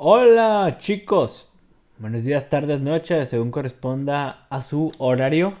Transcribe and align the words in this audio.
Hola 0.00 0.78
chicos, 0.78 1.50
buenos 1.98 2.22
días, 2.22 2.48
tardes, 2.48 2.80
noches, 2.80 3.28
según 3.28 3.50
corresponda 3.50 4.46
a 4.48 4.62
su 4.62 4.92
horario. 4.98 5.54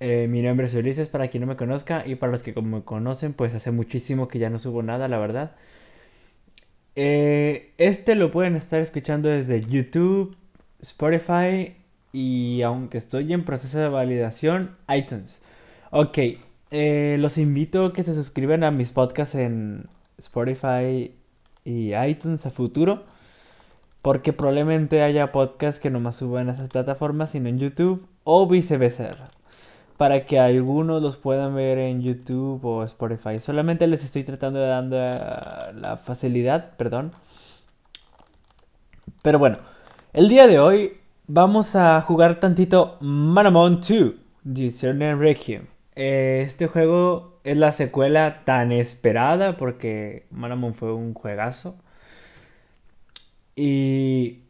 Eh, 0.00 0.26
mi 0.28 0.42
nombre 0.42 0.66
es 0.66 0.74
Ulises, 0.74 1.08
para 1.08 1.28
quien 1.28 1.42
no 1.42 1.46
me 1.46 1.54
conozca, 1.54 2.04
y 2.04 2.16
para 2.16 2.32
los 2.32 2.42
que 2.42 2.52
me 2.60 2.82
conocen, 2.82 3.32
pues 3.32 3.54
hace 3.54 3.70
muchísimo 3.70 4.26
que 4.26 4.40
ya 4.40 4.50
no 4.50 4.58
subo 4.58 4.82
nada, 4.82 5.06
la 5.06 5.18
verdad. 5.18 5.52
Eh, 6.96 7.70
este 7.78 8.16
lo 8.16 8.32
pueden 8.32 8.56
estar 8.56 8.80
escuchando 8.80 9.28
desde 9.28 9.60
YouTube, 9.60 10.36
Spotify 10.80 11.76
y 12.12 12.62
aunque 12.62 12.98
estoy 12.98 13.32
en 13.32 13.44
proceso 13.44 13.78
de 13.78 13.88
validación, 13.88 14.78
iTunes. 14.92 15.44
Ok, 15.92 16.18
eh, 16.72 17.18
los 17.20 17.38
invito 17.38 17.84
a 17.86 17.92
que 17.92 18.02
se 18.02 18.14
suscriban 18.14 18.64
a 18.64 18.72
mis 18.72 18.90
podcasts 18.90 19.36
en 19.36 19.86
Spotify 20.18 21.14
y 21.64 21.94
iTunes 21.94 22.44
a 22.46 22.50
futuro. 22.50 23.19
Porque 24.02 24.32
probablemente 24.32 25.02
haya 25.02 25.32
podcasts 25.32 25.80
que 25.80 25.90
no 25.90 26.00
más 26.00 26.16
suban 26.16 26.48
a 26.48 26.52
esas 26.52 26.68
plataformas, 26.68 27.30
sino 27.30 27.48
en 27.48 27.58
YouTube 27.58 28.06
o 28.24 28.46
viceversa. 28.46 29.30
Para 29.96 30.24
que 30.24 30.38
algunos 30.38 31.02
los 31.02 31.16
puedan 31.16 31.54
ver 31.54 31.78
en 31.78 32.00
YouTube 32.00 32.64
o 32.64 32.84
Spotify. 32.84 33.38
Solamente 33.38 33.86
les 33.86 34.02
estoy 34.02 34.24
tratando 34.24 34.58
de 34.58 34.66
dar 34.66 35.74
la 35.74 35.96
facilidad, 35.98 36.76
perdón. 36.76 37.12
Pero 39.22 39.38
bueno, 39.38 39.58
el 40.14 40.30
día 40.30 40.46
de 40.46 40.58
hoy 40.58 40.94
vamos 41.26 41.76
a 41.76 42.00
jugar 42.00 42.40
tantito 42.40 42.96
Manamon 43.00 43.82
2, 43.82 44.14
Discerner 44.42 45.18
Requiem. 45.18 45.66
Eh, 45.94 46.42
este 46.46 46.66
juego 46.66 47.38
es 47.44 47.56
la 47.56 47.72
secuela 47.72 48.42
tan 48.44 48.72
esperada 48.72 49.56
porque 49.56 50.26
Manamon 50.30 50.74
fue 50.74 50.92
un 50.92 51.12
juegazo. 51.12 51.76
Y 53.62 54.44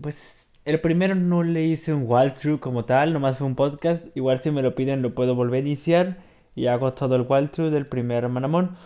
pues 0.00 0.52
el 0.64 0.80
primero 0.80 1.16
no 1.16 1.42
le 1.42 1.64
hice 1.64 1.92
un 1.92 2.06
walkthrough 2.06 2.60
como 2.60 2.84
tal, 2.84 3.12
nomás 3.12 3.38
fue 3.38 3.48
un 3.48 3.56
podcast. 3.56 4.16
Igual 4.16 4.40
si 4.40 4.52
me 4.52 4.62
lo 4.62 4.76
piden 4.76 5.02
lo 5.02 5.16
puedo 5.16 5.34
volver 5.34 5.64
a 5.64 5.66
iniciar 5.66 6.18
y 6.54 6.68
hago 6.68 6.92
todo 6.92 7.16
el 7.16 7.22
walkthrough 7.22 7.72
del 7.72 7.86
primer 7.86 8.28
Manamon. 8.28 8.76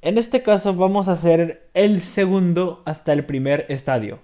En 0.00 0.16
este 0.16 0.42
caso 0.42 0.72
vamos 0.72 1.08
a 1.08 1.12
hacer 1.12 1.68
el 1.74 2.00
segundo 2.00 2.82
hasta 2.86 3.12
el 3.12 3.26
primer 3.26 3.66
estadio. 3.68 4.20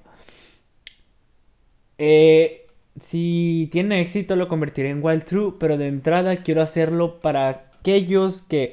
Eh, 1.98 2.66
si 2.98 3.69
tiene 3.72 4.00
éxito 4.00 4.36
lo 4.36 4.48
convertiré 4.48 4.88
en 4.88 5.05
walkthrough, 5.05 5.58
pero 5.58 5.77
de 5.77 5.88
entrada 5.88 6.36
quiero 6.42 6.62
hacerlo 6.62 7.20
para 7.20 7.50
aquellos 7.50 8.41
que 8.41 8.72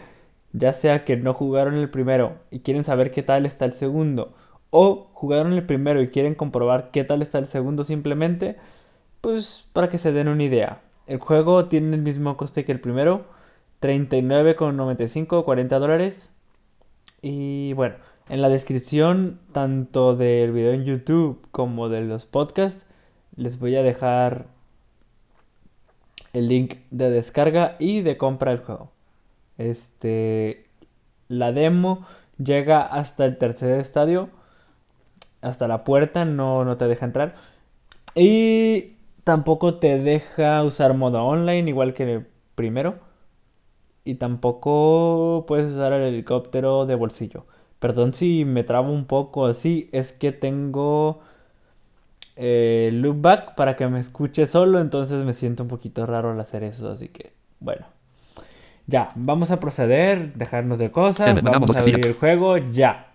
ya 0.54 0.74
sea 0.74 1.04
que 1.04 1.18
no 1.18 1.34
jugaron 1.34 1.76
el 1.76 1.90
primero 1.90 2.38
y 2.52 2.60
quieren 2.60 2.86
saber 2.86 3.12
qué 3.12 3.22
tal 3.22 3.46
está 3.46 3.66
el 3.66 3.74
segundo 3.74 4.34
o 4.70 5.11
jugaron 5.22 5.54
el 5.54 5.64
primero 5.64 6.02
y 6.02 6.08
quieren 6.08 6.34
comprobar 6.34 6.90
qué 6.90 7.04
tal 7.04 7.22
está 7.22 7.38
el 7.38 7.46
segundo 7.46 7.84
simplemente, 7.84 8.56
pues 9.22 9.68
para 9.72 9.88
que 9.88 10.00
se 10.00 10.12
den 10.12 10.28
una 10.28 10.44
idea. 10.44 10.82
El 11.06 11.20
juego 11.20 11.66
tiene 11.66 11.96
el 11.96 12.02
mismo 12.02 12.38
coste 12.38 12.66
que 12.66 12.72
el 12.72 12.82
primero, 12.82 13.26
39,95, 13.84 15.46
40 15.46 15.78
dólares. 15.78 16.36
Y 17.22 17.74
bueno, 17.74 17.98
en 18.30 18.42
la 18.42 18.50
descripción 18.50 19.40
tanto 19.52 20.16
del 20.16 20.54
video 20.54 20.72
en 20.72 20.86
YouTube 20.86 21.46
como 21.52 21.88
de 21.88 22.02
los 22.02 22.26
podcasts 22.26 22.88
les 23.36 23.60
voy 23.60 23.76
a 23.76 23.84
dejar 23.84 24.48
el 26.34 26.48
link 26.48 26.78
de 26.90 27.12
descarga 27.12 27.76
y 27.78 28.02
de 28.02 28.18
compra 28.18 28.50
del 28.50 28.62
juego. 28.62 28.90
Este 29.60 30.66
la 31.28 31.52
demo 31.52 32.08
llega 32.44 32.82
hasta 32.82 33.26
el 33.26 33.38
tercer 33.38 33.80
estadio 33.80 34.30
hasta 35.42 35.68
la 35.68 35.84
puerta, 35.84 36.26
no, 36.26 36.66
no 36.66 36.78
te 36.78 36.88
deja 36.88 37.06
entrar. 37.06 37.36
Y 38.16 38.94
tampoco 39.24 39.76
te 39.76 40.00
deja 40.00 40.64
usar 40.64 40.94
modo 40.94 41.24
online, 41.24 41.70
igual 41.70 41.94
que 41.94 42.14
el 42.14 42.28
primero. 42.56 42.96
Y 44.04 44.16
tampoco 44.16 45.46
puedes 45.48 45.72
usar 45.72 45.94
el 45.94 46.04
helicóptero 46.04 46.86
de 46.86 46.96
bolsillo. 46.96 47.46
Perdón 47.80 48.14
si 48.14 48.46
me 48.46 48.64
trabo 48.64 48.92
un 48.92 49.06
poco 49.06 49.46
así, 49.46 49.90
es 49.92 50.14
que 50.14 50.32
tengo 50.32 51.22
eh, 52.36 52.90
loopback 52.94 53.56
para 53.56 53.76
que 53.76 53.88
me 53.88 54.00
escuche 54.00 54.46
solo, 54.48 54.80
entonces 54.80 55.22
me 55.24 55.34
siento 55.34 55.64
un 55.64 55.70
poquito 55.70 56.06
raro 56.06 56.32
al 56.32 56.40
hacer 56.40 56.64
eso, 56.64 56.90
así 56.92 57.08
que 57.08 57.34
bueno. 57.60 57.86
Ya, 58.88 59.12
vamos 59.16 59.52
a 59.52 59.60
proceder, 59.60 60.34
dejarnos 60.34 60.80
de 60.80 60.90
cosas, 60.90 61.42
vamos 61.42 61.76
a 61.76 61.80
abrir 61.80 62.06
el 62.06 62.14
juego 62.14 62.58
ya. 62.58 63.08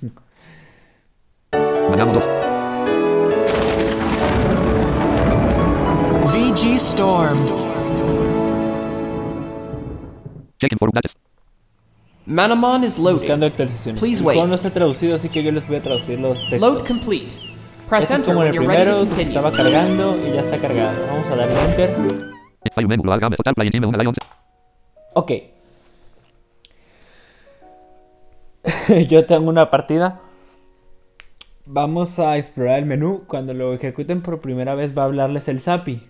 VG 6.26 6.78
Storm. 6.78 7.38
Checking 10.58 10.78
for 10.78 10.90
datos. 10.92 11.14
Manamon 12.26 12.82
is 12.82 12.98
loading. 12.98 13.40
Please 13.94 14.20
wait. 14.20 14.36
no 14.36 14.54
está 14.54 14.70
traducido, 14.70 15.14
así 15.14 15.28
que 15.28 15.44
yo 15.44 15.52
les 15.52 15.66
voy 15.68 15.76
a 15.76 15.82
traducir 15.82 16.18
los 16.18 16.40
textos. 16.50 16.60
Load 16.60 16.86
complete. 16.86 17.34
Press 17.88 18.02
Este 18.02 18.14
es 18.14 18.20
enter 18.20 18.34
como 18.34 18.44
en 18.44 18.48
el 18.50 18.56
primero, 18.56 19.02
estaba 19.02 19.52
cargando 19.52 20.16
y 20.16 20.32
ya 20.32 20.40
está 20.40 20.58
cargado. 20.58 21.06
Vamos 21.06 21.28
a 21.28 21.36
darle 21.36 21.60
enter. 21.70 21.96
Lions. 23.96 24.16
Ok. 25.14 25.32
Yo 29.08 29.24
tengo 29.24 29.48
una 29.48 29.70
partida. 29.70 30.25
Vamos 31.66 32.18
a 32.18 32.36
explorar 32.36 32.78
el 32.78 32.86
menú. 32.86 33.24
Cuando 33.26 33.52
lo 33.54 33.74
ejecuten 33.74 34.22
por 34.22 34.40
primera 34.40 34.74
vez 34.74 34.96
va 34.96 35.02
a 35.02 35.04
hablarles 35.06 35.48
el 35.48 35.60
SAPI. 35.60 36.08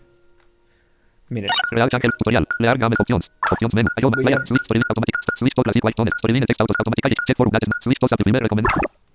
Miren, 1.28 1.48
Real 1.72 1.88
channel, 1.88 2.12
tutorial, 2.18 2.46
leer 2.60 2.78
games, 2.78 2.94
options, 3.00 3.32
options 3.50 3.74
menu, 3.74 3.88
player, 4.22 4.38
a- 4.40 4.46
switch, 4.46 4.62
story, 4.62 4.80
automatic, 4.88 5.14
switch 5.34 5.52
to 5.56 5.62
classic 5.64 5.82
white 5.82 5.96
tones, 5.96 6.12
text 6.46 6.60
autos, 6.60 6.76
automatic, 6.78 7.18
check 7.26 7.36
for 7.36 7.50
datos, 7.50 7.68
switch 7.80 7.98
to 7.98 8.06
primer 8.22 8.40
recommend. 8.42 8.66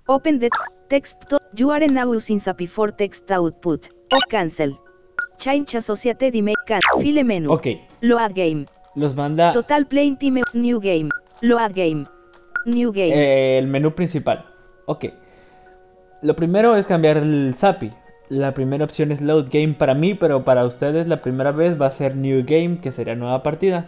Open 0.07 0.39
the 0.39 0.49
text 0.89 1.21
to 1.29 1.37
you 1.55 1.71
are 1.71 1.87
now 1.87 2.11
using 2.13 2.37
SAPI 2.37 2.67
for 2.67 2.91
text 2.91 3.31
output. 3.31 3.87
O 4.13 4.17
cancel. 4.29 4.77
Change 5.37 5.77
associated 5.77 6.35
email 6.35 6.55
can 6.67 6.81
file 7.01 7.23
menu. 7.23 7.49
ok. 7.49 7.67
Load 8.01 8.33
game. 8.33 8.65
Los 8.95 9.15
manda 9.15 9.53
Total 9.53 9.85
play 9.85 10.13
time 10.17 10.41
new 10.53 10.81
game. 10.81 11.09
Load 11.41 11.71
game. 11.73 12.05
New 12.65 12.91
game. 12.91 13.13
eh, 13.13 13.57
el 13.57 13.67
menú 13.67 13.95
principal. 13.95 14.43
Ok. 14.85 15.05
Lo 16.21 16.35
primero 16.35 16.75
es 16.75 16.85
cambiar 16.85 17.17
el 17.17 17.55
SAPI. 17.57 17.91
La 18.29 18.53
primera 18.53 18.85
opción 18.85 19.11
es 19.11 19.21
Load 19.21 19.47
Game 19.51 19.73
para 19.73 19.93
mí, 19.93 20.13
pero 20.13 20.45
para 20.45 20.65
ustedes 20.65 21.07
la 21.07 21.21
primera 21.21 21.51
vez 21.51 21.79
va 21.81 21.87
a 21.87 21.91
ser 21.91 22.15
New 22.15 22.43
Game, 22.45 22.79
que 22.79 22.91
sería 22.91 23.15
nueva 23.15 23.43
partida. 23.43 23.85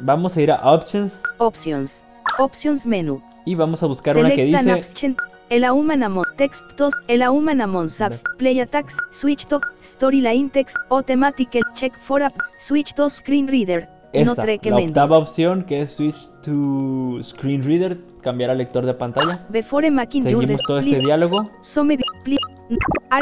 Vamos 0.00 0.36
a 0.36 0.42
ir 0.42 0.52
a 0.52 0.60
Options 0.62 1.22
Options. 1.38 2.04
Options 2.38 2.86
menu. 2.86 3.20
y 3.48 3.54
vamos 3.54 3.82
a 3.82 3.86
buscar 3.86 4.16
una 4.16 4.30
que 4.30 4.44
dice 4.44 4.72
option. 4.72 5.16
El 5.48 5.64
Aumanamon 5.64 6.24
text 6.36 6.62
to 6.76 6.90
el 7.08 7.22
Aumanamon 7.22 7.88
subs 7.88 8.22
play 8.36 8.60
attacks 8.60 8.98
switch 9.10 9.46
to 9.46 9.58
storyline 9.80 10.50
text 10.50 10.76
automatic 10.90 11.56
check 11.74 11.98
for 11.98 12.22
app 12.22 12.34
switch 12.58 12.92
to 12.92 13.08
screen 13.08 13.48
reader 13.48 13.88
esta, 14.12 14.42
track 14.42 14.66
la 14.66 14.76
octava 14.76 15.18
opción 15.18 15.64
que 15.64 15.82
es 15.82 15.92
Switch 15.92 16.28
to 16.42 17.18
Screen 17.22 17.62
Reader, 17.62 17.98
cambiar 18.22 18.50
al 18.50 18.58
lector 18.58 18.86
de 18.86 18.94
pantalla. 18.94 19.44
before 19.50 19.90
making 19.90 20.22
Seguimos 20.22 20.60
todo 20.66 20.78
este 20.78 21.00
diálogo 21.00 21.50
some 21.60 21.98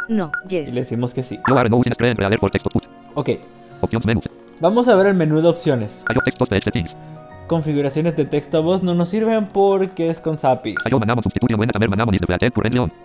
no 0.09 0.33
y 0.45 0.49
yes 0.49 0.75
le 0.75 0.81
decimos 0.81 1.15
que 1.15 1.23
sí. 1.23 1.39
You 1.49 1.57
are 1.57 1.69
no 1.69 1.81
screen 1.83 2.17
reader 2.17 2.39
for 2.39 2.51
text. 2.51 2.67
Ok, 3.15 3.31
Options 3.81 4.07
menus. 4.07 4.29
vamos 4.61 4.89
a 4.89 4.95
ver 4.97 5.07
el 5.07 5.15
menú 5.15 5.41
de 5.41 5.49
opciones. 5.49 6.05
Textos 6.25 6.49
page 6.49 6.63
settings. 6.63 6.97
Configuraciones 7.47 8.17
de 8.17 8.25
texto 8.25 8.59
a 8.59 8.61
voz 8.61 8.83
no 8.83 8.95
nos 8.95 9.09
sirven 9.09 9.45
porque 9.47 10.07
es 10.07 10.21
con 10.21 10.37
SAPI. 10.37 10.75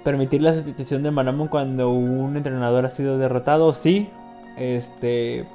Permitir 0.03 0.41
la 0.41 0.53
sustitución 0.53 1.03
de 1.03 1.11
Manamon 1.11 1.47
cuando 1.47 1.91
un 1.91 2.35
entrenador 2.35 2.85
ha 2.85 2.89
sido 2.89 3.19
derrotado, 3.19 3.72
sí. 3.73 4.09
Este, 4.57 5.45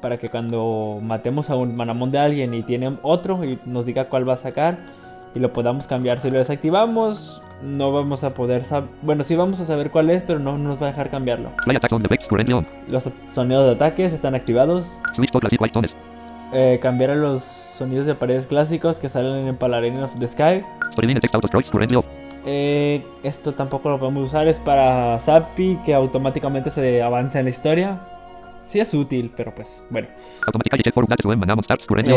para 0.00 0.16
que 0.16 0.28
cuando 0.28 0.98
matemos 1.02 1.50
a 1.50 1.56
un 1.56 1.76
Manamon 1.76 2.10
de 2.10 2.18
alguien 2.18 2.54
y 2.54 2.62
tiene 2.62 2.96
otro 3.02 3.44
y 3.44 3.58
nos 3.66 3.86
diga 3.86 4.04
cuál 4.06 4.28
va 4.28 4.34
a 4.34 4.36
sacar 4.36 4.78
y 5.34 5.38
lo 5.38 5.52
podamos 5.52 5.86
cambiar. 5.86 6.18
Si 6.18 6.30
lo 6.30 6.38
desactivamos, 6.38 7.42
no 7.62 7.92
vamos 7.92 8.24
a 8.24 8.34
poder 8.34 8.64
saber. 8.64 8.88
Bueno, 9.02 9.24
sí 9.24 9.36
vamos 9.36 9.60
a 9.60 9.64
saber 9.64 9.90
cuál 9.90 10.10
es, 10.10 10.22
pero 10.22 10.38
no 10.38 10.58
nos 10.58 10.80
va 10.80 10.86
a 10.86 10.90
dejar 10.90 11.10
cambiarlo. 11.10 11.50
Los 12.88 13.08
sonidos 13.32 13.66
de 13.66 13.72
ataques 13.72 14.12
están 14.12 14.34
activados. 14.34 14.96
Eh, 16.52 16.78
cambiar 16.80 17.10
a 17.10 17.14
los 17.14 17.42
sonidos 17.42 18.06
de 18.06 18.14
paredes 18.14 18.46
clásicos 18.46 18.98
que 18.98 19.08
salen 19.08 19.48
en 19.48 19.56
Paladin 19.56 20.02
of 20.02 20.18
the 20.18 20.26
Sky. 20.26 20.62
Eh, 22.46 23.02
esto 23.22 23.52
tampoco 23.52 23.90
lo 23.90 23.98
podemos 23.98 24.24
usar, 24.24 24.48
es 24.48 24.58
para 24.58 25.18
Zappy 25.20 25.78
que 25.84 25.92
automáticamente 25.92 26.70
se 26.70 27.02
avanza 27.02 27.40
en 27.40 27.44
la 27.44 27.50
historia. 27.50 27.98
Sí 28.68 28.80
es 28.80 28.92
útil, 28.92 29.32
pero 29.34 29.54
pues 29.54 29.82
bueno. 29.88 30.08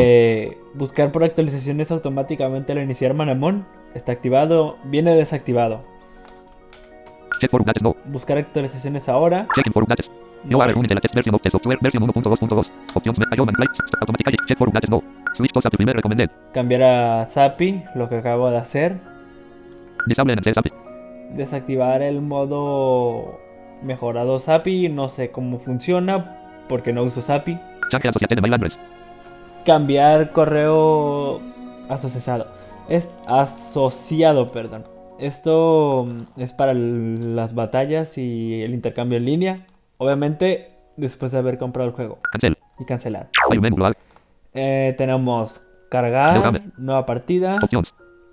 Eh, 0.02 0.58
buscar 0.74 1.10
por 1.14 1.24
actualizaciones 1.24 1.90
automáticamente 1.92 2.74
al 2.74 2.80
iniciar 2.80 3.14
Manamon 3.14 3.66
está 3.96 4.12
activado, 4.12 4.78
viene 4.84 5.16
desactivado. 5.16 5.82
Buscar 8.06 8.38
actualizaciones 8.38 9.08
ahora. 9.08 9.48
No 10.44 10.62
are 10.62 10.74
running 10.74 10.90
the 10.90 10.96
latest 10.96 11.16
version 11.16 11.36
of 11.36 11.42
the 11.42 11.50
software 11.50 11.78
version 11.82 12.04
1.2.2. 12.04 12.70
Options 12.96 13.20
Ion 13.20 13.48
and 13.48 13.56
flights. 13.56 13.80
Automatically. 14.02 14.38
Check 14.48 14.58
for 14.58 14.68
updates 14.68 14.90
no. 14.90 15.02
Switch 15.34 15.54
to 15.54 15.62
SAP 15.62 15.78
primer 15.78 15.96
recommended. 15.96 16.30
Cambiar 16.54 16.84
a 16.84 17.30
SAPI, 17.30 17.84
lo 17.96 18.10
que 18.10 18.16
acabo 18.16 18.50
de 18.50 18.58
hacer. 18.58 19.00
Disable 20.06 20.34
and 20.34 20.44
SAP. 20.44 20.68
Desactivar 21.38 22.02
el 22.02 22.22
modo 22.22 23.40
mejorado 23.84 24.40
SAPI, 24.40 24.90
no 24.90 25.08
sé 25.08 25.32
cómo 25.32 25.60
funciona 25.60 26.41
porque 26.70 26.94
no 26.94 27.04
uso 27.04 27.22
SAPI. 27.22 27.60
Cambiar 29.66 30.32
correo 30.32 31.42
asociado. 31.90 32.48
Es 32.90 33.10
asociado, 33.28 34.52
perdón. 34.52 34.84
Esto 35.20 36.08
mm, 36.10 36.42
es 36.42 36.54
para 36.54 36.74
las 36.74 37.54
batallas 37.54 38.18
y 38.18 38.62
el 38.64 38.74
intercambio 38.74 39.18
en 39.18 39.26
línea. 39.26 39.66
Obviamente, 39.98 40.72
después 40.98 41.32
de 41.32 41.38
haber 41.38 41.58
comprado 41.58 41.90
el 41.90 41.96
juego 41.96 42.18
Cancel. 42.32 42.58
y 42.80 42.86
cancelar. 42.86 43.30
Eh, 44.54 44.96
tenemos 44.98 45.62
cargar, 45.90 46.62
nueva 46.78 47.06
partida, 47.06 47.60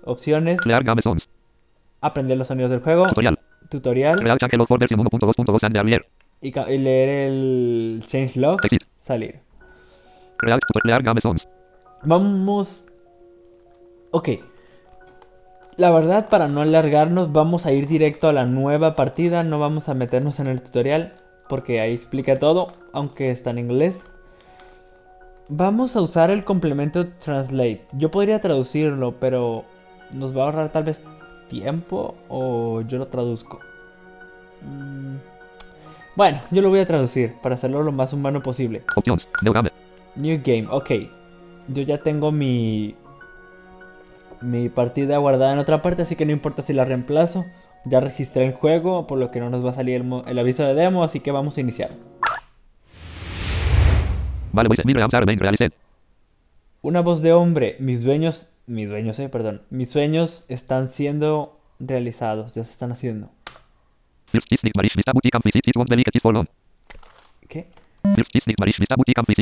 opciones, 0.03 0.57
zones. 1.03 1.29
aprender 2.01 2.37
los 2.37 2.47
sonidos 2.47 2.71
del 2.71 2.79
juego, 2.79 3.05
Tutorial. 3.05 3.37
tutorial 3.69 4.15
Real 6.41 6.55
change 6.55 6.61
log 6.61 6.69
for 6.69 6.71
version 6.71 6.71
1.2.2 6.71 6.71
and 6.71 6.71
earlier. 6.71 6.71
y, 6.71 6.77
leer 6.77 7.09
el 7.09 8.03
changelog, 8.07 8.59
salir. 8.97 9.39
Real. 10.37 10.59
Vamos. 12.03 12.85
Ok. 14.11 14.29
La 15.77 15.91
verdad, 15.91 16.27
para 16.29 16.47
no 16.47 16.61
alargarnos, 16.61 17.31
vamos 17.31 17.65
a 17.65 17.71
ir 17.71 17.87
directo 17.87 18.27
a 18.27 18.33
la 18.33 18.45
nueva 18.45 18.95
partida. 18.95 19.43
No 19.43 19.59
vamos 19.59 19.89
a 19.89 19.93
meternos 19.93 20.39
en 20.39 20.47
el 20.47 20.61
tutorial. 20.61 21.13
Porque 21.47 21.81
ahí 21.81 21.93
explica 21.93 22.39
todo. 22.39 22.67
Aunque 22.93 23.31
está 23.31 23.49
en 23.49 23.59
inglés. 23.59 24.11
Vamos 25.47 25.95
a 25.95 26.01
usar 26.01 26.31
el 26.31 26.43
complemento 26.43 27.07
Translate. 27.07 27.87
Yo 27.93 28.11
podría 28.11 28.39
traducirlo, 28.39 29.15
pero 29.19 29.65
nos 30.11 30.37
va 30.37 30.41
a 30.41 30.45
ahorrar 30.45 30.71
tal 30.71 30.83
vez 30.83 31.03
tiempo. 31.49 32.15
O 32.27 32.81
yo 32.81 32.97
lo 32.97 33.07
traduzco. 33.07 33.59
Mm, 34.61 35.15
Bueno, 36.19 36.41
yo 36.51 36.61
lo 36.61 36.67
voy 36.67 36.81
a 36.81 36.85
traducir 36.85 37.35
para 37.41 37.55
hacerlo 37.55 37.81
lo 37.81 37.93
más 37.93 38.11
humano 38.11 38.43
posible. 38.43 38.83
Options. 38.97 39.29
New 39.41 39.53
game. 39.53 39.71
New 40.17 40.41
game, 40.43 40.67
ok. 40.69 40.91
Yo 41.69 41.83
ya 41.83 41.99
tengo 41.99 42.33
mi. 42.33 42.93
Mi 44.41 44.67
partida 44.67 45.17
guardada 45.17 45.53
en 45.53 45.59
otra 45.59 45.81
parte, 45.81 46.01
así 46.01 46.17
que 46.17 46.25
no 46.25 46.33
importa 46.33 46.61
si 46.61 46.73
la 46.73 46.83
reemplazo. 46.83 47.45
Ya 47.85 48.01
registré 48.01 48.45
el 48.45 48.51
juego, 48.51 49.07
por 49.07 49.17
lo 49.17 49.31
que 49.31 49.39
no 49.39 49.49
nos 49.49 49.65
va 49.65 49.69
a 49.69 49.75
salir 49.75 50.05
el, 50.27 50.39
aviso 50.39 50.65
de 50.65 50.73
demo, 50.73 51.05
así 51.05 51.21
que 51.21 51.31
vamos 51.31 51.55
a 51.55 51.61
iniciar. 51.61 51.91
Vale, 54.51 54.67
realized. 54.75 55.71
Una 56.81 56.99
voz 56.99 57.21
de 57.21 57.31
hombre, 57.31 57.77
mis 57.79 58.03
dueños. 58.03 58.49
Mis 58.67 58.89
dueños, 58.89 59.17
eh, 59.19 59.29
perdón. 59.29 59.61
Mis 59.69 59.89
sueños 59.89 60.43
están 60.49 60.89
siendo 60.89 61.61
realizados, 61.79 62.55
ya 62.55 62.65
se 62.65 62.71
están 62.73 62.91
haciendo. 62.91 63.29
¿Qué? 67.47 67.67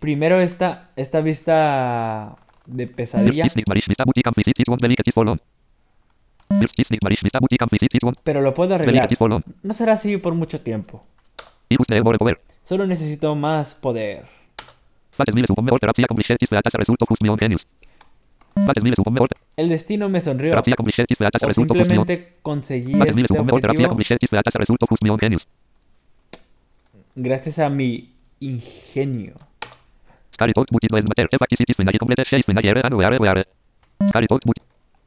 Primero 0.02 0.40
esta, 0.40 0.90
esta 0.96 1.22
vista 1.22 2.36
de 2.66 2.88
pesadilla, 2.88 3.44
pero 8.24 8.42
lo 8.42 8.54
puedo 8.54 8.74
arreglar. 8.76 9.08
No 9.64 9.74
será 9.74 9.94
así 9.94 10.18
por 10.18 10.34
mucho 10.34 10.62
tiempo. 10.62 11.04
Solo 12.64 12.88
necesito 12.88 13.36
más 13.36 13.76
poder. 13.76 14.26
El 19.56 19.70
destino 19.70 20.10
me 20.10 20.22
sonrió. 20.22 20.58
O 21.44 21.52
simplemente 21.52 22.38
conseguí 22.42 23.06
este 23.12 23.40
objetivo. 23.40 24.04
Gracias 27.16 27.60
a 27.60 27.70
mi 27.70 28.14
ingenio. 28.40 29.36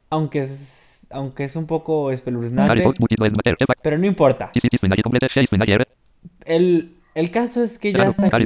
Aunque 0.09 0.39
es, 0.39 1.07
aunque 1.09 1.45
es 1.45 1.55
un 1.55 1.67
poco 1.67 2.11
espeluznante, 2.11 2.93
pero 3.81 3.97
no 3.97 4.05
importa. 4.05 4.51
El, 6.45 6.95
el 7.15 7.31
caso 7.31 7.63
es 7.63 7.77
que 7.79 7.93
ya 7.93 8.07
está 8.07 8.27
aquí. 8.27 8.45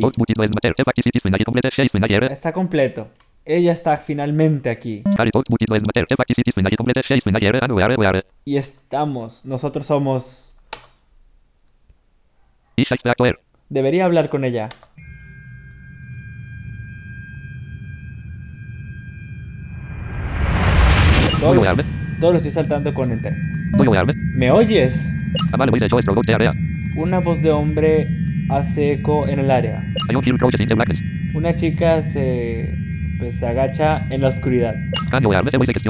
Está 2.32 2.54
completo. 2.54 3.08
Ella 3.48 3.74
está 3.74 3.98
finalmente 3.98 4.72
aquí. 4.72 5.04
Y 8.44 8.58
estamos. 8.58 9.46
Nosotros 9.46 9.86
somos. 9.86 10.58
Debería 13.70 14.06
hablar 14.06 14.30
con 14.30 14.46
ella. 14.46 14.68
Todo, 22.20 22.32
lo 22.32 22.38
estoy 22.38 22.52
saltando 22.52 22.92
con 22.96 23.12
buena. 23.12 23.38
¿Me 24.34 24.50
oyes? 24.50 25.08
Una 26.96 27.20
voz 27.20 27.44
de 27.44 27.52
hombre 27.52 28.08
hace 28.50 28.94
eco 28.94 29.28
en 29.28 29.38
el 29.38 29.52
área. 29.52 29.84
Una 31.36 31.56
chica 31.56 32.02
se, 32.02 32.74
pues, 33.20 33.36
se 33.38 33.48
agacha 33.48 34.06
en 34.10 34.22
la 34.22 34.30
oscuridad. 34.30 34.76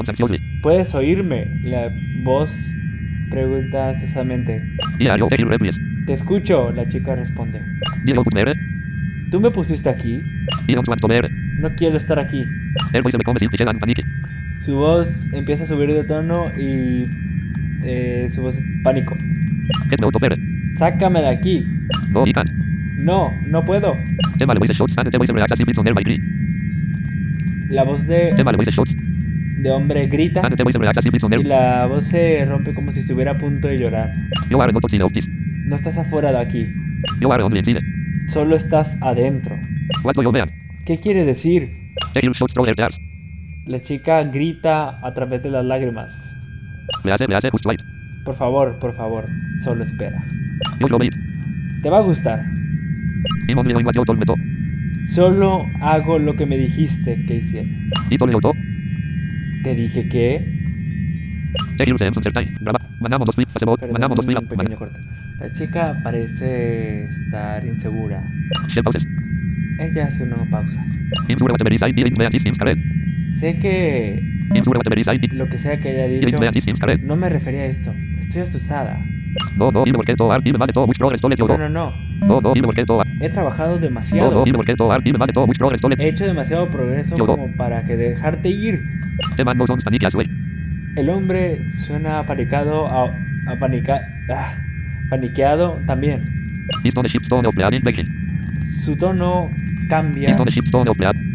Anxiously. 0.08 0.38
¿Puedes 0.62 0.94
oírme? 0.94 1.46
La 1.64 1.92
voz 2.22 2.70
pregunta 3.30 3.90
ansiosamente. 3.90 4.62
Te 6.06 6.12
escucho, 6.12 6.70
la 6.72 6.88
chica 6.88 7.14
responde. 7.16 7.60
¿Tú 9.30 9.40
me 9.40 9.50
pusiste 9.50 9.88
aquí? 9.88 10.22
No 11.58 11.74
quiero 11.74 11.96
estar 11.96 12.18
aquí. 12.18 12.44
Su 14.60 14.76
voz 14.76 15.28
empieza 15.32 15.64
a 15.64 15.66
subir 15.66 15.92
de 15.92 16.04
tono 16.04 16.52
y 16.56 17.06
eh, 17.82 18.28
su 18.30 18.42
voz 18.42 18.58
es 18.58 18.64
pánico. 18.82 19.16
Sácame 20.76 21.22
de 21.22 21.28
aquí. 21.28 21.64
No, 22.96 23.26
no 23.46 23.64
puedo. 23.64 23.96
La 27.68 27.82
voz 27.84 28.06
de, 28.06 28.32
de 29.58 29.70
hombre 29.70 30.06
grita 30.06 30.40
y 31.40 31.42
la 31.48 31.86
voz 31.86 32.04
se 32.04 32.44
rompe 32.44 32.74
como 32.74 32.92
si 32.92 33.00
estuviera 33.00 33.32
a 33.32 33.38
punto 33.38 33.68
de 33.68 33.78
llorar. 33.78 34.14
No 35.66 35.74
estás 35.76 35.98
afuera 35.98 36.30
de 36.30 36.38
aquí, 36.38 36.66
solo 38.28 38.54
estás 38.56 38.96
adentro. 39.02 39.56
¿Qué 40.84 40.98
quiere 41.00 41.24
decir? 41.24 41.70
La 43.66 43.82
chica 43.82 44.22
grita 44.24 45.00
a 45.04 45.12
través 45.14 45.42
de 45.42 45.50
las 45.50 45.64
lágrimas. 45.64 46.32
Por 48.24 48.34
favor, 48.36 48.78
por 48.78 48.94
favor, 48.94 49.24
solo 49.64 49.82
espera. 49.82 50.24
Te 51.82 51.90
va 51.90 51.98
a 51.98 52.02
gustar. 52.02 52.44
Solo 55.08 55.66
hago 55.80 56.18
lo 56.18 56.36
que 56.36 56.46
me 56.46 56.56
dijiste 56.56 57.24
que 57.26 57.36
hiciera. 57.36 57.68
Te 59.62 59.74
dije 59.74 60.08
que... 60.08 60.56
La 65.38 65.52
chica 65.52 66.00
parece 66.02 67.04
estar 67.04 67.64
insegura. 67.66 68.24
Ella 69.78 70.06
hace 70.06 70.24
una 70.24 70.48
pausa. 70.50 70.84
Sé 73.38 73.58
que 73.58 74.22
lo 75.34 75.48
que 75.48 75.58
sea 75.58 75.78
que 75.78 75.90
haya 75.90 76.06
dicho 76.06 76.38
no 77.02 77.16
me 77.16 77.28
refería 77.28 77.62
a 77.62 77.66
esto. 77.66 77.94
Estoy 78.18 78.42
asustada. 78.42 78.98
No, 81.58 81.68
no, 81.68 81.68
No, 81.68 81.68
no. 81.70 81.92
He 83.20 83.28
trabajado 83.28 83.78
demasiado. 83.78 84.30
He 86.04 86.08
hecho 86.08 86.24
demasiado 86.24 86.68
progreso 86.70 87.14
como 87.26 87.48
para 87.56 87.84
que 87.84 87.96
dejarte 87.96 88.48
ir. 88.48 88.82
El 90.96 91.10
hombre 91.10 91.60
suena 91.68 92.20
apanicado, 92.20 92.86
a, 92.86 93.12
apanica, 93.46 94.08
ah, 94.30 94.54
paniqueado 95.10 95.80
también. 95.86 96.22
A. 97.66 97.70
Su 98.84 98.96
tono 98.96 99.50
cambia 99.88 100.28
a 100.30 100.32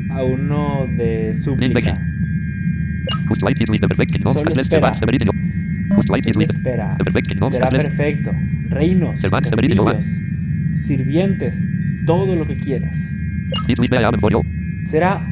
a 0.09 0.23
uno 0.23 0.87
de 0.97 1.35
súplica. 1.35 1.79
Solo 4.33 4.43
espera. 4.61 4.87
Espera. 6.45 6.95
Será 7.51 7.69
perfecto. 7.83 8.31
reinos, 8.69 9.19
castillos, 9.41 10.21
sirvientes, 10.83 11.63
todo 12.05 12.35
lo 12.35 12.47
que 12.47 12.57
quieras. 12.57 12.97
Será 14.85 15.25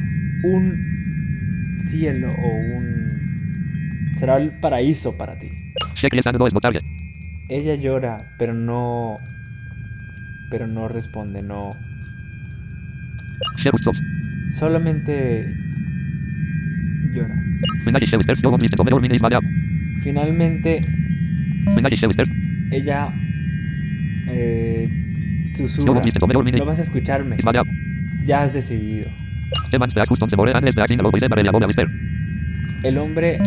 un 0.44 1.80
cielo 1.82 2.34
o 2.34 2.56
un... 2.56 4.12
Será 4.18 4.38
el 4.38 4.52
paraíso 4.60 5.18
para 5.18 5.40
ti. 5.40 5.50
Ella 7.50 7.76
llora, 7.76 8.18
pero 8.38 8.54
no... 8.54 9.18
Pero 10.52 10.68
no 10.68 10.88
responde, 10.88 11.42
no... 11.42 11.72
Solamente 14.52 15.54
llora. 17.14 17.36
Finalmente 20.02 20.82
ella 22.72 23.14
eh, 24.28 24.90
susurra. 25.56 25.86
No 26.60 26.66
vas 26.66 26.80
a 26.80 26.84
escucharme. 26.84 27.36
Ya 28.26 28.44
has 28.44 28.54
decidido. 28.54 29.10
El 32.84 32.98
hombre 32.98 33.40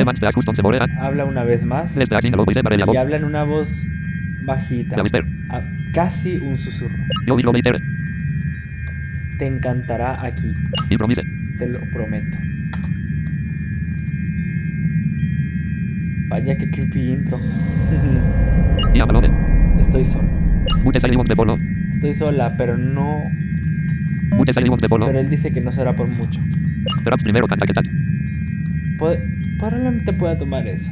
habla 0.99 1.25
una 1.25 1.44
vez 1.44 1.64
más 1.64 1.97
y 2.92 2.97
habla 2.99 3.16
en 3.16 3.25
una 3.25 3.44
voz 3.44 3.87
bajita, 4.44 4.97
a- 5.49 5.62
casi 5.92 6.37
un 6.37 6.59
susurro. 6.59 6.97
Te 9.38 9.47
encantará 9.47 10.23
aquí, 10.25 10.52
te 11.59 11.66
lo 11.68 11.80
prometo. 11.92 12.38
Vaya 16.33 16.57
que 16.57 16.71
creepy 16.71 17.12
intro. 17.12 17.39
Estoy 19.79 20.03
no. 20.05 20.23
Estoy 21.93 22.15
sola, 22.15 22.57
pero 22.57 22.79
no. 22.79 23.25
Pero 25.07 25.21
él 25.21 25.29
dice 25.29 25.53
que 25.53 25.61
no 25.61 25.73
será 25.73 25.93
por 25.93 26.09
mucho. 26.09 26.41
Primero. 27.23 27.47
Puede- 28.99 29.23
probablemente 29.59 30.12
pueda 30.15 30.39
tomar 30.39 30.67
eso. 30.67 30.91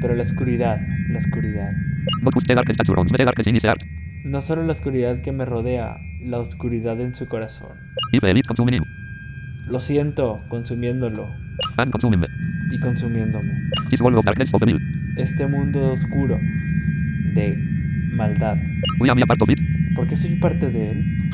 Pero 0.00 0.14
la 0.14 0.22
oscuridad, 0.22 0.80
la 1.08 1.18
oscuridad. 1.18 1.72
No 4.24 4.40
solo 4.40 4.62
la 4.64 4.72
oscuridad 4.72 5.20
que 5.22 5.32
me 5.32 5.44
rodea, 5.44 5.98
la 6.22 6.38
oscuridad 6.38 7.00
en 7.00 7.14
su 7.16 7.26
corazón. 7.26 7.76
Lo 9.68 9.78
siento, 9.80 10.40
consumiéndolo 10.48 11.28
and 11.76 12.16
me. 12.16 12.26
y 12.70 12.78
consumiéndome. 12.80 13.70
This 13.88 14.00
world 14.00 14.18
of 14.18 14.24
darkness 14.24 14.52
of 14.54 14.62
evil. 14.62 14.80
Este 15.16 15.46
mundo 15.46 15.92
oscuro 15.92 16.38
de 17.34 17.56
maldad. 18.12 18.56
We 18.98 19.10
am 19.10 19.22
a 19.22 19.26
part 19.26 19.42
of 19.42 19.48
it. 19.50 19.58
¿Por 19.94 20.06
qué 20.08 20.16
soy 20.16 20.36
parte 20.36 20.70
de 20.70 20.90
él? 20.90 21.30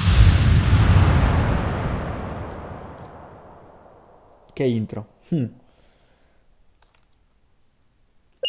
¿Qué 4.55 4.69
intro? 4.69 5.07
Hmm. 5.31 5.47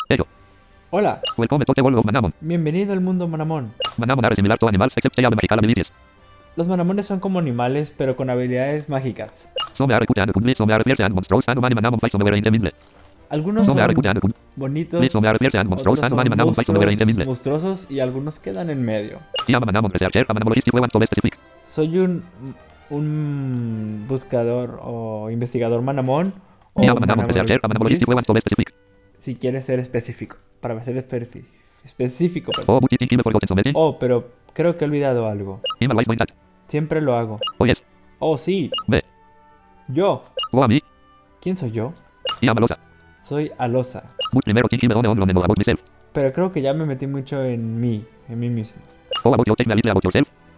Ello. 0.10 0.26
Hola, 0.90 1.22
Welcome 1.38 1.66
to 1.66 1.74
the 1.74 1.82
world 1.82 1.98
of 2.00 2.06
Manamon. 2.06 2.34
bienvenido 2.40 2.94
al 2.94 3.02
mundo 3.02 3.28
Manamón. 3.28 3.74
Manamon 3.98 4.24
are 4.26 4.36
similar 4.36 4.58
to 4.58 4.68
animals 4.68 4.94
except 4.96 5.16
they 5.16 5.26
have 5.26 5.36
magical 5.36 5.60
abilities. 5.60 5.92
Los 6.56 6.68
Manamones 6.68 7.06
son 7.06 7.20
como 7.20 7.40
animales, 7.40 7.94
pero 7.96 8.16
con 8.16 8.30
habilidades 8.30 8.88
mágicas. 8.90 9.52
Algunos 13.30 13.66
son 13.74 13.76
bonitos, 14.56 15.02
otros 15.82 16.00
son 16.10 16.18
monstruos- 16.46 16.86
monstruosos 17.28 17.92
y 17.92 18.00
algunos 18.00 18.40
quedan 18.40 18.70
en 18.70 18.84
medio. 18.84 19.20
Specific. 20.00 20.14
Soy 21.66 21.98
un, 22.00 22.24
un 22.90 24.06
buscador 24.08 24.80
o 24.84 25.30
investigador 25.30 25.82
Manamón. 25.82 26.34
O 26.74 26.82
specific. 27.34 27.64
si 29.18 29.36
quieres 29.36 29.66
ser 29.66 29.80
específico. 29.80 30.38
Para 30.62 30.82
ser 30.84 30.96
espe- 30.96 31.44
específico. 31.84 32.52
perdón. 32.52 32.66
Oh? 33.76 33.76
Oh, 33.76 33.98
pero 34.00 34.30
creo 34.54 34.78
que 34.78 34.86
he 34.86 34.88
olvidado 34.88 35.28
algo. 35.28 35.62
Siempre 36.68 37.02
lo 37.02 37.16
hago. 37.16 37.40
Oh. 37.58 37.66
Oh, 38.20 38.38
sí. 38.38 38.72
Yo. 39.88 40.22
A 40.52 40.68
me. 40.68 40.84
¿Quién 41.42 41.56
soy 41.56 41.72
yo? 41.72 41.94
I 42.42 42.48
am 42.50 42.58
a 42.58 42.62
losa. 42.62 42.78
Soy 43.22 43.52
Alosa. 43.58 44.04
Primero. 44.44 44.68
Pero 46.14 46.34
creo 46.34 46.52
que 46.52 46.62
ya 46.62 46.74
me 46.74 46.86
metí 46.86 47.08
mucho 47.08 47.44
en 47.44 47.80
mí, 47.80 48.06
en 48.30 48.40
mí 48.40 48.50
mismo. 48.50 48.82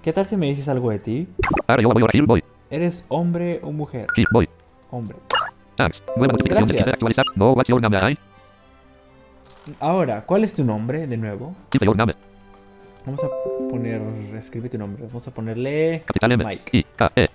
¿Qué 0.02 0.14
tal 0.14 0.26
si 0.26 0.38
me 0.38 0.48
dices 0.48 0.70
algo 0.70 0.90
de 0.92 1.00
ti? 1.00 1.28
¿Eres 2.70 3.06
hombre 3.10 3.60
o 3.64 3.72
mujer? 3.72 4.08
Hombre. 4.92 5.18
Gracias. 5.78 6.04
Ahora, 9.80 10.26
¿cuál 10.26 10.44
es 10.44 10.54
tu 10.54 10.64
nombre 10.64 11.08
de 11.08 11.18
nuevo? 11.18 11.56
Vamos 13.06 13.24
a 13.24 13.28
poner, 13.70 14.02
escribe 14.38 14.70
tu 14.70 14.78
nombre. 14.78 15.04
Vamos 15.08 15.28
a 15.28 15.32
ponerle 15.32 16.04
Capital 16.06 16.32
M. 16.34 16.44
Mike. 16.44 16.86
E. 17.16 17.30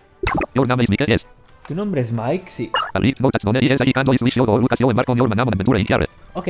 Your 0.54 0.66
name 0.66 0.82
is 0.82 0.90
Mike. 0.90 1.43
¿Tu 1.66 1.74
nombre 1.74 2.00
es 2.02 2.12
Mike? 2.12 2.44
Sí. 2.48 2.70
Ok, 6.34 6.48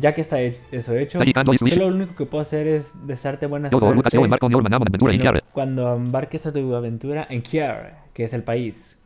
ya 0.00 0.14
que 0.14 0.22
está 0.22 0.40
eso 0.40 0.96
hecho, 0.96 1.18
solo 1.18 1.90
lo 1.90 1.94
único 1.94 2.14
que 2.16 2.26
puedo 2.26 2.42
hacer 2.42 2.66
es 2.66 2.92
desearte 3.06 3.46
buena 3.46 3.70
suerte 3.70 3.86
cuando, 5.52 5.94
embarques 5.94 6.46
a 6.46 6.52
tu 6.52 6.74
aventura 6.74 7.26
en 7.30 7.42
Kier, 7.42 7.94
que 8.12 8.24
es 8.24 8.32
el 8.32 8.42
país. 8.42 8.97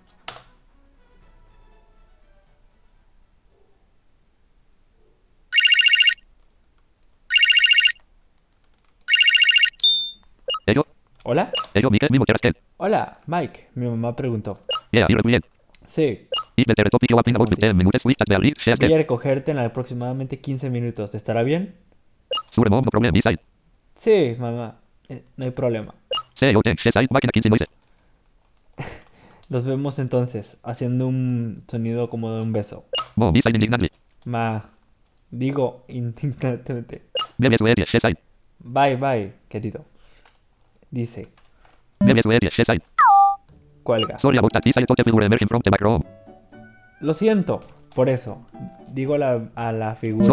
¿Hola? 11.24 11.52
Hola, 12.78 13.20
Mike. 13.26 13.68
Mi 13.74 13.86
mamá 13.86 14.16
preguntó. 14.16 14.58
Sí, 15.86 16.26
If 16.56 16.66
the 16.66 16.74
topic 16.74 17.10
you 17.10 17.18
up 17.18 17.28
in 17.28 17.36
about 17.36 17.48
10 17.48 17.76
minutes, 17.76 18.04
we 18.04 18.14
at 18.18 18.26
the 18.26 18.38
read, 18.38 18.54
shares 18.58 18.78
voy 18.78 18.92
a 18.92 18.96
recogerte 18.96 19.52
en 19.52 19.58
aproximadamente 19.58 20.38
15 20.38 20.68
minutos. 20.68 21.14
¿Estará 21.14 21.42
bien? 21.42 21.74
Sí, 23.94 24.36
mamá. 24.38 24.76
Eh, 25.08 25.22
no 25.36 25.44
hay 25.44 25.50
problema. 25.52 25.94
Say, 26.34 26.54
thanks, 26.64 26.84
yes, 26.84 26.96
I, 26.96 27.06
back 27.08 27.24
in 27.24 27.30
a 27.30 27.32
15 27.32 27.48
noise. 27.50 27.66
Nos 29.48 29.64
vemos 29.64 29.98
entonces, 29.98 30.58
haciendo 30.62 31.06
un 31.06 31.62
sonido 31.68 32.10
como 32.10 32.32
de 32.32 32.42
un 32.42 32.52
beso. 32.52 32.84
Ma, 34.24 34.70
digo 35.30 35.84
indignantemente. 35.88 37.02
Bye, 38.58 38.96
bye, 38.96 39.32
querido. 39.48 39.84
Dice, 40.92 41.26
cuelga. 43.82 44.18
Lo 47.00 47.14
siento, 47.14 47.60
por 47.94 48.10
eso. 48.10 48.46
Digo 48.88 49.14
a 49.14 49.18
la, 49.18 49.48
a 49.54 49.72
la 49.72 49.94
figura 49.94 50.26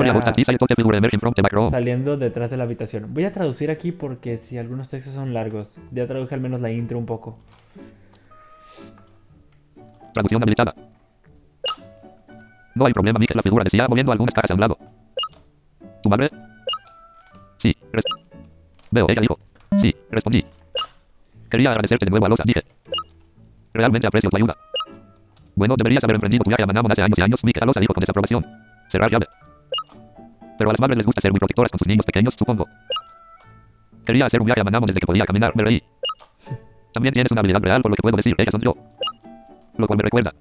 saliendo 1.72 2.18
detrás 2.18 2.52
de 2.52 2.58
la 2.58 2.66
habitación. 2.66 3.14
Voy 3.14 3.24
a 3.24 3.32
traducir 3.32 3.72
aquí 3.72 3.94
porque 3.94 4.38
si 4.40 4.58
algunos 4.58 4.90
textos 4.90 5.14
son 5.14 5.34
largos, 5.34 5.80
ya 5.92 6.06
traduje 6.06 6.36
al 6.36 6.42
menos 6.42 6.60
la 6.60 6.70
intro 6.70 6.98
un 6.98 7.06
poco. 7.06 7.40
Traducción 10.14 10.44
habilitada. 10.44 10.76
No 12.76 12.86
hay 12.86 12.92
problema, 12.92 13.18
Mike, 13.18 13.34
la 13.34 13.42
figura 13.42 13.64
decía 13.64 13.88
moviendo 13.88 14.12
algunas 14.12 14.34
cajas 14.34 14.52
a 14.52 14.56
un 14.56 14.60
lado. 14.60 14.78
¿Tu 16.04 16.10
madre? 16.10 16.30
Sí, 17.58 17.74
Veo, 18.92 19.06
ella 19.08 19.22
dijo. 19.22 19.40
Sí, 19.82 19.96
respondí. 20.12 20.46
Quería 21.50 21.70
agradecerte 21.70 22.06
de 22.06 22.12
nuevo 22.12 22.26
a 22.26 22.30
Losa, 22.30 22.44
dije. 22.46 22.64
Realmente 23.74 24.08
aprecio 24.08 24.30
tu 24.30 24.38
ayuda. 24.38 24.56
Bueno, 25.56 25.76
deberías 25.78 26.04
haber 26.04 26.16
emprendido 26.16 26.44
tu 26.44 26.50
viaje 26.50 26.64
a 26.64 26.68
Manamon 26.68 26.92
hace 26.92 27.02
años 27.02 27.18
y 27.18 27.22
años, 27.22 27.44
Mike, 27.44 27.66
Losa 27.66 27.80
dijo 27.80 27.94
con 27.94 28.02
desaprobación. 28.02 28.46
Cerrar 28.88 29.10
llave. 29.10 29.26
Pero 30.58 30.70
a 30.70 30.74
las 30.74 30.82
madres 30.82 30.98
les 30.98 31.06
gusta 31.06 31.22
ser 31.22 31.32
muy 31.32 31.40
protectoras 31.40 31.72
con 31.72 31.80
sus 31.80 31.88
niños 31.88 32.06
pequeños, 32.06 32.36
supongo. 32.38 32.66
Quería 34.06 34.26
hacer 34.26 34.42
un 34.42 34.46
viaje 34.46 34.62
a 34.62 34.64
Manamon 34.64 34.88
desde 34.88 35.00
que 35.00 35.06
podía 35.06 35.26
caminar, 35.26 35.56
me 35.56 35.64
reí. 35.64 35.84
También 36.94 37.14
tienes 37.14 37.32
una 37.32 37.40
habilidad 37.40 37.62
real 37.62 37.82
por 37.82 37.92
lo 37.92 37.96
que 37.96 38.02
puedo 38.02 38.18
decir, 38.18 38.36
ellas 38.38 38.52
son 38.52 38.62
yo. 38.62 38.76
Lo 39.78 39.88
cual 39.88 39.98
me 39.98 40.04
recuerda. 40.04 40.34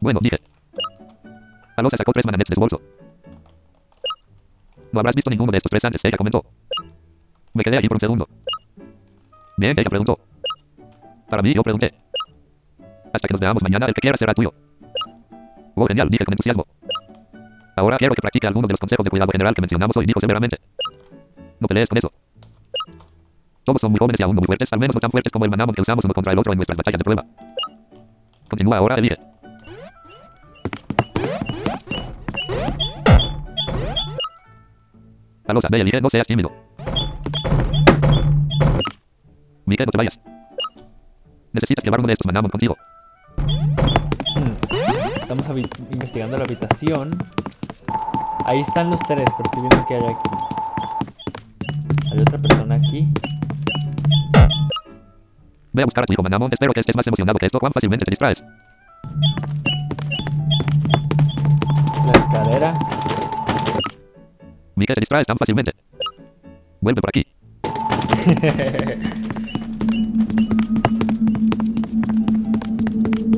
Bueno, 0.00 0.20
dije. 0.22 0.38
Alosa 1.76 1.96
sacó 1.96 2.12
tres 2.12 2.26
mananets 2.26 2.50
de 2.50 2.54
su 2.54 2.60
bolso. 2.60 2.80
No 4.94 5.00
habrás 5.00 5.16
visto 5.16 5.28
ninguno 5.28 5.50
de 5.50 5.58
estos 5.58 5.70
tres 5.70 5.84
antes, 5.84 6.00
ella 6.04 6.16
comentó. 6.16 6.44
Me 7.52 7.64
quedé 7.64 7.78
allí 7.78 7.88
por 7.88 7.96
un 7.96 8.00
segundo. 8.00 8.28
Bien, 9.56 9.76
ella 9.76 9.90
preguntó. 9.90 10.20
Para 11.28 11.42
mí, 11.42 11.52
yo 11.52 11.64
pregunté. 11.64 11.92
Hasta 13.12 13.26
que 13.26 13.34
nos 13.34 13.40
veamos 13.40 13.60
mañana, 13.64 13.86
el 13.86 13.94
que 13.94 14.00
quiera 14.00 14.16
será 14.16 14.32
tuyo. 14.34 14.54
Oh, 15.74 15.86
genial, 15.86 16.08
dije 16.08 16.24
con 16.24 16.34
entusiasmo. 16.34 16.64
Ahora 17.74 17.96
quiero 17.96 18.14
que 18.14 18.22
practique 18.22 18.46
algunos 18.46 18.68
de 18.68 18.74
los 18.74 18.78
consejos 18.78 19.02
de 19.02 19.10
cuidado 19.10 19.32
general 19.32 19.52
que 19.52 19.62
mencionamos 19.62 19.96
hoy, 19.96 20.06
dijo 20.06 20.20
severamente. 20.20 20.58
No 21.58 21.66
pelees 21.66 21.88
con 21.88 21.98
eso. 21.98 22.12
Todos 23.64 23.80
son 23.80 23.90
muy 23.90 23.98
jóvenes 23.98 24.20
y 24.20 24.22
aún 24.22 24.36
no 24.36 24.42
muy 24.42 24.46
fuertes, 24.46 24.72
al 24.72 24.78
menos 24.78 24.94
no 24.94 25.00
tan 25.00 25.10
fuertes 25.10 25.32
como 25.32 25.44
el 25.44 25.50
manamon 25.50 25.74
que 25.74 25.80
usamos 25.80 26.04
uno 26.04 26.14
contra 26.14 26.32
el 26.32 26.38
otro 26.38 26.52
en 26.52 26.58
nuestras 26.58 26.76
batallas 26.76 26.98
de 26.98 27.04
prueba. 27.04 27.24
Continúa 28.48 28.76
ahora, 28.76 28.94
elige. 28.94 29.18
Alosa, 35.46 35.68
ve, 35.70 35.80
elige, 35.80 36.00
no 36.00 36.08
seas 36.08 36.26
tímido. 36.26 36.50
Mike, 39.66 39.84
no 39.86 39.92
te 39.92 39.98
vayas. 39.98 40.18
Necesitas 41.52 41.84
llevar 41.84 42.00
uno 42.00 42.06
de 42.06 42.14
estos 42.14 42.26
manamon 42.26 42.50
contigo. 42.50 42.76
Hmm. 44.36 44.54
Estamos 45.20 45.46
investigando 45.90 46.38
la 46.38 46.44
habitación. 46.44 47.18
Ahí 48.46 48.60
están 48.60 48.90
los 48.90 49.00
tres, 49.00 49.24
pero 49.36 49.44
estoy 49.44 49.62
viendo 49.62 49.86
que 49.86 49.94
hay 49.94 50.04
aquí. 50.04 50.30
Hay 52.12 52.20
otra 52.20 52.38
persona 52.38 52.74
aquí. 52.76 53.08
Ve 55.72 55.82
a 55.82 55.86
buscar 55.86 56.04
a 56.04 56.06
tu 56.06 56.12
hijo 56.12 56.22
Manamon. 56.22 56.52
Espero 56.52 56.72
que 56.72 56.80
estés 56.80 56.94
más 56.94 57.06
emocionado 57.06 57.38
que 57.38 57.46
esto. 57.46 57.58
Juan, 57.58 57.72
fácilmente 57.72 58.04
te 58.04 58.10
distraes. 58.10 58.44
La 62.06 62.12
escalera. 62.12 62.74
Mike, 64.76 64.94
te 64.94 65.00
distraes 65.00 65.26
tan 65.26 65.36
fácilmente. 65.36 65.72
Vuelve 66.80 67.00
por 67.00 67.10
aquí. 67.10 67.26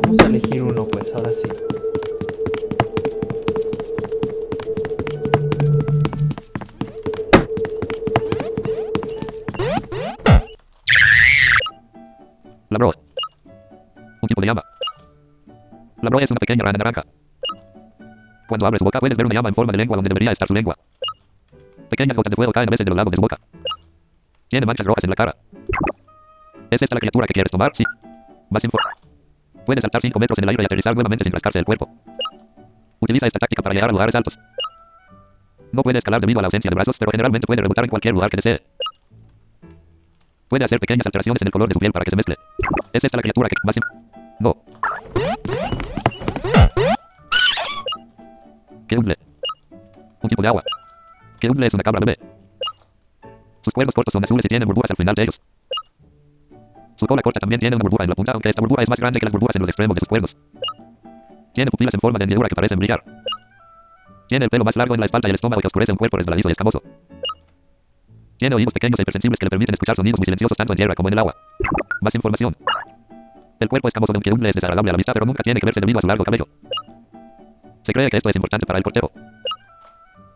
Vamos 0.03 0.21
a 0.21 0.27
elegir 0.27 0.63
uno, 0.63 0.85
pues, 0.87 1.13
ahora 1.15 1.31
sí. 1.33 1.49
La 12.71 12.79
bro. 12.79 12.93
Un 14.23 14.29
tipo 14.29 14.41
de 14.41 14.47
llama. 14.47 14.65
La 16.03 16.11
bro 16.11 16.21
es 16.21 16.31
una 16.31 16.39
pequeña 16.39 16.65
rana 16.65 16.79
naranja. 16.79 17.05
Cuando 18.49 18.67
abre 18.67 18.79
su 18.79 18.85
boca 18.85 19.01
puedes 19.01 19.17
ver 19.17 19.27
una 19.27 19.35
llama 19.35 19.49
en 19.49 19.55
forma 19.55 19.73
de 19.73 19.79
lengua 19.79 19.97
donde 19.97 20.09
debería 20.09 20.33
estar 20.33 20.49
su 20.49 20.55
lengua. 20.55 20.77
Pequeñas 21.89 22.17
gotas 22.17 22.31
de 22.31 22.37
fuego 22.37 22.53
caen 22.53 22.69
a 22.69 22.71
veces 22.71 22.85
de 22.85 22.91
los 22.91 22.97
lados 22.97 23.11
de 23.11 23.17
su 23.17 23.23
boca. 23.23 23.39
Tiene 24.49 24.67
manchas 24.67 24.87
rojas 24.87 25.05
en 25.05 25.11
la 25.11 25.17
cara. 25.17 25.37
¿Es 26.71 26.83
esta 26.83 26.95
la 26.95 27.01
criatura 27.01 27.27
que 27.27 27.35
quieres 27.35 27.51
tomar? 27.51 27.71
Sí. 27.75 27.85
Más 28.51 28.63
info. 28.65 28.79
Puede 29.65 29.81
saltar 29.81 30.01
5 30.01 30.19
metros 30.19 30.39
en 30.39 30.45
el 30.45 30.51
aire 30.51 30.63
y 30.63 30.67
aterrizar 30.67 30.95
nuevamente 30.95 31.25
sin 31.25 31.33
rascarse 31.33 31.59
el 31.59 31.65
cuerpo. 31.65 31.89
Utiliza 33.01 33.27
esta 33.27 33.39
táctica 33.39 33.63
para 33.63 33.75
llegar 33.75 33.91
a 33.91 33.93
lugares 33.93 34.15
altos. 34.15 34.39
No 35.73 35.83
puede 35.83 35.99
escalar 35.99 36.21
debido 36.21 36.39
a 36.39 36.43
la 36.43 36.47
ausencia 36.47 36.71
de 36.71 36.75
brazos, 36.75 36.97
pero 36.99 37.11
generalmente 37.11 37.47
puede 37.47 37.63
rebotar 37.63 37.85
en 37.85 37.91
cualquier 37.91 38.15
lugar 38.15 38.31
que 38.31 38.37
desee. 38.37 38.63
Puede 40.49 40.65
hacer 40.65 40.79
pequeñas 40.79 41.07
alteraciones 41.07 41.43
en 41.43 41.49
el 41.49 41.53
color 41.53 41.69
de 41.69 41.75
su 41.75 41.81
piel 41.81 41.93
para 41.93 42.05
que 42.05 42.11
se 42.11 42.17
mezcle. 42.17 42.37
¿Es 42.93 43.03
esta 43.05 43.17
la 43.17 43.23
criatura 43.23 43.49
que 43.49 43.57
más... 43.65 43.77
No. 44.39 44.57
¿Qué 48.87 48.97
humble? 48.97 49.19
Un 50.23 50.29
tipo 50.29 50.43
de 50.43 50.49
agua. 50.49 50.63
¿Qué 51.47 51.51
humble 51.53 51.69
es 51.69 51.75
una 51.75 51.85
cabra 51.85 52.01
bebé? 52.01 52.19
Sus 53.61 53.73
cuernos 53.73 53.95
cortos 53.95 54.11
son 54.11 54.25
azules 54.25 54.45
y 54.45 54.49
tienen 54.49 54.67
burbujas 54.67 54.91
al 54.91 54.97
final 54.97 55.15
de 55.15 55.23
ellos. 55.23 55.41
Su 56.97 57.07
cola 57.07 57.23
corta 57.23 57.39
también 57.39 57.61
tiene 57.61 57.77
una 57.77 57.85
burbuja 57.85 58.03
en 58.03 58.09
la 58.09 58.17
punta, 58.17 58.33
aunque 58.33 58.49
esta 58.49 58.61
burbuja 58.63 58.83
es 58.83 58.91
más 58.91 58.99
grande 58.99 59.21
que 59.21 59.27
las 59.27 59.33
burbujas 59.33 59.55
en 59.55 59.61
los 59.61 59.69
extremos 59.69 59.95
de 59.95 60.01
sus 60.01 60.09
cuernos. 60.09 60.37
Tiene 61.55 61.71
pupilas 61.71 61.95
en 61.95 62.01
forma 62.01 62.19
de 62.19 62.25
hendidura 62.25 62.49
que 62.49 62.57
parecen 62.57 62.81
brillar. 62.81 63.01
Tiene 64.27 64.47
el 64.47 64.51
pelo 64.51 64.65
más 64.65 64.75
largo 64.75 64.95
en 64.95 64.99
la 64.99 65.07
espalda 65.07 65.29
y 65.29 65.31
el 65.31 65.35
estómago 65.37 65.61
que 65.61 65.69
oscurece 65.69 65.93
un 65.93 65.99
cuerpo 65.99 66.17
resbaladizo 66.17 66.49
y 66.49 66.51
escamoso. 66.51 66.83
Tiene 68.39 68.57
oídos 68.57 68.75
pequeños 68.75 68.99
e 68.99 69.03
hipersensibles 69.03 69.39
que 69.39 69.47
le 69.47 69.51
permiten 69.51 69.75
escuchar 69.75 69.95
sonidos 69.95 70.19
muy 70.19 70.25
silenciosos 70.25 70.57
tanto 70.57 70.73
en 70.73 70.79
tierra 70.79 70.97
como 70.97 71.11
en 71.11 71.13
el 71.13 71.19
agua. 71.21 71.37
Más 72.01 72.13
información. 72.17 72.57
El 73.61 73.69
cuerpo 73.69 73.87
escamoso 73.87 74.13
de 74.13 74.19
un 74.19 74.23
querumble 74.23 74.49
es 74.49 74.57
desagradable 74.57 74.91
a 74.91 74.95
la 74.95 74.97
vista, 74.97 75.13
pero 75.13 75.27
nunca 75.27 75.45
tiene 75.45 75.61
que 75.61 75.67
verse 75.67 75.79
debido 75.79 76.01
a 76.01 76.03
su 76.03 76.09
largo 76.09 76.25
cabello. 76.25 76.49
Se 77.85 77.93
cree 77.93 78.11
que 78.11 78.17
esto 78.17 78.31
es 78.31 78.35
importante 78.35 78.67
para 78.67 78.79
el 78.79 78.83
portero. 78.83 79.13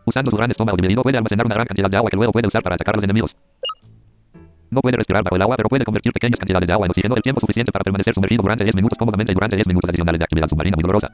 Usando 0.05 0.31
su 0.31 0.37
gran 0.37 0.49
estómago 0.49 0.75
dividido 0.77 1.03
puede 1.03 1.17
almacenar 1.17 1.45
una 1.45 1.55
gran 1.55 1.67
cantidad 1.67 1.89
de 1.89 1.97
agua 1.97 2.09
que 2.09 2.15
luego 2.15 2.31
puede 2.31 2.47
usar 2.47 2.63
para 2.63 2.75
atacar 2.75 2.95
a 2.95 2.97
los 2.97 3.03
enemigos. 3.03 3.35
No 4.71 4.81
puede 4.81 4.95
respirar 4.95 5.21
bajo 5.23 5.35
el 5.35 5.41
agua, 5.41 5.57
pero 5.57 5.67
puede 5.67 5.83
convertir 5.83 6.13
pequeñas 6.13 6.39
cantidades 6.39 6.65
de 6.65 6.73
agua 6.73 6.87
en 6.87 6.91
oxígeno 6.91 7.15
el 7.15 7.21
tiempo 7.21 7.41
suficiente 7.41 7.71
para 7.73 7.83
permanecer 7.83 8.13
sumergido 8.13 8.41
durante 8.41 8.63
10 8.63 8.75
minutos 8.75 8.97
cómodamente 8.97 9.33
y 9.33 9.35
durante 9.35 9.57
10 9.57 9.67
minutos 9.67 9.89
adicionales 9.89 10.19
de 10.19 10.23
actividad 10.23 10.47
submarina 10.47 10.75
muy 10.75 10.83
dolorosa. 10.83 11.09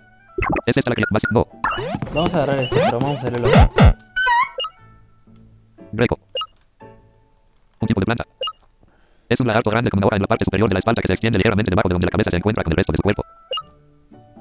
¿Es 0.66 0.78
esta 0.78 0.92
la 0.92 0.96
que 0.96 1.04
más... 1.10 1.24
No. 1.32 1.48
Vamos 2.14 2.34
a 2.36 2.44
agarrar 2.44 2.60
este, 2.60 2.76
pero 2.86 3.00
vamos 3.00 3.18
a 3.18 3.20
hacer 3.20 3.34
el 3.34 3.46
otro. 3.46 3.60
Greco. 5.92 6.20
Un 7.82 7.88
tipo 7.88 8.00
de 8.00 8.06
planta. 8.06 8.26
Es 9.28 9.40
un 9.40 9.48
lagarto 9.48 9.72
grande 9.72 9.90
con 9.90 9.98
una 9.98 10.08
hoja 10.08 10.16
en 10.18 10.22
la 10.22 10.28
parte 10.28 10.46
superior 10.46 10.70
de 10.70 10.76
la 10.76 10.80
espalda 10.80 11.02
que 11.02 11.08
se 11.08 11.14
extiende 11.14 11.40
ligeramente 11.40 11.72
debajo 11.72 11.90
de 11.90 11.94
donde 11.94 12.06
la 12.06 12.12
cabeza 12.12 12.30
se 12.30 12.38
encuentra 12.38 12.64
con 12.64 12.72
el 12.72 12.78
resto 12.78 12.92
de 12.92 12.98
su 12.98 13.04
cuerpo. 13.04 13.24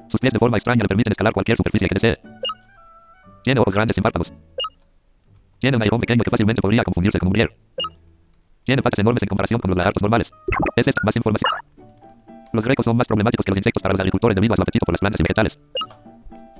Sus 0.09 0.21
pies 0.21 0.31
de 0.31 0.39
forma 0.39 0.57
extraña 0.57 0.83
le 0.83 0.87
permiten 0.87 1.11
escalar 1.11 1.33
cualquier 1.33 1.57
superficie 1.57 1.87
que 1.89 1.95
desee. 1.95 2.17
Tiene 3.47 3.61
ojos 3.61 3.73
grandes 3.73 3.95
sin 3.95 4.03
párpados. 4.03 4.33
Tiene 5.57 5.77
un 5.77 5.81
aguijón 5.81 6.01
pequeño 6.01 6.21
que 6.21 6.29
fácilmente 6.29 6.61
podría 6.61 6.83
confundirse 6.83 7.17
con 7.17 7.27
un 7.27 7.31
brier. 7.31 7.49
Tiene 8.65 8.81
patas 8.81 8.99
enormes 8.99 9.23
en 9.23 9.29
comparación 9.29 9.61
con 9.61 9.69
los 9.69 9.77
lagartos 9.77 10.01
normales. 10.03 10.29
Es 10.75 10.85
esta 10.85 10.99
más 11.01 11.15
información. 11.15 11.49
Los 12.51 12.65
grecos 12.65 12.83
son 12.83 12.97
más 12.97 13.07
problemáticos 13.07 13.45
que 13.45 13.51
los 13.51 13.57
insectos 13.57 13.81
para 13.81 13.93
los 13.93 14.01
agricultores 14.01 14.35
debido 14.35 14.51
a 14.51 14.57
su 14.57 14.63
apetito 14.63 14.85
por 14.85 14.91
las 14.91 14.99
plantas 14.99 15.21
y 15.21 15.23
vegetales. 15.23 15.57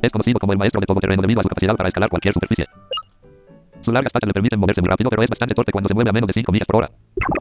Es 0.02 0.14
conocido 0.14 0.40
como 0.40 0.54
el 0.54 0.60
maestro 0.60 0.80
de 0.80 0.88
todoterreno 0.88 1.22
debido 1.22 1.42
a 1.42 1.44
su 1.44 1.50
capacidad 1.50 1.76
para 1.76 1.90
escalar 1.90 2.10
cualquier 2.10 2.34
superficie. 2.34 2.66
Sus 3.82 3.94
largas 3.94 4.14
patas 4.14 4.30
le 4.30 4.34
permiten 4.34 4.58
moverse 4.58 4.80
muy 4.80 4.88
rápido, 4.88 5.10
pero 5.10 5.24
es 5.24 5.30
bastante 5.30 5.56
torpe 5.56 5.74
cuando 5.74 5.90
se 5.90 5.94
mueve 5.94 6.10
a 6.10 6.14
menos 6.14 6.28
de 6.28 6.36
5 6.36 6.50
millas 6.54 6.68
por 6.68 6.78
hora. 6.78 6.92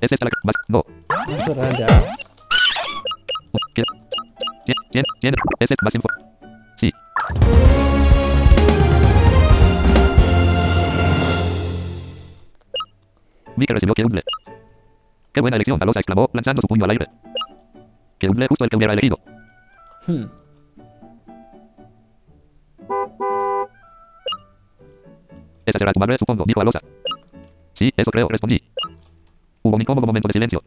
¿Es 0.01 0.11
esta 0.11 0.25
la 0.25 0.31
que 0.31 0.37
más? 0.43 0.57
No. 0.67 0.83
Tiene. 5.21 5.37
¿Es 5.61 5.71
esta 5.71 5.85
más 5.85 5.95
info? 5.95 6.09
Sí. 6.75 6.91
Mika 13.57 13.75
recibió 13.75 13.95
que 13.95 14.05
humble. 14.05 14.23
Qué 15.33 15.41
buena 15.41 15.57
elección, 15.57 15.79
Alosa 15.81 16.01
exclamó, 16.01 16.31
lanzando 16.33 16.63
su 16.63 16.69
puño 16.69 16.85
al 16.85 16.91
aire. 16.91 17.07
Que 18.19 18.29
justo 18.29 18.65
el 18.65 18.71
que 18.71 18.77
hubiera 18.77 18.93
elegido. 18.93 19.19
Hmm. 20.07 20.25
Esa 25.67 25.79
será 25.79 25.93
tu 25.93 26.01
madre, 26.01 26.17
supongo, 26.19 26.45
dijo 26.47 26.61
Alosa. 26.61 26.81
Sí, 27.75 27.93
eso 27.97 28.11
creo, 28.11 28.29
respondí. 28.29 28.63
Hubo 29.63 29.75
un 29.75 29.83
incómodo 29.83 30.07
momento 30.07 30.29
de 30.29 30.33
silencio. 30.33 30.63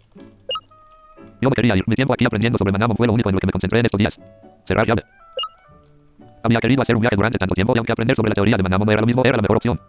Yo 1.42 1.50
me 1.50 1.56
quería 1.56 1.76
ir. 1.76 1.84
Mi 1.88 1.96
tiempo 1.96 2.14
aquí 2.14 2.26
aprendiendo 2.26 2.58
sobre 2.58 2.72
Manamon 2.72 2.98
fue 2.98 3.08
lo 3.08 3.14
único 3.14 3.30
en 3.30 3.36
lo 3.36 3.40
que 3.40 3.48
me 3.48 3.52
concentré 3.52 3.80
en 3.80 3.86
estos 3.86 3.98
días. 3.98 4.20
Cerrar 4.66 4.86
llave. 4.86 5.04
Había 6.44 6.60
querido 6.60 6.82
hacer 6.82 6.96
un 6.96 7.02
viaje 7.02 7.16
durante 7.16 7.38
tanto 7.38 7.56
tiempo 7.56 7.74
y 7.76 7.78
aunque 7.80 7.92
aprender 7.92 8.16
sobre 8.16 8.30
la 8.30 8.36
teoría 8.36 8.58
de 8.58 8.64
Manamon 8.64 8.86
no 8.86 8.92
era 8.92 9.02
lo 9.02 9.08
mismo, 9.08 9.24
era 9.24 9.38
la 9.38 9.42
mejor 9.42 9.58
opción. 9.58 9.80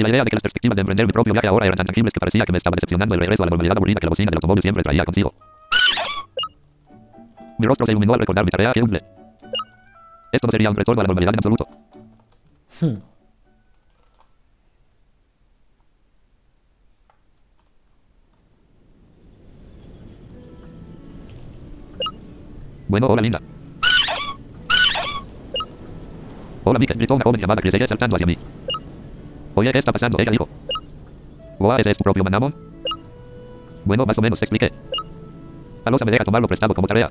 Y 0.00 0.02
la 0.02 0.08
idea 0.08 0.24
de 0.24 0.30
que 0.30 0.36
las 0.36 0.42
perspectivas 0.42 0.76
de 0.76 0.80
emprender 0.80 1.06
mi 1.06 1.12
propio 1.12 1.34
viaje 1.34 1.46
ahora 1.46 1.66
eran 1.66 1.76
tan 1.76 1.84
tangibles 1.84 2.14
que 2.14 2.20
parecía 2.20 2.46
que 2.46 2.52
me 2.52 2.56
estaba 2.56 2.74
decepcionando 2.74 3.14
el 3.14 3.20
regreso 3.20 3.42
a 3.42 3.44
la 3.44 3.50
normalidad 3.50 3.76
aburrida 3.76 4.00
que 4.00 4.06
la 4.06 4.08
bocina 4.08 4.30
del 4.30 4.36
automóvil 4.36 4.62
siempre 4.62 4.82
traía 4.82 5.04
consigo. 5.04 5.34
Mi 7.58 7.66
rostro 7.66 7.84
se 7.84 7.92
iluminó 7.92 8.14
al 8.14 8.20
recordar 8.20 8.42
mi 8.42 8.50
tarea 8.50 8.72
que 8.72 8.80
humble. 8.80 9.04
Esto 10.32 10.46
no 10.46 10.50
sería 10.52 10.70
un 10.70 10.76
retorno 10.76 11.02
a 11.02 11.04
la 11.04 11.08
normalidad 11.08 11.34
en 11.34 11.38
absoluto. 11.38 11.68
Hmm. 12.80 12.96
Bueno, 22.88 23.06
hola 23.06 23.20
linda. 23.20 23.38
Hola 26.64 26.78
Mika, 26.78 26.94
gritó 26.94 27.16
una 27.16 27.24
joven 27.24 27.38
llamada 27.38 27.60
Chris, 27.60 27.74
ella 27.74 27.86
saltando 27.86 28.16
hacia 28.16 28.26
mí. 28.26 28.38
Oye, 29.60 29.72
¿qué 29.72 29.78
está 29.78 29.92
pasando? 29.92 30.16
Ella 30.18 30.30
dijo. 30.30 30.48
Wow, 31.58 31.76
¿ese 31.76 31.90
es 31.90 31.98
tu 31.98 32.02
propio 32.02 32.24
Manamon? 32.24 32.54
Bueno, 33.84 34.06
más 34.06 34.16
o 34.16 34.22
menos, 34.22 34.40
expliqué. 34.40 34.72
Alosa 35.84 36.06
me 36.06 36.12
deja 36.12 36.24
tomarlo 36.24 36.48
prestado 36.48 36.74
como 36.74 36.88
tarea. 36.88 37.10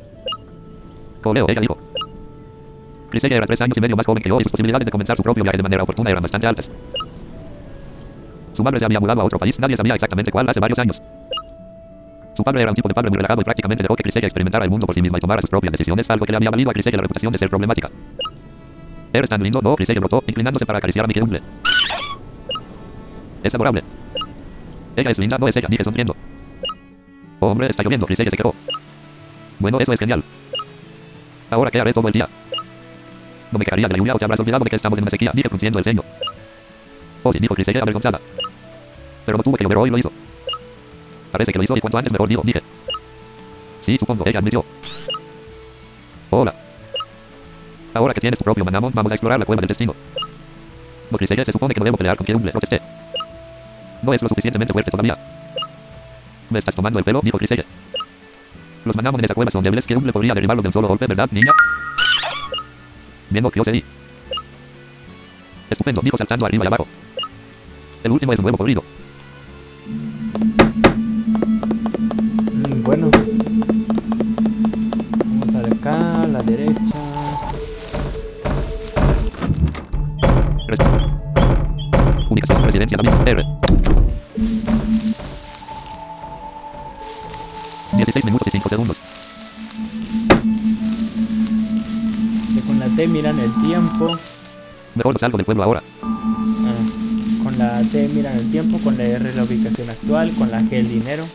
Coleo, 1.22 1.46
ella 1.48 1.62
dijo. 1.62 1.78
Chris 3.12 3.24
ella 3.26 3.38
era 3.38 3.46
tres 3.46 3.62
años 3.62 3.78
y 3.78 3.82
medio 3.82 3.96
más 3.96 4.04
joven 4.04 4.24
que 4.24 4.30
yo 4.30 4.40
y 4.40 4.44
sus 4.44 4.52
posibilidades 4.52 4.84
de 4.84 4.92
comenzar 4.92 5.16
su 5.16 5.22
propio 5.22 5.44
viaje 5.44 5.58
de 5.58 5.64
manera 5.64 5.84
oportuna 5.84 6.10
eran 6.10 6.24
bastante 6.24 6.48
altas. 6.48 6.72
Su 8.54 8.64
madre 8.64 8.80
se 8.80 8.86
había 8.86 9.00
mudado 9.00 9.22
a 9.22 9.26
otro 9.26 9.38
país, 9.38 9.60
nadie 9.60 9.78
sabía 9.78 9.94
exactamente 9.94 10.32
cuál, 10.32 10.50
hace 10.50 10.60
varios 10.60 10.80
años. 10.80 11.00
Su 12.34 12.44
padre 12.44 12.64
era 12.64 12.72
un 12.72 12.76
tipo 12.76 12.88
de 12.88 12.96
padre 12.96 13.12
muy 13.12 13.18
relajado 13.18 13.42
y 13.42 13.44
prácticamente 13.44 13.84
dejó 13.84 13.96
que 13.96 14.02
Chris 14.02 14.16
ella 14.16 14.28
experimentara 14.28 14.66
el 14.66 14.72
mundo 14.72 14.88
por 14.88 14.96
sí 14.96 15.04
misma 15.04 15.20
y 15.20 15.22
tomara 15.22 15.40
sus 15.40 15.52
propias 15.52 15.72
decisiones, 15.72 16.10
algo 16.10 16.26
que 16.26 16.32
le 16.32 16.38
había 16.38 16.50
valido 16.50 16.72
a 16.72 16.74
Chris 16.74 16.88
ella 16.88 16.98
la 16.98 17.04
reputación 17.04 17.32
de 17.32 17.38
ser 17.38 17.50
problemática. 17.50 17.92
Eres 19.14 19.30
tan 19.30 19.44
lindo, 19.44 19.62
no, 19.62 19.76
Chris 19.76 19.90
ella 19.90 20.00
brotó, 20.00 20.24
inclinándose 20.26 20.66
para 20.66 20.80
acariciar 20.80 21.06
a 21.06 21.08
mi 21.08 21.14
querumble. 21.14 21.42
Es 23.43 23.56
adorable. 23.56 23.84
Ella 24.95 25.12
es 25.12 25.17
linda, 25.19 25.38
no 25.38 25.47
es 25.47 25.56
ella, 25.56 25.67
dije 25.69 25.84
sonriendo. 25.84 26.15
Oh, 27.39 27.47
hombre, 27.47 27.67
está 27.67 27.84
lloviendo, 27.84 28.06
Chris 28.06 28.19
ella 28.19 28.32
se 28.32 28.38
quedó. 28.38 28.54
Bueno, 29.60 29.80
eso 29.80 29.93
es 29.93 29.99
genial. 29.99 30.23
Ahora, 31.49 31.71
¿qué 31.71 31.80
haré 31.80 31.93
todo 31.93 32.08
el 32.08 32.13
día? 32.13 32.28
No 33.52 33.58
me 33.58 33.65
quejaría 33.65 33.88
de 33.88 33.93
la 33.93 33.97
lluvia 33.97 34.15
o 34.15 34.19
te 34.19 34.25
habrás 34.25 34.39
olvidado 34.39 34.63
de 34.63 34.69
que 34.69 34.75
estamos 34.75 34.97
en 34.99 35.04
una 35.04 35.12
sequía. 35.12 35.32
Dije 35.34 35.49
frunciendo 35.49 35.80
el 35.80 35.86
ceño. 35.86 36.04
Oh, 37.23 37.32
sí, 37.32 37.39
dijo 37.39 37.56
Crisella 37.56 37.82
avergonzada. 37.82 38.19
Pero 39.25 39.38
no 39.38 39.43
tuvo 39.43 39.58
que 39.58 39.63
llover 39.63 39.78
hoy, 39.78 39.89
lo 39.89 39.97
hizo. 39.97 40.12
Parece 41.32 41.52
que 41.52 41.60
lo 41.60 41.63
hizo 41.63 41.78
y 41.78 41.82
cuanto 41.82 41.97
antes 41.97 42.12
mejor, 42.12 42.28
digo, 42.28 42.41
dije. 42.43 42.62
Sí, 43.82 43.97
supongo, 43.97 44.23
ella 44.25 44.39
admitió. 44.39 44.63
Hola. 46.30 46.54
Ahora 47.93 48.13
que 48.13 48.21
tienes 48.21 48.38
tu 48.38 48.43
propio 48.43 48.63
manamon, 48.63 48.91
vamos 48.93 49.12
a 49.12 49.15
explorar 49.15 49.39
la 49.39 49.45
cueva 49.45 49.62
del 49.62 49.67
destino. 49.67 49.95
No, 51.10 51.17
Crisella, 51.17 51.43
se 51.43 51.52
supone 51.52 51.73
que 51.73 51.80
no 51.80 51.86
debo 51.86 51.97
pelear 51.97 52.15
con 52.17 52.25
Kierumble, 52.25 52.52
protesté. 52.52 52.82
No 54.02 54.14
es 54.14 54.22
lo 54.22 54.30
suficientemente 54.30 54.74
fuerte 54.74 54.92
todavía. 54.92 55.18
¿Me 56.50 56.60
estás 56.60 56.76
tomando 56.76 57.00
el 57.00 57.06
pelo? 57.06 57.22
Dijo 57.22 57.38
Crisella. 57.38 57.64
Los 58.86 58.96
manamon 58.96 59.20
en 59.20 59.26
esa 59.26 59.34
cueva 59.34 59.52
son 59.52 59.64
débiles, 59.64 59.86
Kierumble 59.86 60.14
podría 60.14 60.34
derribarlos 60.34 60.64
de 60.64 60.70
un 60.70 60.74
solo 60.74 60.88
golpe, 60.88 61.06
¿verdad, 61.06 61.30
niña? 61.32 61.52
Bien, 63.30 63.44
no, 63.44 63.52
yo 63.52 63.64
sé. 63.64 63.84
Estupendo, 65.70 66.02
dijo 66.02 66.18
saltando 66.18 66.46
arriba 66.46 66.64
y 66.64 66.68
abajo. 66.68 66.88
El 68.04 68.12
último 68.12 68.34
es 68.34 68.40
un 68.40 68.46
huevo 68.46 68.58
podrido. 68.58 68.84
Mm, 72.54 72.84
Bueno. 72.84 73.29
Residencia, 82.71 82.97
R. 83.25 83.45
16 87.93 88.25
minutos 88.25 88.47
y 88.47 88.51
5 88.51 88.69
segundos. 88.69 89.01
Que 92.53 92.62
con 92.62 92.79
la 92.79 92.86
T 92.95 93.08
miran 93.08 93.39
el 93.39 93.51
tiempo. 93.65 94.17
Mejor 94.95 95.19
salgo 95.19 95.38
del 95.38 95.45
pueblo 95.45 95.63
ahora. 95.63 95.82
Ah, 96.03 97.43
con 97.43 97.58
la 97.58 97.82
T 97.82 98.08
miran 98.10 98.38
el 98.38 98.51
tiempo, 98.51 98.77
con 98.84 98.97
la 98.97 99.03
R 99.03 99.34
la 99.34 99.43
ubicación 99.43 99.89
actual, 99.89 100.32
con 100.38 100.51
la 100.51 100.62
G 100.62 100.73
el 100.73 100.89
dinero. 100.89 101.25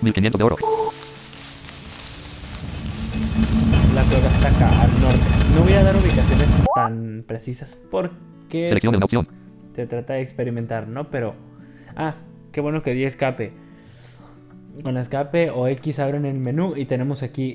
1500 0.00 0.38
de 0.38 0.44
oro. 0.44 0.56
La 3.94 4.02
cueva 4.04 4.28
está 4.28 4.48
acá 4.48 4.82
al 4.82 5.00
norte. 5.00 5.20
No 5.54 5.62
voy 5.62 5.72
a 5.74 5.84
dar 5.84 5.96
ubicaciones 5.96 6.48
tan 6.74 7.24
precisas 7.26 7.78
porque 7.90 8.66
Seleccione 8.68 8.96
una 8.96 9.06
pues, 9.06 9.18
opción. 9.18 9.43
Se 9.74 9.86
trata 9.86 10.14
de 10.14 10.22
experimentar, 10.22 10.88
¿no? 10.88 11.10
Pero 11.10 11.34
ah, 11.96 12.14
qué 12.52 12.60
bueno 12.60 12.82
que 12.82 12.92
di 12.92 13.04
escape. 13.04 13.52
Con 14.82 14.96
escape 14.96 15.50
o 15.50 15.68
X 15.68 15.98
abren 16.00 16.24
el 16.26 16.38
menú 16.38 16.74
y 16.76 16.86
tenemos 16.86 17.22
aquí 17.22 17.54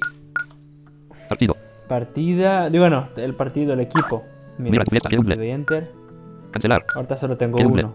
Partido. 1.28 1.56
partida, 1.88 2.70
digo 2.70 2.84
bueno, 2.84 3.10
el 3.18 3.34
partido, 3.34 3.74
el 3.74 3.82
equipo. 3.82 4.24
Mira 4.58 4.84
fiesta, 4.90 5.10
le 5.10 5.36
doy 5.36 5.50
enter. 5.52 5.92
Cancelar. 6.52 6.86
Ahorita 6.96 7.18
solo 7.18 7.38
tengo 7.38 7.58
uno. 7.60 7.94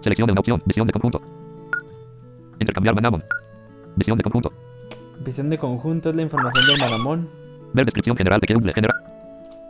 Seleccione 0.00 0.32
una 0.32 0.40
opción. 0.40 0.62
Visión 0.66 0.86
de 0.86 0.92
conjunto. 0.92 1.22
Intercambiar 2.58 2.94
manamon. 2.94 3.22
Visión 3.96 4.18
de 4.18 4.24
conjunto. 4.24 4.52
Visión 5.24 5.48
de 5.50 5.58
conjunto 5.58 6.10
es 6.10 6.16
la 6.16 6.22
información 6.22 6.66
del 6.66 6.78
Manamón. 6.78 7.28
Ver 7.74 7.84
descripción 7.84 8.16
general 8.16 8.40
de 8.40 8.46
Kierumble. 8.46 8.74
General. 8.74 8.96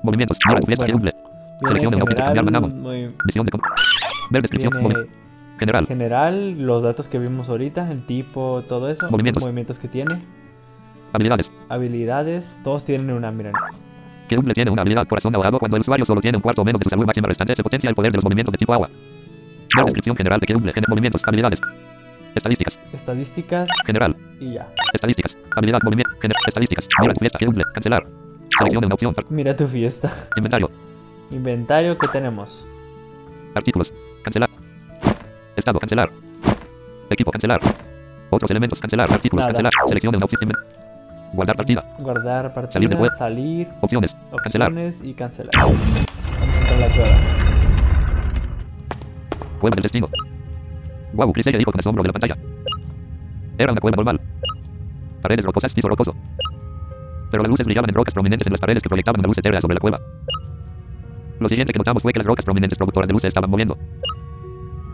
Movimientos. 0.03 0.39
Mira 0.49 0.61
fiesta, 0.63 0.87
Bueno. 0.87 1.13
Opción. 1.70 1.94
Intercambiar 1.94 2.29
general, 2.29 2.44
manamon. 2.44 2.81
muy- 2.81 3.11
Visión 3.25 3.46
de. 3.46 3.53
Ver 4.31 4.42
descripción. 4.42 4.72
movi- 4.75 5.07
General. 5.59 5.87
general, 5.87 6.59
los 6.66 6.83
datos 6.83 7.09
que 7.09 7.18
vimos 7.18 7.48
ahorita, 7.48 7.90
el 7.92 8.05
tipo, 8.07 8.62
todo 8.68 8.88
eso, 8.90 9.09
Movimientos. 9.11 9.42
movimientos 9.44 9.79
que 9.79 9.87
tiene, 9.88 10.20
Habilidades. 11.12 11.53
habilidades, 11.68 12.61
todos 12.64 12.85
tienen 12.85 13.11
una, 13.12 13.31
miren. 13.31 13.53
Kierumble 14.29 14.55
tiene 14.55 14.70
una 14.70 14.83
habilidad 14.83 15.07
corazón 15.07 15.35
ahogado 15.35 15.59
cuando 15.59 15.77
el 15.77 15.83
usuario 15.83 16.05
solo 16.05 16.20
tiene 16.20 16.37
un 16.38 16.42
cuarto 16.42 16.62
o 16.62 16.64
menos 16.64 16.81
de 16.81 16.85
su 16.85 16.90
salud 16.90 17.05
máxima 17.05 17.29
restante. 17.29 17.55
Se 17.55 17.62
potencia 17.62 17.88
el 17.88 17.94
poder 17.94 18.11
de 18.12 18.16
los 18.16 18.25
movimientos 18.25 18.53
de 18.53 18.59
tipo 18.59 18.72
agua. 18.72 18.88
Ver 19.77 19.85
descripción 19.85 20.16
general 20.16 20.40
de 20.40 20.46
Kierumble. 20.46 20.72
Gener- 20.72 20.88
movimientos. 20.88 21.22
Habilidades. 21.27 21.61
Estadísticas. 22.35 22.79
Estadísticas 22.94 23.68
General. 23.85 24.16
y 24.40 24.55
ya. 24.55 24.66
Estadísticas. 24.94 25.37
Habilidad. 25.55 25.81
Movimiento. 25.85 26.11
gener- 26.20 26.37
Estadísticas. 26.48 26.88
Mira 27.01 27.12
tu 27.14 27.20
fiesta. 27.20 27.38
Kierumble. 27.38 27.64
Cancelar. 27.75 28.07
Seleccione 28.59 28.87
una 28.87 28.94
opción. 28.94 29.14
Mira 29.29 29.55
tu 29.57 29.66
fiesta. 29.66 30.11
Inventario. 30.37 30.70
Inventario 31.33 31.97
que 31.99 32.09
tenemos. 32.09 32.66
Artículos. 33.55 33.92
Cancelar. 34.23 34.51
Estado. 35.57 35.79
Cancelar. 35.79 36.11
Equipo. 37.11 37.31
Cancelar. 37.31 37.61
Otros 38.31 38.51
elementos. 38.51 38.81
Cancelar. 38.81 39.11
Artículos. 39.11 39.42
Nada. 39.42 39.53
Cancelar. 39.53 39.73
Seleccione 39.88 40.16
una 40.16 40.25
opción. 40.27 40.53
Guardar 41.33 41.57
partida. 41.57 41.83
Guardar 41.99 42.53
partida, 42.53 42.73
Salir 42.73 42.90
de 42.90 42.97
web. 42.97 43.11
salir, 43.16 43.68
Opciones. 43.81 44.14
Cancelar. 44.42 44.68
opciones 44.68 45.01
y 45.03 45.14
cancelar. 45.14 45.51
Vamos 45.57 45.79
a 45.81 46.59
entrar 46.61 46.79
la 46.79 46.88
cueva. 46.95 47.16
Cueva 49.61 49.75
del 49.75 49.83
destino. 49.83 50.09
Guau, 51.14 51.33
Chris 51.33 51.47
ella 51.47 51.59
dijo 51.59 51.73
con 51.73 51.79
asombro 51.81 52.03
de 52.03 52.09
la 52.09 52.12
pantalla. 52.12 52.37
Era 53.57 53.73
una 53.73 53.81
cueva 53.81 53.97
normal. 53.97 54.21
Paredes 55.23 55.45
rocosas, 55.45 55.73
piso 55.73 55.88
rocoso. 55.88 56.14
Pero 57.31 57.42
las 57.45 57.49
luces 57.51 57.64
brillaban 57.66 57.88
en 57.88 57.95
rocas 57.95 58.12
prominentes 58.12 58.47
en 58.47 58.53
las 58.53 58.61
paredes 58.61 58.83
que 58.83 58.88
proyectaban 58.90 59.21
una 59.21 59.29
luz 59.29 59.38
etérea 59.38 59.61
sobre 59.61 59.75
la 59.75 59.81
cueva. 59.81 60.01
Lo 61.43 61.49
siguiente 61.49 61.73
que 61.73 61.79
notamos 61.79 62.03
fue 62.03 62.13
que 62.13 62.21
las 62.21 62.27
rocas 62.27 62.45
prominentes 62.45 62.79
productoras 62.79 63.09
de 63.09 63.15
luz 63.15 63.25
estaban 63.25 63.51
moviendo. 63.51 63.77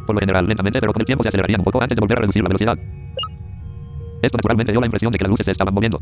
Por 0.07 0.15
lo 0.15 0.21
general, 0.21 0.47
lentamente, 0.47 0.81
pero 0.81 0.95
con 0.95 1.03
el 1.03 1.07
tiempo 1.07 1.23
se 1.23 1.29
acelerarían 1.29 1.61
un 1.61 1.65
poco 1.65 1.83
antes 1.83 1.95
de 1.95 2.01
volver 2.01 2.17
a 2.17 2.21
reducir 2.23 2.43
la 2.43 2.49
velocidad. 2.49 2.79
Esto 4.23 4.39
naturalmente 4.39 4.73
dio 4.73 4.81
la 4.81 4.87
impresión 4.87 5.13
de 5.13 5.19
que 5.19 5.25
las 5.25 5.31
luces 5.31 5.45
se 5.45 5.53
estaban 5.53 5.75
moviendo. 5.75 6.01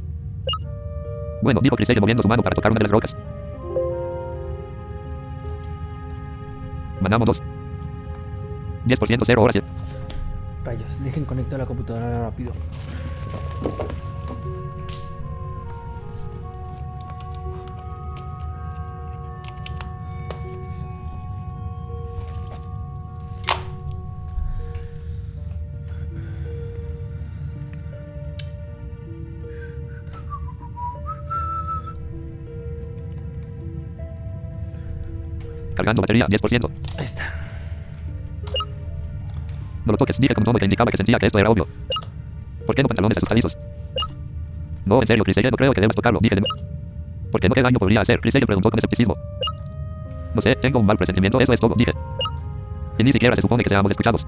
Bueno, 1.43 1.61
dijo 1.61 1.75
Chris 1.75 1.91
ella 1.91 2.01
moviendo 2.01 2.23
su 2.23 2.29
mano 2.29 2.45
para 2.45 2.55
tocar 2.55 2.71
una 2.71 2.79
de 2.79 2.85
las 2.85 2.93
rocas. 2.93 3.17
Mandamos 7.01 7.27
dos. 7.27 7.43
10% 8.87 9.23
0 9.27 9.43
horas. 9.43 9.63
Rayos, 10.65 11.03
dejen 11.03 11.25
conecto 11.25 11.57
a 11.57 11.59
la 11.59 11.67
computadora 11.67 12.21
rápido. 12.21 12.53
Cargando 35.77 36.01
batería, 36.01 36.27
10%. 36.27 36.71
Ahí 36.99 37.05
está. 37.05 37.33
No 39.85 39.93
lo 39.93 39.99
toques, 39.99 40.19
dije 40.19 40.35
con 40.35 40.43
tono 40.43 40.59
que 40.59 40.65
indicaba 40.65 40.91
que 40.91 40.97
sentía 40.97 41.19
que 41.19 41.27
esto 41.27 41.39
era 41.39 41.49
obvio. 41.51 41.69
¿Por 42.67 42.75
qué 42.75 42.83
no 42.83 42.89
pantalones 42.89 43.17
asustadizos? 43.19 43.57
No, 44.85 45.01
en 45.01 45.07
serio, 45.07 45.23
Chris, 45.23 45.37
ella 45.37 45.51
no 45.51 45.57
creo 45.57 45.73
que 45.73 45.81
debas 45.81 45.95
tocarlo, 45.95 46.19
dije 46.21 46.35
de. 46.35 46.43
¿Por 47.31 47.41
qué 47.41 47.49
no 47.49 47.55
qué 47.55 47.62
daño 47.62 47.79
podría 47.79 48.01
hacer? 48.01 48.21
Chris 48.21 48.35
ella 48.35 48.47
preguntó 48.47 48.71
con 48.71 48.79
escepticismo. 48.79 49.17
No 50.35 50.41
sé, 50.41 50.57
tengo 50.57 50.81
un 50.81 50.87
mal 50.87 50.97
presentimiento, 50.97 51.39
eso 51.41 51.53
es 51.53 51.61
todo, 51.61 51.75
dije. 51.77 51.93
Y 52.99 53.05
ni 53.05 53.12
siquiera 53.12 53.37
se 53.37 53.43
supone 53.43 53.62
que 53.62 53.69
seamos 53.69 53.91
escuchados. 53.91 54.27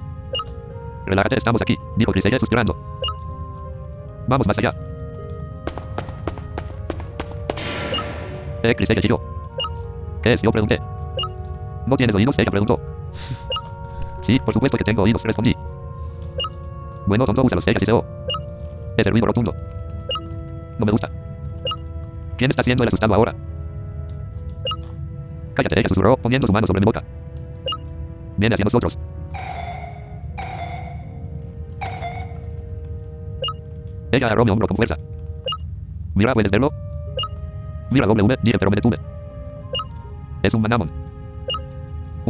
Relájate, 1.06 1.36
estamos 1.36 1.62
aquí, 1.62 1.76
dijo 1.96 2.12
Chris 2.12 2.26
ella 2.26 2.38
suspirando. 2.38 2.76
Vamos 4.28 4.46
más 4.46 4.58
allá. 4.58 4.74
Eh, 8.62 8.74
Chris 8.76 8.90
ella 8.90 9.00
chilló. 9.00 9.20
¿Qué 10.22 10.34
es? 10.34 10.42
Yo 10.42 10.52
pregunté. 10.52 10.78
¿No 11.88 11.96
tienes 11.96 12.14
oídos? 12.14 12.38
Ella 12.38 12.50
preguntó. 12.50 12.78
Sí, 14.20 14.38
por 14.44 14.52
supuesto 14.52 14.76
que 14.76 14.84
tengo 14.84 15.02
oídos, 15.02 15.22
respondí. 15.24 15.56
Bueno, 17.06 17.24
tonto, 17.24 17.42
úsalos, 17.42 17.66
ella 17.66 17.78
siseó. 17.78 18.04
Ese 18.96 19.10
ruido 19.10 19.26
rotundo. 19.26 19.54
No 20.78 20.84
me 20.84 20.92
gusta. 20.92 21.08
¿Quién 22.36 22.50
está 22.50 22.60
haciendo 22.60 22.84
el 22.84 22.88
asustado 22.88 23.14
ahora? 23.14 23.34
Cállate, 25.54 25.80
ella 25.80 25.88
susurró, 25.88 26.16
poniendo 26.18 26.46
su 26.46 26.52
mano 26.52 26.66
sobre 26.66 26.80
mi 26.80 26.84
boca. 26.84 27.02
Viene 28.36 28.54
hacia 28.54 28.64
nosotros. 28.64 28.98
Ella 34.12 34.26
agarró 34.26 34.44
mi 34.44 34.50
hombro 34.50 34.68
con 34.68 34.76
fuerza. 34.76 34.96
Mira, 36.14 36.34
¿puedes 36.34 36.50
verlo? 36.50 36.70
Mira, 37.90 38.06
W, 38.06 38.36
dije, 38.42 38.58
pero 38.58 38.70
me 38.70 38.76
detuve. 38.76 38.98
Es 40.42 40.52
un 40.52 40.62
manamon. 40.62 41.07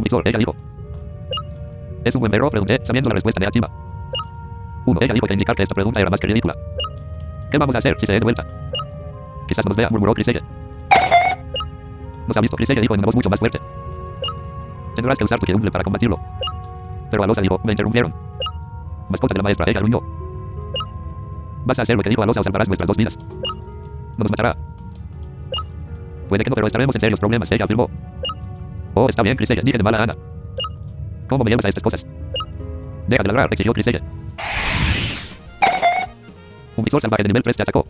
Visor, 0.09 0.27
ella 0.27 0.39
dijo. 0.39 0.55
¿Es 2.03 2.15
un 2.15 2.21
buen 2.21 2.31
perro? 2.31 2.49
Pregunté, 2.49 2.81
sabiendo 2.83 3.11
la 3.11 3.15
respuesta 3.15 3.41
negativa. 3.41 3.69
Uno, 4.87 5.01
ella 5.03 5.13
dijo 5.13 5.27
que 5.27 5.35
indicar 5.35 5.55
que 5.55 5.65
esta 5.65 5.75
pregunta 5.75 6.01
era 6.01 6.09
más 6.09 6.19
que 6.19 6.29
ridícula. 6.29 6.55
¿Qué 7.51 7.59
vamos 7.59 7.75
a 7.75 7.79
hacer 7.79 7.95
si 7.99 8.07
se 8.07 8.15
dé 8.15 8.21
vuelta? 8.21 8.47
Quizás 9.47 9.67
nos 9.67 9.77
vea, 9.77 9.91
murmuró 9.91 10.15
Chris 10.15 10.29
ella. 10.29 10.41
Nos 12.27 12.35
ha 12.35 12.41
visto, 12.41 12.57
Chris 12.57 12.71
ella 12.71 12.81
dijo 12.81 12.95
en 12.95 13.01
una 13.01 13.07
voz 13.07 13.17
mucho 13.17 13.29
más 13.29 13.39
fuerte. 13.39 13.61
Tendrás 14.95 15.19
que 15.19 15.25
usar 15.25 15.39
tu 15.39 15.45
querumble 15.45 15.71
para 15.71 15.85
combatirlo. 15.85 16.19
Pero 17.11 17.23
Alosa 17.23 17.43
dijo, 17.43 17.61
me 17.65 17.73
interrumpieron. 17.73 18.15
Mascota 19.11 19.35
de 19.35 19.39
la 19.41 19.43
maestra, 19.43 19.67
ella 19.69 19.81
gruñó. 19.81 20.01
Vas 21.67 21.79
a 21.79 21.83
hacer 21.83 21.97
lo 21.97 22.03
que 22.03 22.09
dijo 22.09 22.23
Alosa 22.23 22.41
o 22.41 22.43
salvarás 22.43 22.69
nuestras 22.69 22.87
dos 22.87 22.97
vidas. 22.97 23.19
No 24.17 24.25
nos 24.25 24.31
matará. 24.31 24.57
Puede 26.31 26.45
que 26.45 26.51
no, 26.51 26.55
pero 26.55 26.67
estaremos 26.67 26.95
en 26.97 27.01
serios 27.01 27.21
problemas, 27.21 27.53
ella 27.53 27.65
afirmó. 27.65 27.91
Oh, 29.01 29.09
está 29.09 29.23
bien, 29.23 29.37
Chris, 29.37 29.49
ella, 29.51 29.63
dije 29.65 29.79
de 29.79 29.85
mala 29.85 29.99
gana. 29.99 30.17
¿Cómo 31.29 31.45
me 31.45 31.51
llevas 31.51 31.65
a 31.67 31.69
estas 31.69 31.85
cosas? 31.85 32.05
Deja 33.07 33.23
de 33.23 33.29
ladrar, 33.29 33.49
exigió 33.53 33.73
Chris, 33.73 33.87
ella. 33.87 34.03
Un 36.77 36.83
visor 36.83 37.01
salvaje 37.01 37.23
de 37.23 37.29
nivel 37.29 37.45
3 37.45 37.57
te 37.57 37.63
atacó. 37.63 37.87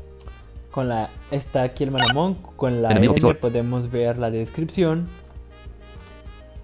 Con 0.71 0.91
la 0.91 1.09
está 1.31 1.63
aquí 1.63 1.85
el 1.85 1.93
Manamon, 1.93 2.35
con 2.35 2.83
la 2.83 2.91
visor. 2.91 3.39
podemos 3.39 3.91
ver 3.91 4.19
la 4.19 4.31
descripción. 4.31 5.09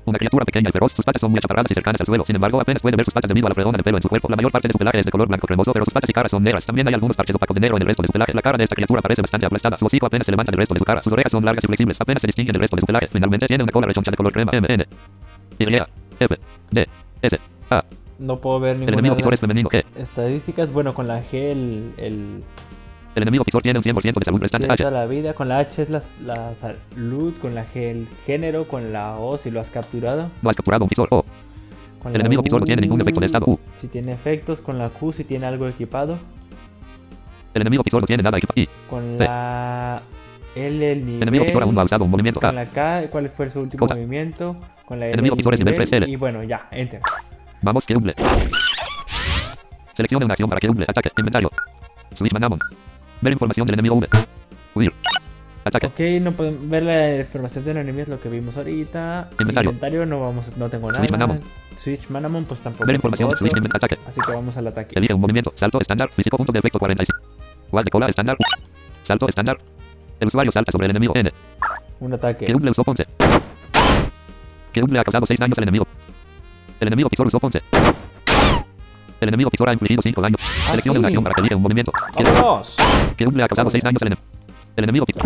Una 0.07 0.19
criatura 0.19 0.45
pequeña 0.45 0.69
y 0.69 0.73
feroz, 0.73 0.93
sus 0.93 1.05
patas 1.05 1.21
son 1.21 1.31
muy 1.31 1.39
achaparradas 1.39 1.71
y 1.71 1.75
cercanas 1.75 2.01
al 2.01 2.07
suelo. 2.07 2.25
Sin 2.25 2.37
embargo, 2.37 2.61
apenas 2.61 2.83
puede 2.83 2.97
ver 2.97 3.07
sus 3.07 3.15
patas 3.15 3.29
debido 3.29 3.47
a 3.47 3.51
la 3.51 3.55
fregona 3.55 3.79
de 3.79 3.83
pelo 3.83 3.97
en 3.97 4.03
su 4.03 4.09
cuerpo. 4.09 4.29
La 4.29 4.37
mayor 4.37 4.53
parte 4.53 4.69
de 4.69 4.73
su 4.73 4.79
pelaje 4.79 4.99
es 4.99 5.05
de 5.07 5.11
color 5.11 5.29
blanco 5.29 5.47
cremoso, 5.47 5.73
pero 5.73 5.85
sus 5.85 5.95
patas 5.95 6.11
y 6.11 6.13
caras 6.13 6.31
son 6.31 6.43
negras. 6.43 6.67
También 6.67 6.87
hay 6.89 6.95
algunos 6.95 7.17
parches 7.17 7.37
opacos 7.37 7.55
de 7.55 7.61
negro 7.61 7.77
en 7.77 7.83
el 7.83 7.87
resto 7.89 8.03
de 8.03 8.09
su 8.09 8.13
pelaje. 8.13 8.33
La 8.35 8.43
cara 8.43 8.59
de 8.59 8.65
esta 8.65 8.75
criatura 8.75 9.01
parece 9.01 9.23
bastante 9.23 9.47
aplastada. 9.47 9.79
Su 9.79 9.87
hocico 9.87 10.07
apenas 10.07 10.27
se 10.27 10.33
levanta 10.33 10.51
del 10.53 10.59
resto 10.59 10.75
de 10.75 10.79
su 10.79 10.85
cara. 10.85 11.03
Sus 11.03 11.13
orejas 11.13 11.33
son 11.33 11.45
largas 11.45 11.65
y 11.65 11.67
flexibles. 11.67 12.01
Apenas 12.01 12.21
se 12.21 12.27
distinguen 12.27 12.53
del 12.53 12.61
resto 12.61 12.77
de 12.77 12.81
su 12.81 12.87
pelaje. 12.87 13.09
Finalmente 13.11 13.47
tiene 13.47 13.63
una 13.63 13.73
cola 13.73 13.87
rechoncha 13.87 14.11
de 14.11 14.17
color 14.17 14.33
crema. 14.33 14.53
M, 14.53 14.67
N, 14.69 14.87
Y, 15.59 15.65
F, 16.21 16.39
D, 16.71 16.89
S, 17.23 17.41
A. 17.71 17.85
No 18.19 18.37
puedo 18.39 18.61
ver 18.61 18.75
El 18.75 18.81
ninguna 18.81 18.95
enemigo 18.95 19.15
de 19.15 19.19
pisor 19.19 19.35
es 19.35 19.41
las 19.41 19.49
femenino. 19.49 19.69
G. 19.71 19.85
estadísticas. 19.97 20.73
Bueno, 20.73 20.95
con 20.95 21.09
la 21.09 21.21
G 21.21 21.35
el, 21.35 21.93
el 21.97 22.43
El 23.15 23.23
enemigo 23.23 23.45
pisor 23.45 23.63
tiene 23.63 23.79
un 23.79 23.85
100% 23.85 24.19
de 24.19 24.25
salud 24.25 24.41
restante. 24.41 24.67
H. 24.71 24.91
la 24.91 25.07
vida, 25.07 25.35
con 25.35 25.49
la 25.49 25.59
H 25.59 25.83
es 25.83 25.91
la, 25.91 26.03
la 26.25 26.55
salud, 26.57 27.33
con 27.41 27.55
la 27.55 27.65
G 27.65 27.77
el 27.77 28.09
género, 28.27 28.65
con 28.65 28.93
la 28.93 29.17
O 29.17 29.39
si 29.39 29.53
lo 29.53 29.61
has 29.61 29.71
capturado. 29.71 30.31
No 30.43 30.51
has 30.51 30.57
capturado 30.57 30.85
un 30.85 30.89
pisor. 30.89 31.07
O. 31.11 31.25
Con 32.03 32.13
El 32.13 32.21
enemigo 32.21 32.43
pisor 32.43 32.61
no 32.61 32.65
U, 32.65 32.67
tiene 32.67 32.83
ningún 32.83 33.01
efecto 33.01 33.21
de 33.21 33.27
estado. 33.27 33.47
U. 33.47 33.59
Si 33.77 33.87
tiene 33.87 34.13
efectos, 34.13 34.61
con 34.61 34.79
la 34.79 34.89
Q 34.91 35.13
si 35.13 35.25
tiene 35.25 35.47
algo 35.47 35.69
equipado. 35.69 36.19
El 37.55 37.63
enemigo 37.63 37.85
pisor 37.85 38.03
no 38.03 38.07
tiene 38.07 38.23
nada 38.23 38.37
equipado. 38.37 38.67
Con 38.91 39.17
la 39.17 40.03
L 40.57 40.93
el 40.93 41.07
nivel. 41.07 41.23
El 41.23 41.29
enemigo 41.29 41.63
aún 41.63 41.75
no 41.75 41.81
ha 41.81 41.85
usado 41.85 42.05
un 42.05 42.11
movimiento. 42.11 42.41
Con 42.41 42.55
la 42.55 42.67
K, 42.67 43.09
¿cuál 43.11 43.29
fue 43.29 43.49
su 43.49 43.61
último 43.61 43.87
J. 43.87 43.95
movimiento? 43.95 44.57
Con 44.85 44.99
la 44.99 45.07
L 45.07 45.15
Enemigo 45.15 45.35
el 45.35 45.37
pisor 45.37 45.55
es 45.55 45.61
nivel 45.61 45.75
nivel, 45.75 45.89
3, 45.89 46.03
L. 46.03 46.11
Y 46.11 46.17
bueno, 46.17 46.43
ya, 46.43 46.67
enter. 46.73 47.01
Vamos, 47.63 47.87
que 47.87 47.97
humble. 47.97 48.15
Seleccione 49.95 50.25
una 50.25 50.35
acción 50.35 50.49
para 50.49 50.61
que 50.61 50.69
humble. 50.69 50.85
Ataque. 50.89 51.11
Inventario. 51.17 51.49
Switch 52.13 52.33
Manamon. 52.33 52.59
Ver 53.21 53.33
información 53.33 53.67
del 53.67 53.75
enemigo 53.75 53.97
V. 53.97 54.09
Huir. 54.75 54.93
Ataque. 55.65 55.87
Ok, 55.87 56.01
no 56.23 56.33
podemos 56.33 56.69
ver 56.69 56.83
la 56.83 57.17
información 57.21 57.65
del 57.65 57.77
enemigo, 57.79 58.03
es 58.03 58.09
lo 58.09 58.21
que 58.21 58.29
vimos 58.29 58.57
ahorita. 58.57 59.31
Inventario. 59.41 60.05
no 60.05 60.21
vamos, 60.21 60.55
no 60.59 60.69
tengo 60.69 60.89
nada. 60.93 60.99
Switch 61.01 61.11
Manamon. 61.11 61.41
Switch 61.79 62.09
Manamon, 62.11 62.45
pues 62.45 62.61
tampoco. 62.61 62.85
Ver 62.87 62.97
información. 62.97 63.29
tengo 63.31 63.39
Switch 63.39 63.51
otro. 63.53 63.63
invent- 63.63 63.77
Ataque. 63.77 63.99
Así 64.07 64.21
que 64.21 64.33
vamos 64.33 64.57
al 64.59 64.67
ataque. 64.67 64.99
Elige 64.99 65.15
un 65.15 65.21
movimiento. 65.23 65.53
Salto 65.57 65.81
estándar. 65.81 66.11
Físico 66.11 66.37
punto 66.37 66.53
de 66.53 66.59
efecto 66.59 66.79
45. 66.79 67.19
Guard 67.71 67.85
de 67.87 67.91
cola 67.91 68.07
estándar. 68.09 68.37
Salto 69.05 69.27
estándar. 69.27 69.57
El 70.21 70.27
usuario 70.29 70.53
salta 70.53 70.71
sobre 70.71 70.85
el 70.87 70.91
enemigo 70.91 71.15
N. 71.17 71.33
Un 72.01 72.13
ataque. 72.13 72.45
Que 72.45 72.55
humble 72.55 72.71
usó 72.71 72.85
Ponce. 72.85 73.07
Que 74.73 74.83
humble 74.83 74.99
ha 74.99 75.05
causado 75.05 75.25
6 75.25 75.41
daños 75.41 75.57
al 75.57 75.65
enemigo. 75.65 75.87
El 76.79 76.89
enemigo 76.89 77.09
pisor 77.09 77.27
usó 77.27 77.41
Ponce. 77.41 77.63
El 79.25 79.29
enemigo 79.29 79.49
pisor 79.49 79.71
ha 79.71 79.73
infligido 79.73 80.03
5 80.03 80.21
daños. 80.21 80.39
Seleccione 80.43 80.97
sí. 80.97 80.99
una 80.99 81.09
acción 81.09 81.23
para 81.25 81.35
que 81.35 81.41
elige 81.41 81.55
un 81.55 81.63
movimiento. 81.63 81.93
¡Vámonos! 82.15 82.77
que 83.17 83.27
humble 83.27 83.43
ha 83.43 83.49
causado 83.49 83.71
6 83.71 83.83
daños 83.83 84.03
al 84.03 84.09
enemigo. 84.09 84.23
El 84.77 84.85
enemigo 84.85 85.07
pisor. 85.07 85.23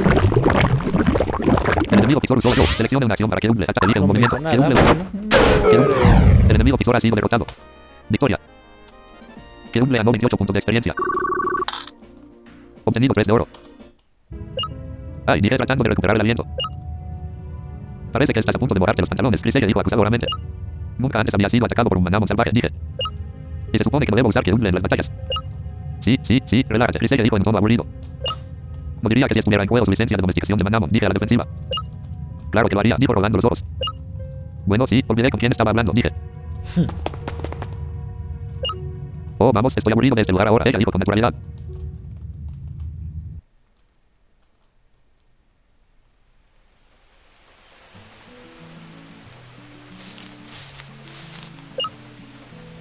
El 1.91 1.99
enemigo 1.99 2.21
pisor 2.21 2.39
usó 2.39 2.55
yo. 2.55 2.63
Seleccione 2.63 3.07
una 3.07 3.15
acción 3.15 3.29
para 3.29 3.41
que 3.41 3.49
humble. 3.49 3.65
Ataque. 3.69 3.87
Elige 3.87 3.99
un 3.99 4.07
movimiento. 4.07 4.37
Que. 4.37 4.51
Que 4.51 4.59
humble. 4.61 4.81
El 6.49 6.55
enemigo 6.55 6.79
pisor 6.79 6.95
ha 6.95 7.01
sido 7.01 7.17
derrotado. 7.17 7.45
Victoria. 8.09 8.39
Que 9.73 9.83
humble 9.83 9.99
ganó 9.99 10.13
28 10.13 10.37
puntos 10.37 10.55
de 10.55 10.59
experiencia. 10.61 10.95
Obtenido 12.85 13.15
3 13.15 13.27
de 13.27 13.33
oro. 13.33 13.49
Ay, 15.27 15.41
dije 15.41 15.57
tratando 15.57 15.83
de 15.83 15.89
recuperar 15.89 16.15
el 16.15 16.21
aliento. 16.21 16.47
Parece 18.13 18.33
que 18.33 18.39
estás 18.39 18.55
a 18.55 18.59
punto 18.61 18.75
de 18.75 18.81
mojarte 18.81 19.03
los 19.03 19.09
pantalones, 19.09 19.43
Chris 19.43 19.55
dijo 19.55 19.81
acusadoramente. 19.81 20.29
Nunca 20.99 21.19
antes 21.19 21.35
había 21.35 21.49
sido 21.49 21.67
atacado 21.67 21.89
por 21.89 21.99
un 21.99 22.05
manamon 22.05 22.29
salvaje, 22.29 22.51
dije. 22.53 22.71
Y 23.73 23.79
se 23.79 23.85
supone 23.85 24.07
que 24.07 24.13
no 24.13 24.17
debo 24.17 24.29
usar 24.29 24.43
que 24.43 24.53
humble 24.53 24.69
en 24.69 24.75
las 24.75 24.83
batallas. 24.83 25.11
Sí, 26.01 26.17
sí, 26.23 26.41
sí, 26.47 26.63
relájate, 26.69 26.99
Chris 26.99 27.11
dijo 27.11 27.37
en 27.37 27.43
tono 27.43 27.59
aburrido. 27.59 27.85
No 29.03 29.09
diría 29.09 29.27
que 29.27 29.35
si 29.35 29.41
estuviera 29.41 29.63
en 29.63 29.69
juego 29.69 29.85
su 29.85 29.91
licencia 29.91 30.17
de 30.17 30.21
domesticación 30.21 30.59
de 30.59 30.65
manamon, 30.65 30.91
dije 30.91 31.07
a 31.07 31.09
la 31.09 31.15
defensiva. 31.15 31.47
Claro 32.51 32.69
que 32.69 32.75
lo 32.75 32.81
haría, 32.81 32.97
dijo 32.99 33.13
rolando 33.13 33.37
los 33.37 33.45
ojos. 33.45 33.65
Bueno, 34.67 34.87
sí, 34.87 35.05
olvidé 35.07 35.31
con 35.31 35.39
quién 35.39 35.53
estaba 35.53 35.71
hablando, 35.71 35.93
dije. 35.93 36.13
Oh, 39.39 39.53
vamos, 39.53 39.73
estoy 39.77 39.93
aburrido 39.93 40.15
de 40.17 40.23
este 40.23 40.33
lugar 40.33 40.49
ahora, 40.49 40.65
ella 40.69 40.79
dijo 40.79 40.91
con 40.91 40.99
naturalidad. 40.99 41.33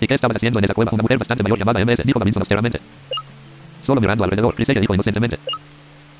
¿Y 0.08 0.10
qué 0.10 0.13
estabas 0.13 0.38
haciendo 0.38 0.60
en 0.60 0.63
esa 0.63 0.74
cueva? 0.74 0.91
Una 0.93 1.02
mujer 1.02 1.17
bastante 1.17 1.43
mayor 1.43 1.60
llamada 1.60 1.84
MS 1.84 2.02
dijo 2.06 2.17
Gavinson 2.17 2.39
austeramente. 2.39 2.80
Solo 3.82 4.00
mirando 4.00 4.24
alrededor, 4.24 4.56
Chris 4.56 4.70
ella 4.70 4.80
dijo 4.80 4.93
inocentemente. 4.93 5.38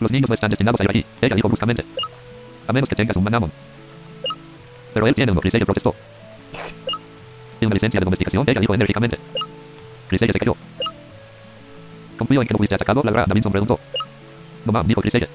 Los 0.02 0.12
niños 0.12 0.30
no 0.30 0.34
están 0.34 0.50
destinados 0.50 0.82
a 0.82 0.84
ir 0.84 0.90
aquí, 0.90 1.06
ella 1.22 1.36
dijo 1.38 1.48
bruscamente. 1.48 1.86
A 2.68 2.74
menos 2.74 2.90
que 2.90 2.96
tengas 2.98 3.16
un 3.16 3.24
manamon. 3.24 3.50
Pero 4.94 5.08
él 5.08 5.16
tiene 5.16 5.32
uno, 5.32 5.40
Chris 5.40 5.54
ella 5.54 5.64
protestó. 5.64 5.96
¿Y 7.62 7.66
una 7.66 7.76
licencia 7.76 7.98
de 7.98 8.04
domesticación? 8.04 8.44
Ella 8.46 8.60
dijo 8.60 8.74
enérgicamente. 8.74 9.18
Chris 10.10 10.22
ella 10.22 10.34
se 10.34 10.40
cayó. 10.40 10.58
Confío 12.18 12.42
en 12.42 12.48
que 12.50 12.54
no 12.56 12.58
fuiste 12.58 12.76
atacado, 12.76 13.02
la 13.06 13.12
gran 13.12 13.26
Davinson 13.30 13.54
preguntó. 13.54 13.80
No 14.66 14.74
mam, 14.74 14.86
dijo 14.86 15.00
Chris 15.00 15.16
ella. 15.16 15.30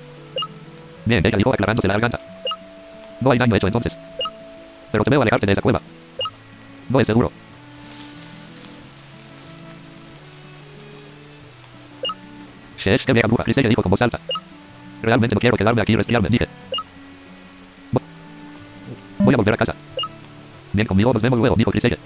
Bien, 1.07 1.27
ella 1.27 1.39
dijo 1.39 1.55
aclarándose 1.55 1.89
la 1.89 1.95
garganta. 1.95 2.21
No 3.19 3.31
hay 3.31 3.39
daño 3.39 3.57
hecho 3.57 3.67
entonces. 3.67 3.97
Pero 4.91 5.05
te 5.05 5.09
veo 5.09 5.23
alejarte 5.23 5.47
de 5.47 5.53
esa 5.53 5.63
cueva. 5.63 5.81
No 6.91 7.01
es 7.01 7.07
seguro. 7.07 7.33
Que 12.83 13.13
vieja 13.13 13.29
bruja, 13.29 13.45
Chris 13.45 13.59
ella 13.59 13.69
dijo 13.69 13.83
con 13.83 13.91
voz 13.91 14.03
alta. 14.03 14.19
Realmente 15.03 15.35
no 15.35 15.41
quiero 15.41 15.57
quedarme 15.57 15.83
aquí 15.83 15.93
y 15.93 15.97
resfriarme, 15.97 16.29
dije. 16.29 16.47
Vo- 17.93 18.01
Voy 19.19 19.35
a 19.35 19.37
volver 19.37 19.55
a 19.55 19.57
casa. 19.57 19.75
Bien 20.73 20.87
conmigo, 20.87 21.13
nos 21.13 21.23
vemos 21.23 21.39
luego, 21.39 21.55
dijo 21.57 21.71
Chris 21.71 21.85
ella. 21.85 21.99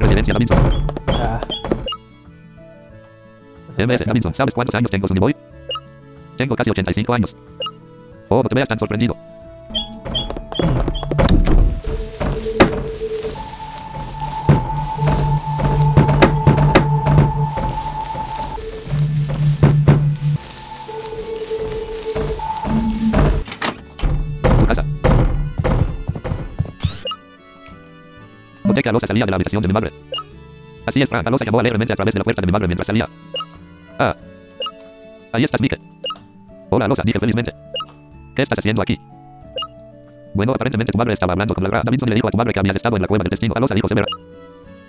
Residencia 0.00 0.32
Davinson. 0.34 0.58
Ah. 1.08 1.40
MS 3.78 4.04
Davinson, 4.06 4.34
¿sabes 4.34 4.54
cuántos 4.54 4.74
años 4.74 4.90
tengo, 4.90 5.06
Sonny 5.08 5.20
Boy? 5.20 5.36
Tengo 6.36 6.56
casi 6.56 6.70
85 6.70 7.14
años. 7.14 7.36
Oh, 8.36 8.42
no 8.42 8.48
te 8.48 8.54
veas 8.56 8.66
tan 8.66 8.80
sorprendido. 8.80 9.16
Tu 24.58 24.66
casa. 24.66 24.84
Noté 28.64 28.82
que 28.82 28.88
Alosa 28.88 29.06
salía 29.06 29.24
de 29.26 29.30
la 29.30 29.36
habitación 29.36 29.62
de 29.62 29.68
mi 29.68 29.74
madre. 29.74 29.92
Así 30.86 31.00
es, 31.00 31.08
Frank. 31.08 31.24
Alosa 31.24 31.44
llamó 31.44 31.60
alegremente 31.60 31.92
a 31.92 31.96
través 31.96 32.14
de 32.14 32.18
la 32.18 32.24
puerta 32.24 32.42
de 32.42 32.46
mi 32.46 32.52
madre 32.52 32.66
mientras 32.66 32.88
salía. 32.88 33.08
Ah. 33.96 34.16
Ahí 35.30 35.44
estás, 35.44 35.60
Mike. 35.60 35.78
Hola, 36.70 36.86
Alosa, 36.86 37.04
dije 37.04 37.20
felizmente. 37.20 37.52
¿Qué 38.34 38.42
estás 38.42 38.58
haciendo 38.58 38.82
aquí? 38.82 38.98
Bueno, 40.34 40.52
aparentemente 40.52 40.90
tu 40.90 40.98
madre 40.98 41.12
estaba 41.12 41.32
hablando 41.32 41.54
con 41.54 41.62
la 41.62 41.70
gran. 41.70 41.82
Davidson 41.84 42.08
le 42.08 42.16
dijo 42.16 42.26
a 42.26 42.30
tu 42.30 42.36
madre 42.36 42.52
que 42.52 42.58
habías 42.58 42.76
estado 42.76 42.96
en 42.96 43.02
la 43.02 43.08
cueva 43.08 43.22
del 43.22 43.30
destino. 43.30 43.54
Alosa 43.56 43.74
dijo 43.74 43.86
severa. 43.86 44.06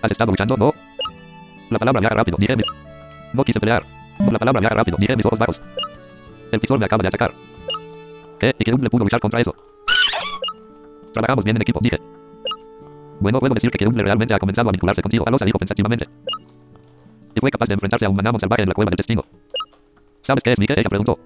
¿Has 0.01 0.11
estado 0.11 0.31
luchando? 0.31 0.57
No. 0.57 0.73
La 1.69 1.77
palabra 1.77 1.99
viaja 1.99 2.15
rápido, 2.15 2.37
dije 2.39 2.55
mis... 2.55 2.65
No 3.33 3.43
quise 3.43 3.59
pelear. 3.59 3.83
La 4.31 4.39
palabra 4.39 4.59
viaja 4.59 4.75
rápido, 4.75 4.97
dije 4.99 5.15
mis 5.15 5.25
ojos 5.25 5.37
bajos. 5.37 5.61
El 6.51 6.59
pisor 6.59 6.79
me 6.79 6.85
acaba 6.85 7.01
de 7.03 7.09
atacar. 7.09 7.31
¿Qué? 8.39 8.55
¿Y 8.57 8.63
que 8.63 8.71
le 8.71 8.89
pudo 8.89 9.03
luchar 9.03 9.19
contra 9.19 9.39
eso? 9.39 9.53
Trabajamos 11.13 11.43
bien 11.43 11.55
en 11.55 11.61
equipo, 11.61 11.79
dije. 11.81 11.99
Bueno, 13.19 13.39
puedo 13.39 13.53
decir 13.53 13.69
que 13.69 13.77
Keumble 13.77 14.03
realmente 14.03 14.33
ha 14.33 14.39
comenzado 14.39 14.69
a 14.69 14.71
vincularse 14.71 15.01
contigo. 15.01 15.23
Alosa 15.27 15.45
dijo 15.45 15.59
pensativamente. 15.59 16.07
Y 17.35 17.39
fue 17.39 17.51
capaz 17.51 17.67
de 17.67 17.75
enfrentarse 17.75 18.05
a 18.05 18.09
un 18.09 18.15
manamon 18.15 18.39
salvaje 18.39 18.63
en 18.63 18.69
la 18.69 18.73
cueva 18.73 18.89
del 18.89 18.97
destino. 18.97 19.21
¿Sabes 20.21 20.43
qué 20.43 20.53
es, 20.53 20.59
Mike? 20.59 20.73
Ella 20.77 20.89
preguntó. 20.89 21.19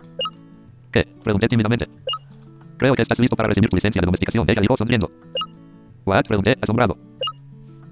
¿Qué? 0.91 1.08
Pregunté 1.23 1.47
tímidamente. 1.47 1.88
Creo 2.78 2.93
que 2.95 3.02
estás 3.02 3.19
listo 3.19 3.36
para 3.36 3.47
recibir 3.47 3.69
tu 3.69 3.75
licencia 3.75 4.02
de 4.02 4.06
domesticación. 4.06 4.45
Ella 4.49 4.62
dijo 4.62 4.78
sonriendo. 4.78 5.10
¿What? 6.06 6.23
Pregunté, 6.28 6.58
asombrado. 6.62 6.97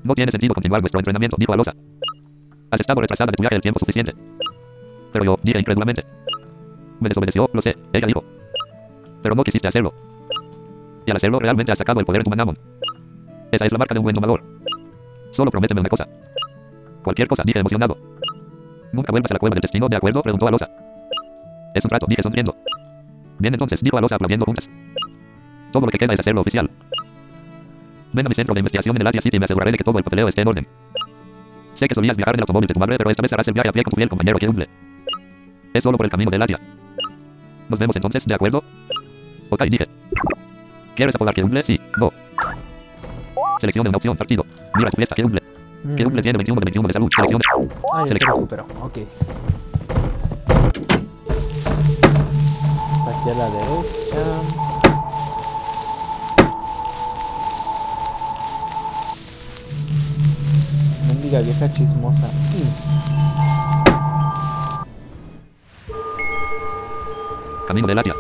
No 0.04 0.14
tiene 0.14 0.32
sentido 0.32 0.54
continuar 0.54 0.82
nuestro 0.82 1.00
entrenamiento, 1.00 1.36
dijo 1.38 1.54
Alosa. 1.54 1.74
Has 2.72 2.80
estado 2.80 3.02
retrasada 3.02 3.32
de 3.32 3.36
tu 3.38 3.44
viaje 3.44 3.56
el 3.56 3.62
tiempo 3.62 3.80
suficiente. 3.80 4.14
Pero 5.12 5.26
yo, 5.26 5.40
dije 5.44 5.60
incrédulamente. 5.60 6.06
Me 7.00 7.10
desobedeció, 7.10 7.50
lo 7.54 7.62
sé, 7.62 7.76
ella 7.94 8.08
dijo. 8.08 8.24
Pero 9.22 9.36
no 9.36 9.44
quisiste 9.44 9.68
hacerlo. 9.68 9.94
Y 11.06 11.12
al 11.12 11.18
hacerlo 11.18 11.40
realmente 11.40 11.72
has 11.72 11.78
sacado 11.78 12.00
el 12.00 12.06
poder 12.06 12.22
en 12.22 12.24
tu 12.24 12.30
manamon. 12.30 12.58
Esa 13.52 13.66
es 13.66 13.72
la 13.72 13.78
marca 13.78 13.94
de 13.94 14.00
un 14.00 14.04
buen 14.04 14.16
domador. 14.16 14.44
Solo 15.32 15.52
prométeme 15.52 15.82
una 15.82 15.90
cosa. 15.90 16.08
Cualquier 17.04 17.28
cosa, 17.28 17.44
dije 17.46 17.60
emocionado. 17.60 17.98
Nunca 18.92 19.12
vuelvas 19.12 19.32
a 19.32 19.36
la 19.36 19.40
cueva 19.40 19.54
del 19.54 19.62
destino, 19.62 19.88
¿de 19.88 19.98
acuerdo? 19.98 20.22
Preguntó 20.22 20.48
Alosa. 20.48 20.68
Es 21.74 21.84
un 21.86 21.92
rato, 21.92 22.06
dije 22.10 22.22
sonriendo. 22.22 22.56
Bien 23.40 23.54
entonces, 23.54 23.82
dijo 23.82 23.98
Alosa 23.98 24.16
aplaudiendo 24.16 24.46
juntas. 24.46 24.70
Todo 25.72 25.86
lo 25.86 25.92
que 25.92 25.98
queda 25.98 26.14
es 26.14 26.20
hacerlo 26.20 26.42
oficial. 26.42 26.70
Ven 28.14 28.26
a 28.26 28.30
mi 28.30 28.36
centro 28.36 28.54
de 28.54 28.60
investigación 28.60 28.96
en 28.96 29.02
el 29.02 29.08
Asia 29.08 29.22
City 29.22 29.38
y 29.38 29.40
me 29.40 29.46
aseguraré 29.46 29.72
de 29.72 29.78
que 29.78 29.84
todo 29.84 29.98
el 29.98 30.04
papeleo 30.04 30.28
esté 30.28 30.42
en 30.42 30.48
orden. 30.48 30.68
Sé 31.76 31.88
que 31.88 31.94
solías 31.94 32.18
viajar 32.18 32.34
en 32.36 32.40
el 32.40 32.44
automóvil 32.44 32.68
de 32.68 32.74
tu 32.74 32.80
madre, 32.80 32.98
pero 32.98 33.12
esta 33.12 33.22
vez 33.22 33.32
harás 33.34 33.48
el 33.48 33.54
viaje 33.54 33.70
a 33.70 33.72
pie 33.72 33.84
con 33.84 33.92
tu 33.92 33.96
fiel 33.98 34.10
compañero 34.10 34.40
Keumble. 34.40 34.68
Es 35.74 35.84
solo 35.84 35.98
por 35.98 36.06
el 36.06 36.12
camino 36.12 36.32
del 36.32 36.42
Asia. 36.42 36.60
Nos 37.70 37.78
vemos 37.78 37.96
entonces, 37.96 38.26
¿de 38.26 38.34
acuerdo? 38.34 38.64
Ok, 39.50 39.62
dije. 39.64 39.88
¿Quieres 40.96 41.14
apodar 41.14 41.36
Keumble? 41.36 41.64
Sí, 41.64 41.80
no. 42.00 42.12
Seleccione 43.60 43.90
una 43.90 43.98
opción, 43.98 44.18
partido. 44.18 44.44
Mira 44.76 44.90
tu 44.90 44.96
fiesta, 44.96 45.14
Keumble. 45.16 45.44
Mm. 45.84 45.96
Keumble 45.96 46.22
tiene 46.24 46.38
21 46.38 46.60
de 46.60 46.66
21 46.66 46.88
de 46.88 46.94
salud. 46.94 47.10
Ah, 47.18 48.00
ya 48.00 48.02
se 48.02 48.08
Selección. 48.08 48.36
recuperó. 48.36 48.66
Ok. 48.82 48.98
Aquí 53.28 53.36
a 53.36 53.40
la 53.44 53.50
derecha. 53.50 54.68
Mendiga 61.08 61.40
vieja 61.42 61.72
chismosa. 61.74 62.30
Camino 67.68 67.88
del 67.88 68.00
Asia. 68.00 68.14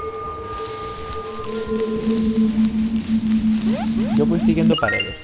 Yo 4.17 4.25
voy 4.25 4.39
siguiendo 4.39 4.75
paredes 4.75 5.15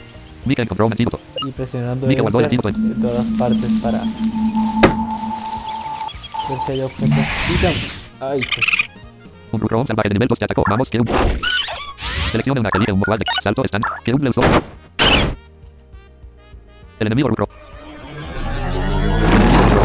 Mika 0.46 0.62
encontró 0.62 0.86
un 0.86 0.94
antídoto. 0.94 1.20
y 1.48 1.52
presionando 1.52 2.06
Mika 2.08 2.22
guardó 2.22 2.40
el 2.40 2.46
antídoto 2.46 2.70
en- 2.70 3.02
todas 3.02 3.26
partes 3.38 3.72
para 3.82 4.00
ver 4.00 4.10
si 6.66 6.72
hay 6.74 6.82
objetos. 6.82 7.18
Dígame. 7.50 7.78
Ay, 8.20 8.42
pues. 8.54 8.93
Un 9.54 9.60
Rucron 9.60 9.86
salvaje 9.86 10.10
de 10.10 10.16
nivel 10.16 10.28
2 10.28 10.40
te 10.40 10.46
atacó. 10.46 10.64
Vamos, 10.68 10.90
Keumble. 10.90 11.14
Seleccione 12.32 12.60
una 12.60 12.70
que 12.72 12.78
elige 12.80 12.92
un 12.92 13.00
vocal 13.00 13.20
de 13.20 13.26
salto 13.44 13.64
stand. 13.64 13.86
Keumble 14.04 14.30
usó. 14.32 14.42
El 17.00 17.08
enemigo 17.08 17.30
Rucron. 17.30 17.48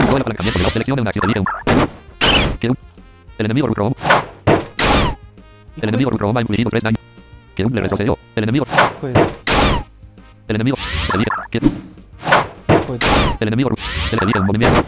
Usó 0.05 0.17
el 0.17 0.23
apalancamiento 0.23 0.59
de 0.59 0.65
la 0.65 0.71
seleccione 0.71 1.03
una 1.03 1.11
acción 1.11 1.25
elige 1.27 1.41
un. 1.41 1.47
Keumble. 2.59 2.83
El 3.39 3.45
enemigo. 3.45 3.69
El 5.83 5.89
enemigo 5.91 6.11
ha 6.35 6.41
infligido 6.41 6.71
3 6.71 6.83
daños. 6.83 7.01
Keumble 7.55 7.81
retrocedió. 7.83 8.19
El 8.37 8.45
enemigo. 8.45 8.65
Pues, 9.01 9.17
El 10.49 10.55
enemigo. 10.57 10.77
Se. 10.77 11.19
Que- 11.51 11.61
pues. 11.61 13.01
El 13.41 13.49
enemigo. 13.49 13.71
Se 13.77 14.17
le 14.17 14.41
un 14.41 14.47
movimiento. 14.47 14.83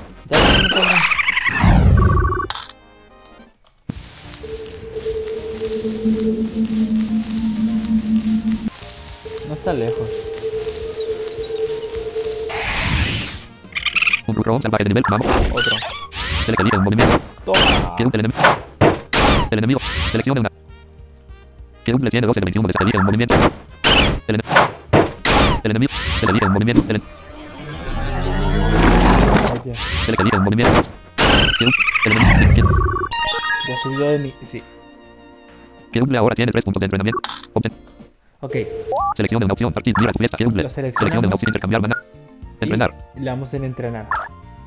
No 9.48 9.54
está 9.54 9.72
lejos. 9.72 10.08
Un 14.26 14.34
Rucron 14.34 14.60
salvaje 14.60 14.84
de 14.84 14.90
nivel. 14.90 15.02
Vamos. 15.10 15.26
Otro. 15.26 15.72
Se 16.44 16.52
le 16.52 16.56
elige 16.60 16.76
un 16.76 16.84
movimiento. 16.84 17.18
Toma. 17.46 17.96
Keumble 17.96 18.20
el 18.20 18.26
enemigo. 18.26 18.42
El 19.50 19.58
enemigo. 19.58 19.80
Seleccione 19.80 20.40
una. 20.40 20.50
Keumble 21.84 22.10
tiene 22.10 22.26
12 22.26 22.40
de 22.40 22.44
21 22.44 22.68
de 22.68 22.72
se 22.76 22.82
elige 22.84 22.98
un 22.98 23.04
movimiento. 23.06 23.34
El, 24.28 24.34
ene- 24.34 24.44
el 25.64 25.70
enemigo. 25.70 25.92
Se 25.94 26.26
le 26.26 26.30
elige 26.32 26.46
un 26.46 26.52
movimiento. 26.52 26.84
El, 26.88 26.96
en- 26.96 27.02
Oye, 29.62 29.74
se 29.74 30.12
le 30.12 30.16
elige 30.20 30.36
un 30.36 30.44
movimiento. 30.44 30.82
Keum- 31.58 31.72
El 32.04 32.12
enemigo. 32.12 32.68
Ya 33.68 33.76
subió 33.82 34.06
de 34.10 34.18
mi. 34.18 34.34
Sí. 34.50 34.62
Keumble 35.92 36.18
ahora 36.18 36.35
tiene 36.35 36.53
3 36.53 36.64
puntos 36.64 36.81
de 36.81 36.87
entrenamiento. 36.87 37.20
Obten- 37.55 37.72
Ok. 38.42 38.57
Seleccione 39.16 39.44
una 39.44 39.53
opción. 39.53 39.72
Partir. 39.72 39.94
Mira 40.00 40.12
tu 40.12 40.18
fiesta. 40.18 40.37
Keumble. 40.38 40.62
Lo 40.62 40.70
Seleccione 40.70 41.11
seleccionamos. 41.11 41.26
una 41.29 41.35
opción. 41.35 41.48
Intercambiar 41.50 41.83
maná. 41.83 41.96
Entrenar. 42.61 42.94
Le 43.16 43.24
damos 43.24 43.53
en 43.55 43.64
entrenar. 43.64 44.09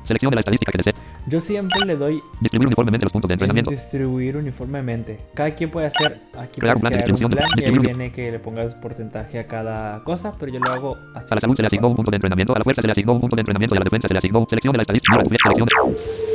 Seleccione 0.04 0.36
la 0.36 0.40
estadística 0.40 0.70
que 0.70 0.78
desee. 0.78 0.94
Yo 1.26 1.40
siempre 1.40 1.80
le 1.86 1.96
doy 1.96 2.20
Distribuir 2.40 2.66
uniformemente 2.66 3.06
los 3.06 3.12
puntos 3.12 3.28
de 3.28 3.32
en 3.32 3.36
entrenamiento. 3.36 3.70
distribuir 3.70 4.36
uniformemente. 4.36 5.18
Cada 5.32 5.54
quien 5.54 5.70
puede 5.70 5.86
hacer 5.86 6.18
aquí 6.38 6.60
Crear 6.60 6.76
un 6.76 6.80
plan 6.82 6.92
de 6.92 6.96
un 6.98 7.04
distribución 7.04 7.30
de- 7.30 7.36
plan 7.38 7.48
y 7.56 7.64
ahí 7.64 7.78
viene 7.78 8.12
que 8.12 8.30
le 8.30 8.38
pongas 8.38 8.74
porcentaje 8.74 9.38
a 9.38 9.46
cada 9.46 10.04
cosa, 10.04 10.34
pero 10.38 10.52
yo 10.52 10.60
lo 10.60 10.70
hago 10.72 10.96
así. 11.14 11.28
A 11.30 11.34
la 11.36 11.40
salud 11.40 11.56
se 11.56 11.62
le 11.62 11.66
asignó 11.68 11.88
un 11.88 11.96
punto 11.96 12.10
de 12.10 12.16
entrenamiento. 12.18 12.54
A 12.54 12.58
la 12.58 12.64
fuerza 12.64 12.82
se 12.82 12.88
le 12.88 12.92
asignó 12.92 13.12
un 13.14 13.20
punto 13.20 13.34
de 13.36 13.40
entrenamiento. 13.40 13.74
Y 13.74 13.78
a 13.78 13.80
la 13.80 13.84
defensa 13.84 14.06
se 14.08 14.14
le 14.14 14.18
asignó. 14.18 14.46
Seleccione 14.48 14.76
la 14.76 14.82
estadística. 14.82 15.16
Mira 15.16 15.38
tu 15.56 16.33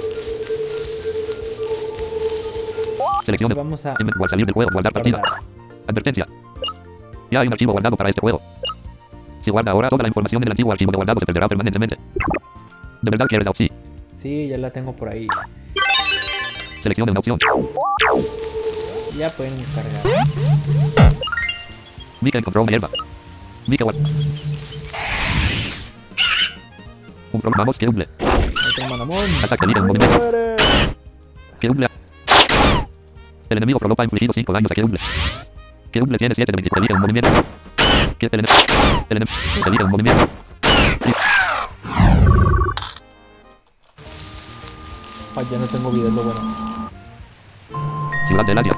Seleccione. 3.30 3.54
Vamos 3.54 3.86
a 3.86 3.96
salir 4.28 4.46
del 4.46 4.54
juego. 4.54 4.72
Guardar 4.74 4.92
partida. 4.92 5.18
guardar. 5.18 5.42
Advertencia. 5.88 6.28
Ya 7.30 7.42
hay 7.42 7.48
un 7.48 7.54
archivo 7.54 7.74
guardado 7.74 7.96
para 7.96 8.10
este 8.10 8.22
juego. 8.22 8.42
Si 9.42 9.52
guarda 9.52 9.72
ahora 9.72 9.90
toda 9.90 10.02
la 10.02 10.08
información 10.08 10.42
del 10.42 10.52
antiguo 10.52 10.72
archivo 10.72 10.92
de 10.92 10.96
guardado 10.96 11.20
se 11.20 11.26
perderá 11.28 11.48
permanentemente. 11.48 11.96
¿De 13.02 13.12
verdad 13.12 13.28
quieres 13.28 13.46
la 13.46 13.52
opción? 13.52 13.70
Sí, 14.18 14.48
ya 14.48 14.58
la 14.58 14.72
tengo 14.72 14.94
por 14.94 15.10
ahí. 15.10 15.28
Seleccione 16.82 17.12
una 17.12 17.20
opción. 17.20 17.38
Ya 19.16 19.30
pueden 19.30 19.54
cargar. 19.76 20.02
Mika 22.22 22.40
encontró 22.40 22.64
una 22.64 22.72
hierba. 22.72 22.90
Mika 23.68 23.84
guarda. 23.84 24.00
Un 27.32 27.42
pro, 27.42 27.52
vamos, 27.56 27.78
que 27.78 27.88
humble. 27.88 28.10
Ataque 29.44 29.68
libre 29.68 29.82
en 29.82 29.88
movimiento. 29.88 30.32
Que 31.60 31.70
humble. 31.70 31.90
El 33.50 33.58
enemigo 33.58 33.80
Prolopa 33.80 34.04
ha 34.04 34.06
infligido 34.06 34.32
5 34.32 34.54
daños 34.54 34.72
a. 34.72 34.76
Que 35.92 36.02
humble 36.02 36.20
tiene 36.20 36.36
7 36.36 36.52
de 36.52 36.56
24 36.56 36.82
libre 36.82 36.96
en 36.96 37.02
movimiento. 37.02 37.30
Que 38.20 38.28
el 38.28 38.34
enemigo. 38.34 38.54
El 39.10 39.18
enemigo. 39.18 39.38
Se 39.64 39.70
libre 39.72 39.86
en 39.86 39.92
movimiento. 39.92 40.28
Ay, 45.36 45.48
ya 45.52 45.58
no 45.58 45.66
tengo 45.66 45.92
vida, 45.92 46.08
es 46.10 46.14
lo 46.14 46.22
bueno. 46.22 46.40
Ciudad 48.28 48.46
del 48.46 48.58
Asia. 48.60 48.74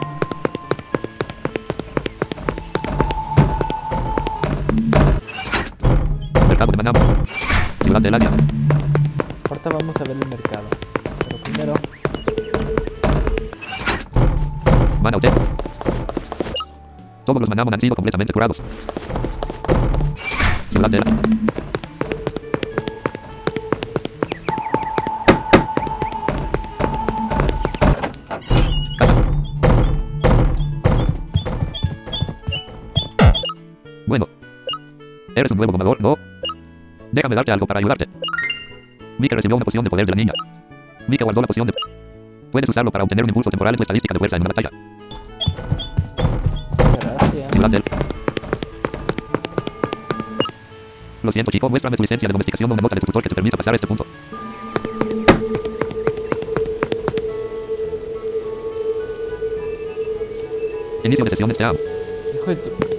Mercado 6.47 6.71
de 6.71 6.77
Manam. 6.77 6.95
Ciudad 7.83 8.01
del 8.01 8.13
Asia. 8.13 8.31
Ahorita 9.49 9.69
vamos 9.69 9.95
a 9.97 10.03
ver 10.05 10.17
el 10.17 10.27
mercado. 10.29 10.63
Pero 11.27 11.37
primero, 11.43 11.73
Mana 15.01 15.17
Hotel. 15.17 15.31
Todos 17.25 17.39
los 17.39 17.49
Manamon 17.49 17.73
han 17.73 17.81
sido 17.81 17.95
completamente 17.95 18.31
curados. 18.33 18.61
Bueno. 34.05 34.27
Eres 35.35 35.51
un 35.51 35.57
nuevo 35.57 35.71
domador, 35.71 35.99
¿no? 35.99 36.15
Déjame 37.11 37.35
darte 37.35 37.51
algo 37.51 37.65
para 37.65 37.79
ayudarte. 37.79 38.07
Mika 39.17 39.35
recibió 39.35 39.55
una 39.55 39.65
poción 39.65 39.83
de 39.83 39.89
poder 39.89 40.05
de 40.05 40.11
la 40.11 40.15
niña. 40.15 40.33
Mika 41.07 41.23
guardó 41.23 41.41
la 41.41 41.47
poción 41.47 41.65
de... 41.65 41.73
Puedes 42.51 42.69
usarlo 42.69 42.91
para 42.91 43.03
obtener 43.03 43.23
un 43.23 43.29
impulso 43.29 43.49
temporal 43.49 43.73
en 43.73 43.77
tu 43.77 43.83
estadística 43.83 44.13
de 44.13 44.19
fuerza 44.19 44.35
en 44.35 44.41
una 44.41 44.49
batalla. 44.49 44.69
gracias. 47.53 47.83
Lo 51.23 51.31
siento, 51.31 51.51
chico. 51.51 51.69
Muéstrame 51.69 51.97
tu 51.97 52.03
licencia 52.03 52.27
de 52.27 52.33
domesticación 52.33 52.69
o 52.71 52.73
una 52.73 52.81
nota 52.81 52.95
de 52.95 53.01
tu 53.01 53.07
tutor 53.07 53.23
que 53.23 53.29
te 53.29 53.35
permita 53.35 53.57
pasar 53.57 53.75
este 53.75 53.87
punto. 53.87 54.05
Inicio 61.03 61.23
de 61.23 61.29
sesiones 61.29 61.57
ya. 61.57 61.71
Hijo 61.71 62.49
de 62.49 62.55
tu. 62.55 62.91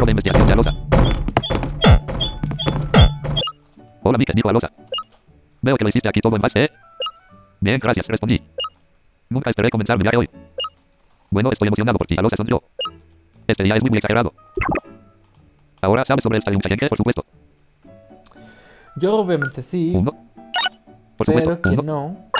Centro 0.00 0.06
de 0.06 0.12
investigación 0.12 0.46
de 0.46 0.52
Alosa. 0.54 0.72
Hola, 4.02 4.16
Mika, 4.16 4.32
dijo 4.34 4.48
Alosa. 4.48 4.72
Veo 5.60 5.76
que 5.76 5.84
lo 5.84 5.88
hiciste 5.90 6.08
aquí 6.08 6.20
todo 6.20 6.36
en 6.36 6.40
base, 6.40 6.64
¿eh? 6.64 6.70
Bien, 7.60 7.78
gracias, 7.78 8.06
respondí. 8.08 8.40
Nunca 9.28 9.50
esperé 9.50 9.68
comenzar 9.68 9.98
mi 9.98 10.02
viaje 10.04 10.16
hoy. 10.16 10.30
Bueno, 11.30 11.52
estoy 11.52 11.68
emocionado 11.68 11.98
por 11.98 12.06
ti, 12.06 12.16
Alosa 12.16 12.36
sonrió. 12.36 12.62
Este 13.46 13.62
día 13.62 13.74
es 13.74 13.82
muy, 13.82 13.90
muy 13.90 13.98
exagerado. 13.98 14.32
Ahora 15.82 16.06
sabes 16.06 16.22
sobre 16.22 16.36
el 16.36 16.38
estadio 16.38 16.56
Muchayenque, 16.56 16.88
por 16.88 16.96
supuesto. 16.96 17.26
Yo 18.96 19.18
obviamente 19.18 19.60
sí, 19.60 19.92
1. 19.94 20.10
Por 21.18 21.26
supuesto, 21.26 21.50
pero 21.50 21.60
quien 21.60 21.80
1. 21.80 21.82
no. 21.82 22.30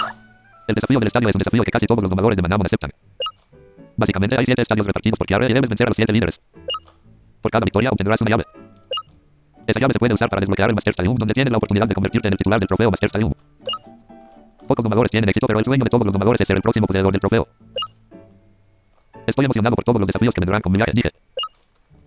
El 0.67 0.73
desafío 0.73 0.97
del 0.97 1.07
estadio 1.07 1.29
es 1.29 1.35
un 1.35 1.39
desafío 1.39 1.63
que 1.63 1.71
casi 1.71 1.85
todos 1.85 2.01
los 2.01 2.09
domadores 2.09 2.37
de 2.37 2.41
Manamon 2.41 2.65
aceptan. 2.65 2.89
Básicamente 3.97 4.35
hay 4.35 4.45
7 4.45 4.63
estadios 4.63 4.87
repartidos 4.87 5.19
por 5.19 5.31
área 5.31 5.47
y 5.47 5.53
debes 5.53 5.69
vencer 5.69 5.85
a 5.85 5.89
los 5.91 5.95
7 5.95 6.11
líderes. 6.11 6.41
Por 7.41 7.51
cada 7.51 7.65
victoria 7.65 7.89
obtendrás 7.89 8.21
una 8.21 8.31
llave. 8.31 8.45
Esa 9.67 9.79
llave 9.79 9.93
se 9.93 9.99
puede 9.99 10.13
usar 10.13 10.29
para 10.29 10.39
desbloquear 10.39 10.69
el 10.69 10.75
Master 10.75 10.91
Stadium, 10.91 11.15
donde 11.15 11.33
tienes 11.33 11.51
la 11.51 11.57
oportunidad 11.57 11.87
de 11.87 11.93
convertirte 11.93 12.27
en 12.27 12.33
el 12.33 12.37
titular 12.37 12.59
del 12.59 12.67
trofeo 12.67 12.89
Master 12.89 13.07
Stadium. 13.07 13.33
Pocos 14.67 14.83
domadores 14.83 15.11
tienen 15.11 15.29
éxito, 15.29 15.47
pero 15.47 15.59
el 15.59 15.65
sueño 15.65 15.83
de 15.83 15.89
todos 15.89 16.05
los 16.05 16.13
domadores 16.13 16.41
es 16.41 16.47
ser 16.47 16.55
el 16.55 16.61
próximo 16.61 16.87
poseedor 16.87 17.11
del 17.11 17.19
trofeo. 17.19 17.47
Estoy 19.25 19.45
emocionado 19.45 19.75
por 19.75 19.83
todos 19.83 19.99
los 19.99 20.07
desafíos 20.07 20.33
que 20.33 20.41
vendrán 20.41 20.61
con 20.61 20.71
mi 20.71 20.77
viaje, 20.77 20.91
dije. 20.93 21.11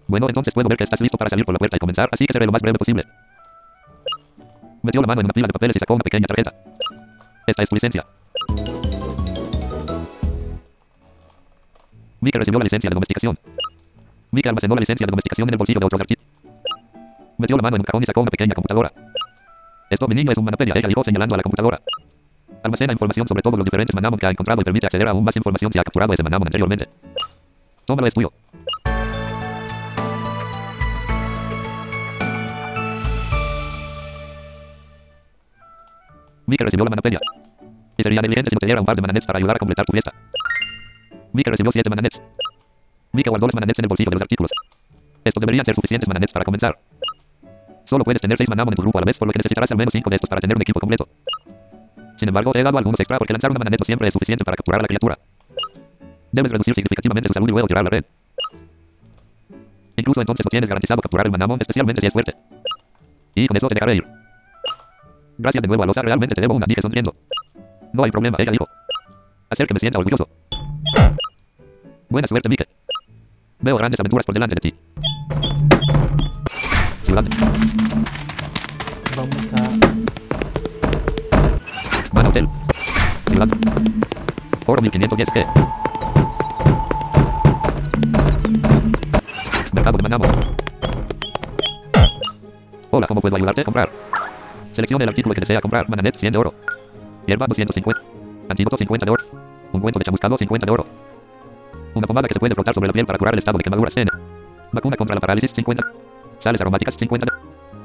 Bueno, 0.06 0.26
entonces 0.28 0.52
puedo 0.52 0.68
ver 0.68 0.76
que 0.76 0.84
estás 0.84 1.00
listo 1.00 1.16
para 1.16 1.30
salir 1.30 1.44
por 1.44 1.54
la 1.54 1.58
puerta 1.58 1.76
y 1.76 1.80
comenzar, 1.80 2.08
así 2.12 2.26
que 2.26 2.32
seré 2.32 2.46
lo 2.46 2.52
más 2.52 2.62
breve 2.62 2.78
posible. 2.78 3.04
Metió 4.82 5.00
la 5.00 5.06
mano 5.06 5.20
en 5.20 5.26
una 5.26 5.32
pila 5.32 5.46
de 5.46 5.52
papeles 5.52 5.76
y 5.76 5.78
sacó 5.78 5.94
una 5.94 6.02
pequeña 6.02 6.26
tarjeta. 6.26 6.52
Esta 7.46 7.62
es 7.62 7.68
tu 7.68 7.76
licencia. 7.76 8.04
Mika 12.20 12.38
recibió 12.38 12.58
la 12.58 12.64
licencia 12.64 12.90
de 12.90 12.94
domesticación. 12.94 13.38
Mika 14.34 14.50
almacenó 14.50 14.74
la 14.74 14.80
licencia 14.80 15.06
de 15.06 15.10
domesticación 15.10 15.48
en 15.48 15.54
el 15.54 15.58
bolsillo 15.58 15.78
de 15.78 15.86
otros 15.86 16.00
archivos. 16.00 16.24
Metió 17.38 17.56
la 17.56 17.62
mano 17.62 17.76
en 17.76 17.82
un 17.82 17.84
cajón 17.84 18.02
y 18.02 18.06
sacó 18.06 18.20
una 18.20 18.30
pequeña 18.30 18.54
computadora. 18.54 18.92
Esto, 19.88 20.08
mi 20.08 20.14
niño, 20.16 20.32
es 20.32 20.38
un 20.38 20.44
manapedia, 20.44 20.74
ella 20.76 20.88
dijo 20.88 21.04
señalando 21.04 21.34
a 21.34 21.38
la 21.38 21.42
computadora. 21.42 21.80
Almacena 22.64 22.92
información 22.92 23.28
sobre 23.28 23.42
todos 23.42 23.58
los 23.58 23.64
diferentes 23.64 23.94
manamon 23.94 24.18
que 24.18 24.26
ha 24.26 24.30
encontrado 24.30 24.60
y 24.60 24.64
permite 24.64 24.86
acceder 24.86 25.06
a 25.06 25.12
aún 25.12 25.22
más 25.22 25.36
información 25.36 25.72
si 25.72 25.78
ha 25.78 25.84
capturado 25.84 26.12
ese 26.12 26.22
manamon 26.22 26.48
anteriormente. 26.48 26.88
Tómalo, 27.86 28.08
es 28.08 28.14
tuyo. 28.14 28.32
Mika 36.46 36.64
recibió 36.64 36.84
la 36.84 36.90
manapedia. 36.90 37.20
Y 37.96 38.02
sería 38.02 38.20
negligente 38.20 38.50
si 38.50 38.56
no 38.56 38.60
te 38.60 38.66
diera 38.66 38.80
un 38.80 38.86
par 38.86 38.96
de 38.96 39.02
mananets 39.02 39.26
para 39.26 39.38
ayudar 39.38 39.56
a 39.56 39.58
completar 39.58 39.86
tu 39.86 39.92
fiesta. 39.92 40.12
Mika 41.32 41.50
recibió 41.50 41.70
7 41.70 41.88
mananets. 41.88 42.20
Mika 43.14 43.30
guardó 43.30 43.46
los 43.46 43.54
mananets 43.54 43.78
en 43.78 43.84
el 43.84 43.88
bolsillo 43.88 44.10
de 44.10 44.16
los 44.16 44.22
artículos. 44.22 44.50
Estos 45.24 45.40
deberían 45.40 45.64
ser 45.64 45.74
suficientes 45.74 46.08
mananets 46.08 46.32
para 46.32 46.44
comenzar. 46.44 46.76
Solo 47.84 48.02
puedes 48.02 48.20
tener 48.20 48.36
6 48.36 48.48
manamon 48.50 48.72
en 48.72 48.76
tu 48.76 48.82
grupo 48.82 48.98
a 48.98 49.02
la 49.02 49.04
vez, 49.06 49.18
por 49.18 49.28
lo 49.28 49.32
que 49.32 49.38
necesitarás 49.38 49.70
al 49.70 49.78
menos 49.78 49.92
5 49.92 50.10
de 50.10 50.16
estos 50.16 50.28
para 50.28 50.40
tener 50.40 50.56
un 50.56 50.62
equipo 50.62 50.80
completo. 50.80 51.08
Sin 52.16 52.28
embargo, 52.28 52.50
te 52.52 52.60
he 52.60 52.62
dado 52.62 52.76
algunos 52.76 52.98
extra 52.98 53.18
porque 53.18 53.32
lanzar 53.32 53.50
una 53.50 53.58
mananet 53.58 53.78
no 53.78 53.84
siempre 53.84 54.08
es 54.08 54.12
suficiente 54.12 54.44
para 54.44 54.56
capturar 54.56 54.80
a 54.80 54.82
la 54.82 54.88
criatura. 54.88 55.18
Debes 56.32 56.50
reducir 56.50 56.74
significativamente 56.74 57.28
su 57.28 57.34
salud 57.34 57.48
y 57.48 57.52
luego 57.52 57.68
tirar 57.68 57.84
la 57.84 57.90
red. 57.90 58.04
Incluso 59.96 60.20
entonces 60.20 60.44
no 60.44 60.50
tienes 60.50 60.68
garantizado 60.68 61.00
capturar 61.00 61.26
el 61.26 61.32
manamon, 61.32 61.58
especialmente 61.60 62.00
si 62.00 62.08
es 62.08 62.12
fuerte. 62.12 62.34
Y 63.36 63.46
con 63.46 63.56
eso 63.56 63.68
te 63.68 63.74
dejaré 63.74 63.96
ir. 63.96 64.04
Gracias 65.38 65.62
de 65.62 65.68
nuevo 65.68 65.84
a 65.84 65.86
Losa, 65.86 66.02
realmente 66.02 66.34
te 66.34 66.40
debo 66.40 66.54
una, 66.54 66.66
dije 66.66 66.82
sonriendo. 66.82 67.14
No 67.92 68.02
hay 68.02 68.10
problema, 68.10 68.36
ella 68.40 68.50
dijo. 68.50 68.66
Hacer 69.50 69.68
que 69.68 69.74
me 69.74 69.80
sienta 69.80 69.98
orgulloso. 69.98 70.28
Buena 72.08 72.26
suerte, 72.26 72.48
Mike. 72.48 72.66
Veo 73.64 73.76
grandes 73.78 73.98
aventuras 73.98 74.26
por 74.26 74.34
delante 74.34 74.56
de 74.56 74.60
ti. 74.60 74.74
Ciudad. 77.02 77.24
Vamos 79.16 79.54
a. 79.54 79.62
Man 82.12 82.26
Hotel. 82.26 82.46
Ciudad. 83.26 83.48
Oro 84.66 84.82
1510 84.82 85.28
G. 85.30 85.46
Mercado 89.72 89.96
de 89.96 90.02
Manamo. 90.02 90.24
Hola, 92.90 93.06
¿cómo 93.06 93.22
puedo 93.22 93.34
ayudarte 93.34 93.62
a 93.62 93.64
comprar? 93.64 93.88
Seleccione 94.72 95.04
el 95.04 95.08
artículo 95.08 95.34
que 95.34 95.40
desea 95.40 95.62
comprar. 95.62 95.88
Mananet 95.88 96.18
100 96.18 96.34
de 96.34 96.38
oro. 96.38 96.52
Hierba 97.26 97.46
250. 97.46 98.02
Antídoto 98.50 98.76
50 98.76 99.06
de 99.06 99.10
oro. 99.10 99.24
Ungüento 99.72 99.98
de 99.98 100.04
chamuscado 100.04 100.36
50 100.36 100.66
de 100.66 100.70
oro. 100.72 100.84
Una 101.94 102.06
pomada 102.06 102.26
que 102.28 102.34
se 102.34 102.40
puede 102.40 102.54
frotar 102.54 102.74
sobre 102.74 102.88
la 102.88 102.92
piel 102.92 103.06
para 103.06 103.18
curar 103.18 103.34
el 103.34 103.38
estado 103.38 103.58
de 103.58 103.64
quemaduras 103.64 103.94
100. 103.94 104.08
Vacuna 104.72 104.96
contra 104.96 105.14
la 105.14 105.20
parálisis 105.20 105.52
50. 105.52 105.82
Sales 106.38 106.60
aromáticas 106.60 106.94
50 106.98 107.26
de 107.26 107.32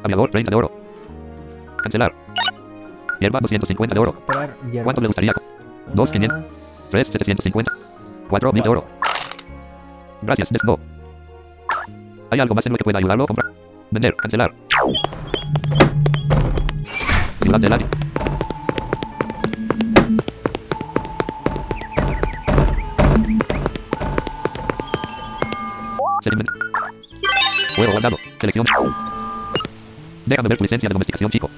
Aviador 0.03 0.29
30 0.31 0.49
de 0.49 0.55
oro. 0.55 0.71
Cancelar. 1.83 2.13
Hierba 3.19 3.39
250 3.41 3.93
de 3.93 3.99
oro. 4.01 4.15
¿Cuánto 4.83 5.01
le 5.01 5.07
gustaría? 5.07 5.33
Dos, 5.93 6.11
quinientos. 6.11 6.39
Unas- 6.39 6.87
3, 6.91 7.07
750. 7.07 7.71
4, 8.29 8.51
1000 8.51 8.63
de 8.63 8.69
oro. 8.69 8.85
Gracias, 10.21 10.49
no. 10.63 10.77
¿Hay 12.31 12.39
algo 12.39 12.55
más 12.55 12.65
en 12.65 12.71
lo 12.73 12.77
que 12.77 12.83
pueda 12.83 12.97
ayudarlo 12.99 13.23
a 13.23 13.27
comprar? 13.27 13.51
Vender, 13.91 14.15
cancelar. 14.15 14.53
Ciudad 17.41 17.59
de 17.59 17.69
Lati. 17.69 17.85
Juego 27.75 27.91
guardado. 27.93 28.17
Selección. 28.39 28.65
Déjame 30.25 30.49
ver 30.49 30.57
tu 30.57 30.63
licencia 30.63 30.89
de 30.89 30.93
domesticación, 30.93 31.31
chico. 31.31 31.49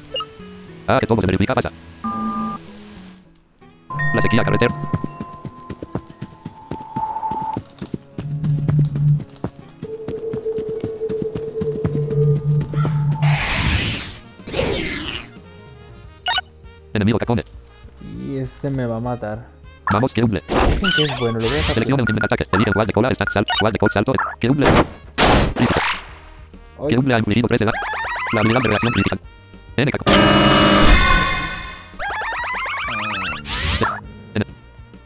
Ah, 0.87 0.99
que 0.99 1.07
todo 1.07 1.19
se 1.21 1.27
verifica 1.27 1.55
pasa. 1.55 1.71
La 4.13 4.21
sequía 4.21 4.43
carretera. 4.43 4.73
Enemigo 16.93 17.17
Cacone. 17.17 17.45
Y 18.19 18.37
este 18.37 18.69
me 18.69 18.85
va 18.85 18.97
a 18.97 18.99
matar. 18.99 19.60
Vamos, 19.91 20.13
que 20.13 20.23
humble. 20.23 20.41
Que 20.47 21.03
es 21.03 21.19
bueno, 21.19 21.39
lo 21.39 21.45
voy 21.45 21.57
a 21.57 21.61
Selecciona 21.61 22.03
un 22.07 22.23
ataque. 22.23 22.45
Elige 22.51 22.69
igual 22.69 22.87
de 22.87 22.93
cola, 22.93 23.13
stack, 23.13 23.31
salto, 23.31 23.53
igual 23.59 23.73
de 23.73 23.79
cola, 23.79 23.91
salto. 23.93 24.13
Que 24.39 24.49
humble. 24.49 24.67
Que 26.87 26.97
humble 26.97 27.13
ha 27.15 27.19
infligido 27.19 27.47
13 27.47 27.65
daños. 27.65 27.81
La 28.33 28.39
habilidad 28.39 28.61
de 28.61 28.67
reacción 28.69 28.93
crítica. 28.93 29.17
N 29.77 29.91
Cacone. 29.91 30.17
En- 34.35 34.43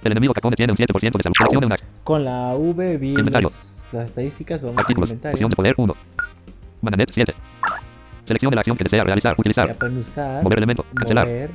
El 0.03 0.11
enemigo 0.11 0.33
Cacone 0.33 0.55
tiene 0.55 0.71
un 0.71 0.77
7% 0.77 1.17
de 1.17 1.23
salud. 1.23 1.33
Selecciona 1.37 1.65
una 1.67 1.75
Con 2.03 2.23
la 2.23 2.53
V 2.55 2.97
vi 2.97 3.09
Inventario. 3.09 3.51
las 3.91 4.05
estadísticas, 4.09 4.61
vamos 4.61 4.77
Artículos. 4.77 5.09
a 5.09 5.13
inventario. 5.13 5.33
Fusión 5.35 5.49
de 5.49 5.55
poder 5.55 5.73
1. 5.77 5.95
Mananet 6.81 7.09
7. 7.11 7.33
Seleccione 8.25 8.55
la 8.55 8.61
acción 8.61 8.77
que 8.77 8.83
desea 8.83 9.03
realizar. 9.03 9.35
Utilizar. 9.37 9.75
Mover 10.43 10.57
elemento. 10.59 10.85
Cancelar. 10.95 11.27
mover, 11.27 11.51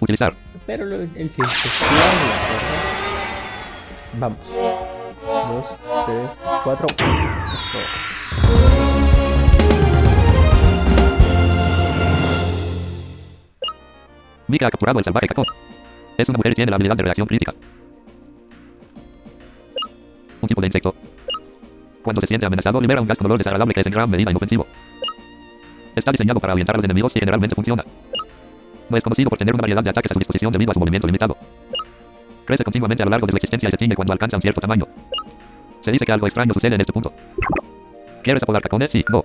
Utilizar. 0.00 0.32
pero 0.66 0.84
lo- 0.84 0.96
el 0.96 1.30
chiste. 1.34 1.68
Vamos. 4.18 4.38
Dos, 5.26 5.64
tres, 6.06 6.30
cuatro. 6.64 6.86
Eso. 6.88 7.78
Mika 14.46 14.66
ha 14.66 14.70
capturado 14.70 14.98
el 14.98 15.04
salvaje 15.04 15.26
cacón. 15.28 15.44
Es 16.16 16.28
una 16.28 16.38
mujer 16.38 16.52
y 16.52 16.54
tiene 16.56 16.70
la 16.70 16.76
habilidad 16.76 16.96
de 16.96 17.02
reacción 17.02 17.26
crítica. 17.26 17.54
Un 20.40 20.48
tipo 20.48 20.60
de 20.60 20.66
insecto. 20.68 20.94
Cuando 22.02 22.20
se 22.20 22.26
siente 22.26 22.46
amenazado, 22.46 22.80
libera 22.80 23.00
un 23.00 23.06
gas 23.08 23.18
con 23.18 23.26
olor 23.26 23.38
desagradable 23.38 23.74
que 23.74 23.80
es 23.80 23.86
en 23.86 23.92
gran 23.92 24.08
medida 24.08 24.30
inofensivo. 24.30 24.66
Está 25.94 26.12
diseñado 26.12 26.40
para 26.40 26.52
ahuyentar 26.52 26.76
a 26.76 26.78
los 26.78 26.84
enemigos 26.84 27.14
y 27.16 27.20
generalmente 27.20 27.54
funciona. 27.54 27.84
No 28.88 28.96
es 28.96 29.04
conocido 29.04 29.28
por 29.28 29.38
tener 29.38 29.54
una 29.54 29.60
variedad 29.60 29.82
de 29.82 29.90
ataques 29.90 30.10
a 30.10 30.14
su 30.14 30.20
disposición 30.20 30.52
debido 30.52 30.70
a 30.70 30.74
su 30.74 30.80
movimiento 30.80 31.06
limitado. 31.06 31.36
Crece 32.46 32.64
continuamente 32.64 33.02
a 33.02 33.06
lo 33.06 33.10
largo 33.10 33.26
de 33.26 33.32
su 33.32 33.36
existencia 33.36 33.66
y 33.68 33.70
se 33.70 33.76
extingue 33.76 33.94
cuando 33.94 34.12
alcanza 34.14 34.36
un 34.36 34.42
cierto 34.42 34.60
tamaño. 34.60 34.86
Se 35.82 35.92
dice 35.92 36.06
que 36.06 36.12
algo 36.12 36.26
extraño 36.26 36.52
sucede 36.54 36.74
en 36.74 36.80
este 36.80 36.92
punto. 36.92 37.12
¿Quieres 38.22 38.42
apodar 38.42 38.62
Cacone? 38.62 38.88
Sí, 38.88 39.04
no. 39.10 39.24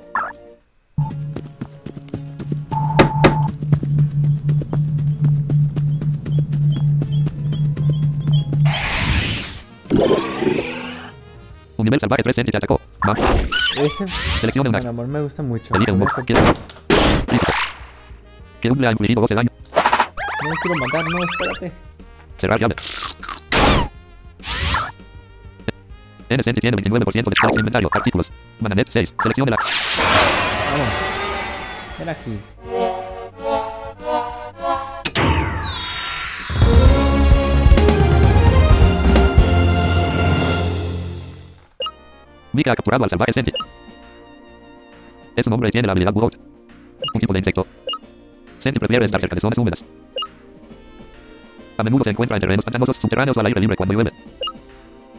Un 11.78 11.86
nivel 11.86 12.00
salvaje 12.00 12.24
3 12.24 12.36
te 12.36 12.58
atacó. 12.58 12.80
Va. 13.08 13.14
Ese, 13.78 14.08
Seleccione 14.08 14.70
una 14.70 14.80
mi 14.80 14.88
amor, 14.88 15.08
me 15.08 15.22
gusta 15.22 15.44
mucho. 15.44 15.74
Elige 15.76 15.92
un 15.92 16.00
modo. 16.00 16.12
Que 18.64 18.72
un 18.72 18.86
ha 18.86 18.92
infligido 18.92 19.20
12 19.20 19.36
daño. 19.36 19.50
No 20.42 20.50
me 20.50 20.56
quiero 20.62 20.78
matar, 20.80 21.04
no, 21.04 21.20
espérate. 21.22 21.72
Cerrar 22.38 22.58
llave. 22.62 22.76
NSN 26.30 26.54
tiene 26.62 26.78
29% 26.78 27.14
de 27.14 27.34
stock 27.34 27.58
inventario. 27.58 27.90
Artículos. 27.92 28.32
Mananet 28.62 28.88
6. 28.90 29.16
Seleccione 29.22 29.52
la. 29.52 29.58
Vamos. 30.72 30.88
Ven 32.00 32.08
aquí. 32.08 32.40
Mika 42.54 42.72
ha 42.72 42.76
capturado 42.78 43.04
al 43.04 43.10
salvaje 43.10 43.34
Senti. 43.34 43.52
Es 45.36 45.48
un 45.48 45.52
hombre 45.52 45.68
y 45.68 45.72
tiene 45.74 45.86
la 45.86 45.92
habilidad 45.92 46.14
Wout. 46.16 46.38
Un 47.14 47.20
tipo 47.20 47.34
de 47.34 47.40
insecto. 47.40 47.68
Sandy 48.64 48.80
prefiere 48.80 49.06
estar 49.06 49.20
cerca 49.20 49.36
de 49.36 49.42
zonas 49.42 49.58
húmedas. 49.58 49.84
A 51.78 51.84
menudo 51.84 52.04
se 52.04 52.12
encuentra 52.12 52.38
en 52.38 52.42
terrenos 52.42 52.64
pantanosos, 52.66 52.96
subterráneos 52.98 53.36
o 53.36 53.40
al 53.40 53.46
aire 53.48 53.60
libre 53.60 53.76
cuando 53.76 53.94
llueve. 53.94 54.12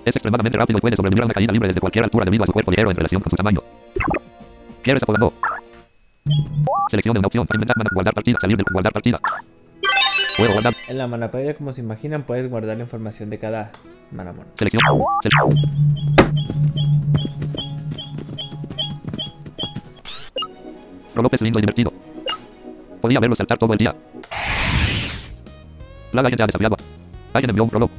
Es 0.05 0.15
extremadamente 0.17 0.57
rápido 0.57 0.79
y 0.79 0.81
puede 0.81 0.97
sobrevivir 0.97 1.23
a 1.23 1.27
una 1.27 1.35
caída 1.35 1.53
libre 1.53 1.69
desde 1.69 1.81
cualquier 1.81 2.05
altura 2.05 2.25
debido 2.25 2.45
a 2.45 2.47
su 2.47 2.53
cuerpo 2.53 2.71
ligero 2.71 2.91
en 2.91 2.97
relación 2.97 3.21
con 3.21 3.31
su 3.31 3.37
tamaño. 3.37 3.61
¿Quieres 4.83 5.03
apodando? 5.03 5.33
Seleccione 6.91 7.19
una 7.19 7.27
opción. 7.27 7.47
Inventar, 7.53 7.77
guardar 7.93 8.15
partida, 8.15 8.39
salir 8.41 8.57
del 8.57 8.67
guardar 8.71 8.93
partida. 8.93 9.21
Juego 10.37 10.53
guardar. 10.53 10.75
En 10.89 10.99
la 10.99 11.07
Manapedia, 11.07 11.55
como 11.55 11.73
se 11.73 11.81
imaginan, 11.81 12.25
puedes 12.25 12.49
guardar 12.51 12.77
la 12.77 12.83
información 12.85 13.31
de 13.31 13.39
cada 13.39 13.71
Manamon. 14.13 14.47
Selección. 14.57 14.83
Sele- 15.23 16.75
Ro 21.15 21.23
López 21.23 21.41
lindo 21.43 21.59
y 21.59 21.63
divertido. 21.63 21.93
Podía 23.05 23.21
verlo 23.21 23.37
saltar 23.37 23.59
todo 23.59 23.71
el 23.75 23.79
día. 23.79 23.95
La 26.13 26.23
gente 26.23 26.43
ha 26.43 26.47
desafiado. 26.47 26.75
Alguien 27.35 27.51
envió 27.51 27.65
un 27.65 27.69
prolo. 27.69 27.91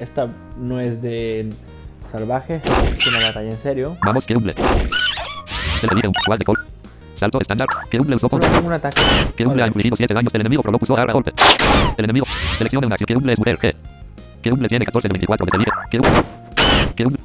Esta 0.00 0.26
no 0.58 0.80
es 0.80 1.00
de 1.00 1.48
salvaje, 2.10 2.56
es 2.56 3.06
una 3.06 3.20
batalla 3.20 3.50
en 3.50 3.56
serio. 3.56 3.96
Vamos, 4.04 4.26
que 4.26 4.34
humble. 4.34 4.56
Se 5.78 5.86
le 5.86 5.92
elige 5.92 6.08
un 6.08 6.14
cual 6.26 6.40
de 6.40 6.44
col. 6.44 6.58
Salto 7.14 7.40
estándar. 7.40 7.68
Que 7.88 8.00
humble 8.00 8.16
usó 8.16 8.28
con. 8.28 8.40
un 8.42 8.72
ataque. 8.72 9.00
Que 9.36 9.46
humble 9.46 9.62
ha 9.62 9.68
infligido 9.68 9.94
7 9.94 10.12
daños. 10.12 10.34
El 10.34 10.40
enemigo 10.40 10.60
Prolo 10.64 10.78
usó 10.82 10.98
ahora 10.98 11.12
golpe. 11.12 11.30
El 11.96 12.04
enemigo. 12.04 12.26
Seleccione 12.26 12.88
una 12.88 12.96
acción. 12.96 13.06
Que 13.06 13.14
humble 13.16 13.32
es 13.34 13.38
mujer. 13.38 13.58
G. 13.60 13.74
Que 14.42 14.50
humble 14.50 14.68
tiene 14.68 14.84
14 14.84 15.06
de 15.06 15.12
24 15.12 15.46
que 15.46 15.56
elige. 15.56 15.70
Que 15.88 15.98
humble. 15.98 16.22
Que 16.96 17.06
humble. 17.06 17.20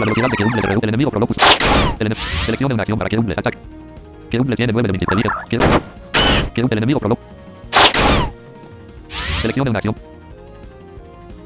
La 0.00 0.04
velocidad 0.04 0.26
de 0.30 0.36
que 0.36 0.42
humble 0.42 0.60
se 0.60 0.66
reduce. 0.66 0.84
El 0.86 0.88
enemigo 0.88 1.10
Prolo 1.12 1.28
usó. 1.30 1.40
El 2.00 2.06
ene- 2.08 2.16
Seleccione 2.16 2.74
una 2.74 2.82
acción 2.82 2.98
para 2.98 3.08
que 3.08 3.18
humble. 3.18 3.36
Ataque. 3.38 3.58
Que 4.34 4.40
humble 4.40 4.56
tiene 4.56 4.72
9 4.72 4.88
de 4.88 4.92
24. 4.92 5.30
Elige. 5.48 5.48
Que. 5.48 6.50
Que. 6.54 6.60
El 6.62 6.72
enemigo 6.78 6.98
Prolo. 6.98 7.16
Seleccione 9.08 9.70
una 9.70 9.78
acción. 9.78 9.94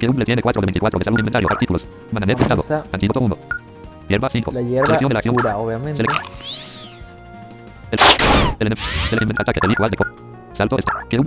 Que 0.00 0.08
humble 0.08 0.24
tiene 0.24 0.40
4 0.40 0.58
de 0.62 0.66
24 0.68 0.98
de 0.98 1.04
salud. 1.04 1.18
Inventario. 1.18 1.48
Artículos. 1.50 1.86
Mananet. 2.12 2.40
Estado. 2.40 2.64
Antídoto 2.90 3.20
1. 3.20 3.36
Hierba 4.08 4.30
5. 4.30 4.52
La 4.52 4.62
hierba 4.62 4.86
Seleccione 4.86 5.12
la 5.12 5.18
acción. 5.18 5.34
cura, 5.34 5.58
obviamente. 5.58 6.02
Selec- 6.02 6.88
El, 7.90 7.98
el, 8.60 8.72
el 8.72 9.18
enem- 9.28 9.34
ataque 9.38 9.58
del 9.60 9.72
igual 9.72 9.90
de 9.90 9.98
Salto 10.54 10.78
este. 10.78 10.90
Que 11.10 11.18
un. 11.18 11.26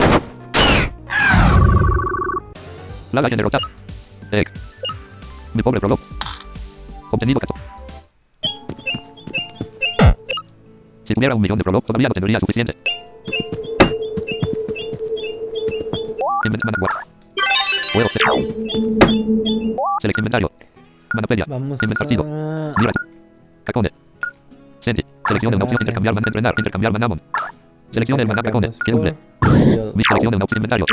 La 3.12 3.22
Lion 3.22 3.38
derrotar. 3.38 3.62
Egg. 4.32 4.49
Mi 5.53 5.62
pobre 5.62 5.80
prolo. 5.80 5.99
Obtenido 7.12 7.39
14. 7.39 7.70
Si 11.12 11.16
tuviera 11.16 11.36
un 11.36 11.41
millón 11.41 11.57
de 11.57 11.64
prolo, 11.66 11.82
todavía 11.82 12.07
no 12.07 12.14
tendría 12.14 12.39
suficiente. 12.39 12.74
Invent 16.45 16.64
Managua. 16.64 16.88
Juego 17.91 18.07
se- 18.07 18.20
Select 20.01 20.18
inventario. 20.20 20.49
Manapedia. 21.14 21.43
Vamos 21.49 21.84
Invent 21.84 21.99
partido. 21.99 22.24
a... 22.24 22.74
Mira. 22.80 22.93
Cacone. 23.66 23.91
Senti. 24.80 25.03
Seleccione 25.28 25.57
una 25.57 25.66
opción. 25.66 25.82
Intercambiar 25.82 26.16
man. 26.16 26.24
Entrenar. 26.26 26.53
Intercambiar 26.57 26.93
manamon. 26.93 27.22
Seleccione 27.91 28.22
el 28.22 28.28
maná 28.30 28.41
Cacone. 28.41 28.70
Que 28.86 28.93
periodo. 28.93 29.91
Mi 29.93 30.03
seleccione 30.05 30.38
una 30.38 30.45
opción. 30.45 30.59
Inventario. 30.64 30.86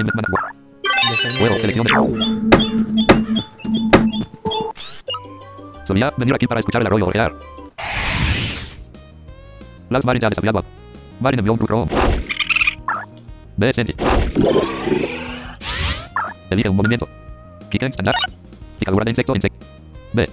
Invent 0.00 0.16
managua. 0.16 0.52
Defensa 0.82 1.38
Juego, 1.38 1.54
de 1.54 1.60
seleccione. 1.60 1.92
basura. 1.92 2.26
Solía 5.84 6.12
venir 6.16 6.34
aquí 6.34 6.48
para 6.48 6.58
escuchar 6.58 6.80
el 6.80 6.88
arroyo 6.88 7.06
orear. 7.06 7.32
Las 9.90 10.04
Marin 10.04 10.20
ya 10.20 10.28
desafiado. 10.28 10.64
Marin 11.20 11.38
envió 11.38 11.52
un 11.52 11.58
Rucrom. 11.58 11.88
B. 13.56 13.72
Senti. 13.72 13.94
Elige 16.50 16.68
un 16.68 16.76
movimiento. 16.76 17.08
Kicken 17.70 17.90
estándar. 17.90 18.14
Picadura 18.78 19.04
de 19.04 19.10
insecto. 19.10 19.34
Insecto. 19.34 19.66
B. 20.12 20.28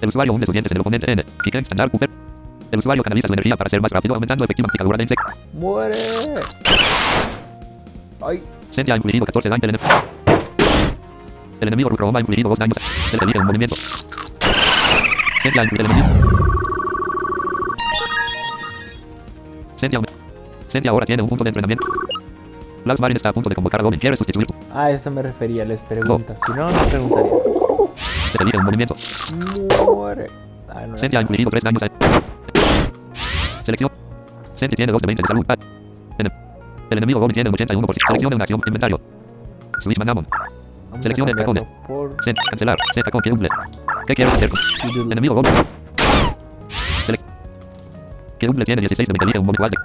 El 0.00 0.08
usuario 0.08 0.32
hunde 0.32 0.46
sus 0.46 0.52
dientes 0.52 0.70
en 0.70 0.76
el 0.76 0.80
oponente 0.80 1.10
N. 1.10 1.24
Kicken 1.42 1.62
estándar. 1.62 1.90
Cooper. 1.90 2.10
El 2.70 2.78
usuario 2.78 3.02
canaliza 3.02 3.28
su 3.28 3.34
energía 3.34 3.56
para 3.56 3.70
ser 3.70 3.80
más 3.80 3.90
rápido, 3.92 4.14
aumentando 4.14 4.44
efectiva 4.44 4.68
picadura 4.68 4.96
de 4.96 5.04
insecto. 5.04 5.24
¡Muere! 5.52 5.96
¡Ay! 8.26 8.42
Senti 8.70 8.90
ha 8.90 8.96
infligido 8.96 9.24
14 9.24 9.48
daños 9.48 9.64
enemigo. 9.64 9.84
El 11.60 11.68
enemigo 11.68 11.88
Rucrom 11.90 12.16
ha 12.16 12.20
infligido 12.20 12.48
2 12.50 12.58
daños. 12.58 12.76
Se 12.78 13.16
le 13.16 13.24
elige 13.24 13.38
un 13.38 13.46
movimiento. 13.46 13.76
Senti 15.42 15.58
ha 15.58 15.62
infligido 15.62 15.88
el 15.88 15.92
enemigo. 15.92 16.45
Senti, 19.76 19.96
aume- 19.96 20.08
Senti 20.68 20.88
ahora 20.88 21.06
tiene 21.06 21.22
un 21.22 21.28
punto 21.28 21.44
de 21.44 21.50
entrenamiento. 21.50 21.84
Lars 22.84 23.00
Marin 23.00 23.16
está 23.16 23.30
a 23.30 23.32
punto 23.32 23.48
de 23.48 23.54
convocar 23.54 23.80
a 23.80 23.82
Goblin. 23.82 23.98
¿Quieres 24.00 24.18
sustituir? 24.18 24.46
A 24.72 24.90
eso 24.90 25.10
me 25.10 25.22
refería, 25.22 25.64
les 25.64 25.80
pregunta. 25.82 26.36
Si 26.46 26.52
no, 26.52 26.70
no 26.70 26.78
preguntaría. 26.88 27.32
Se 27.96 28.42
elige 28.42 28.58
un 28.58 28.64
movimiento. 28.64 28.94
¡Muere! 29.84 30.26
Ay, 30.68 30.88
no 30.88 30.96
Senti 30.98 31.16
ha 31.16 31.20
infligido 31.20 31.50
3 31.50 31.64
daños 31.64 31.82
a... 31.82 31.88
Selección. 33.64 33.90
Senti 34.54 34.76
tiene 34.76 34.92
2 34.92 35.02
de 35.02 35.06
20 35.06 35.22
de 35.22 35.26
salud. 35.26 35.44
Ah. 35.48 35.56
En- 36.18 36.26
El 36.90 36.98
enemigo 36.98 37.18
Goblin 37.20 37.34
tiene 37.34 37.50
un 37.50 37.56
81%. 37.56 37.94
Seleccione 38.06 38.36
una 38.36 38.44
acción. 38.44 38.60
Inventario. 38.64 39.00
Switch 39.80 39.98
Manamon. 39.98 40.26
Vamos 40.30 40.98
a 40.98 41.02
seleccione 41.02 41.32
el 41.32 41.36
cambiarlo 41.36 41.68
Por... 41.86 42.16
Senti. 42.24 42.40
Cancelar. 42.50 42.76
Z 42.94 43.10
con 43.10 43.20
que 43.20 43.32
humble. 43.32 43.48
¿Qué 44.06 44.14
quieres 44.14 44.34
hacer? 44.34 44.50
Enemigo 45.10 45.34
Goblin. 45.34 45.54
Que 48.38 48.48
humble 48.48 48.64
tiene 48.64 48.80
16 48.80 49.06
de 49.08 49.12
20. 49.12 49.24
Elige 49.24 49.38
un 49.38 49.46
movimiento 49.46 49.64
alto. 49.64 49.76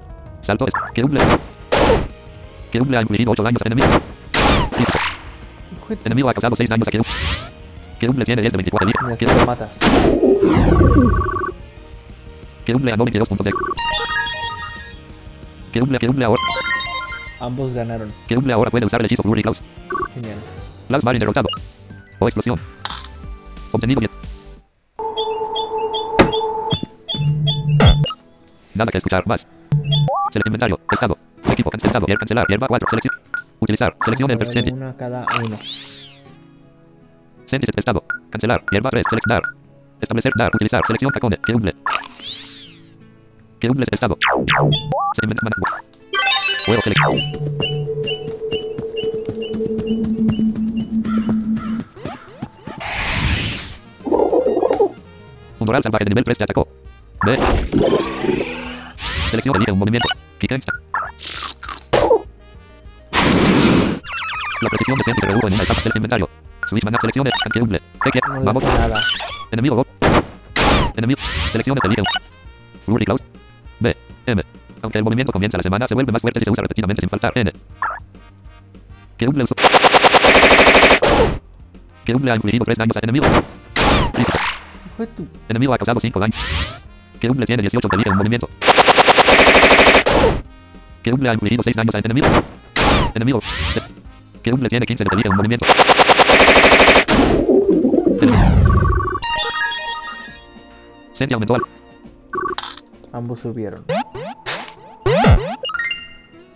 Salto 0.41 0.67
es. 0.67 0.73
Que 0.93 1.03
humble. 1.03 1.21
Que 2.71 2.81
humble 2.81 2.97
ha 2.97 3.01
infligido 3.01 3.31
8 3.31 3.43
daños 3.43 3.61
al 3.63 3.71
enemigo. 3.71 3.99
Enemigo 6.05 6.29
ha 6.29 6.33
causado 6.33 6.55
6 6.55 6.69
daños 6.69 6.87
a 6.87 6.91
que. 6.91 7.01
Que 7.99 8.09
humble 8.09 8.25
tiene 8.25 8.41
10 8.41 8.53
de 8.53 8.57
24. 8.57 8.89
Elige. 8.89 8.99
Y 9.03 9.13
así 9.13 9.25
Que 9.25 9.39
lo 9.39 9.45
matas. 9.45 9.77
Que 12.65 12.75
humble 12.75 12.91
ganó 12.91 13.05
22 13.05 13.29
puntos 13.29 13.45
de. 13.45 13.51
Que 15.71 15.81
humble, 15.81 15.99
que 15.99 16.09
humble 16.09 16.25
ahora. 16.25 16.41
Ambos 17.39 17.73
ganaron. 17.73 18.11
Que 18.27 18.37
humble 18.37 18.53
ahora 18.53 18.69
puede 18.69 18.85
usar 18.85 18.99
el 18.99 19.05
hechizo 19.05 19.23
Flurry. 19.23 19.41
Genial. 19.41 20.37
Lars 20.89 21.03
Marin 21.03 21.19
derrotado. 21.19 21.47
O 22.19 22.27
explosión. 22.27 22.57
Obtenido 23.71 23.99
10. 23.99 24.11
Nada 28.81 28.91
que 28.91 28.97
escuchar 28.97 29.27
más. 29.27 29.45
Select 30.31 30.47
inventario. 30.47 30.79
Estado. 30.91 31.15
Equipo 31.51 31.69
cancelado. 31.69 32.07
Hier- 32.07 32.17
Cancelar. 32.17 32.47
Hierba 32.47 32.67
4. 32.67 32.89
Selección. 32.89 33.13
Utilizar. 33.59 33.95
Seleccione 34.03 34.33
el 34.33 34.39
presente. 34.39 34.73
Una 34.73 34.97
cada 34.97 35.23
uno. 35.45 35.55
Senti 37.45 37.67
estado. 37.77 38.03
Cancelar. 38.31 38.63
Hierba 38.71 38.89
3. 38.89 39.05
Seleccionar. 39.07 39.43
Establecer. 40.01 40.31
Dar. 40.35 40.49
Utilizar. 40.55 40.81
Selección 40.87 41.11
tacone. 41.11 41.37
Que 41.45 41.53
humble. 41.53 41.75
Que 43.59 43.69
humble 43.69 43.85
estado. 43.91 44.17
Se 45.13 45.25
inventa 45.25 45.47
Juego 46.65 46.81
select. 46.81 47.01
Un 55.59 55.67
salvaje 55.67 56.03
de 56.05 56.09
nivel 56.09 56.23
3 56.23 56.37
te 56.39 56.43
atacó. 56.45 56.67
B. 57.23 58.50
Selección 59.31 59.55
un 59.71 59.79
movimiento. 59.79 60.09
La 64.61 64.69
precisión 64.69 64.97
de 64.97 65.03
se 65.05 65.25
redujo 65.25 65.47
en 65.47 65.53
una 65.53 65.63
etapa 65.63 65.81
del 65.81 65.93
inventario. 65.95 66.29
Switch 66.67 66.83
nada. 68.77 69.01
Enemigo 69.51 69.75
Go. 69.77 69.87
Enemigo. 70.97 71.21
Seleccione. 71.49 71.79
B. 73.79 73.95
M. 74.25 74.43
Aunque 74.81 74.97
el 74.97 75.03
movimiento 75.05 75.31
comienza 75.31 75.55
la 75.57 75.63
semana, 75.63 75.87
se 75.87 75.95
vuelve 75.95 76.11
más 76.11 76.21
fuerte 76.21 76.41
si 76.41 76.43
se 76.43 76.51
usa 76.51 76.63
repetidamente 76.63 76.99
sin 76.99 77.09
faltar. 77.09 77.31
N. 77.33 77.53
Que 79.17 79.27
usó. 79.45 79.55
Que 82.03 82.11
ha 82.11 82.35
infligido 82.35 82.65
3 82.65 82.77
daños 82.77 82.97
a 82.97 82.99
enemigo. 83.01 83.27
Enemigo 85.47 85.73
ha 85.73 85.77
causado 85.77 86.01
5 86.01 86.19
daños. 86.19 86.35
Que 87.21 87.29
humble 87.29 87.45
tiene 87.45 87.61
18 87.61 87.87
que 87.87 88.09
un 88.09 88.17
movimiento. 88.17 88.49
Que 91.03 91.13
humble 91.13 91.29
ha 91.29 91.33
infligido 91.33 91.61
6 91.61 91.75
daños 91.75 91.93
a 91.93 91.99
enemigo. 91.99 92.27
Enemigo. 93.13 93.39
Que 94.41 94.51
humble 94.51 94.67
tiene 94.69 94.87
15 94.87 95.03
de 95.03 95.21
que 95.21 95.29
un 95.29 95.35
movimiento. 95.35 95.67
Enemigo. 98.21 98.43
Senti 101.13 101.35
aumentó 101.35 101.53
al. 101.53 101.61
Ambos 103.13 103.39
subieron. 103.41 103.85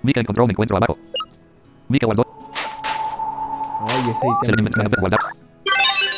Mika 0.02 0.22
encontró 0.22 0.46
un 0.46 0.50
encuentro 0.50 0.78
abajo. 0.78 0.98
Mika 1.90 2.08
guardó. 2.08 2.26
Ay, 3.88 4.02
ese 4.10 4.20
Se 4.20 4.52
ítem 4.52 4.92
guardar. 5.00 5.20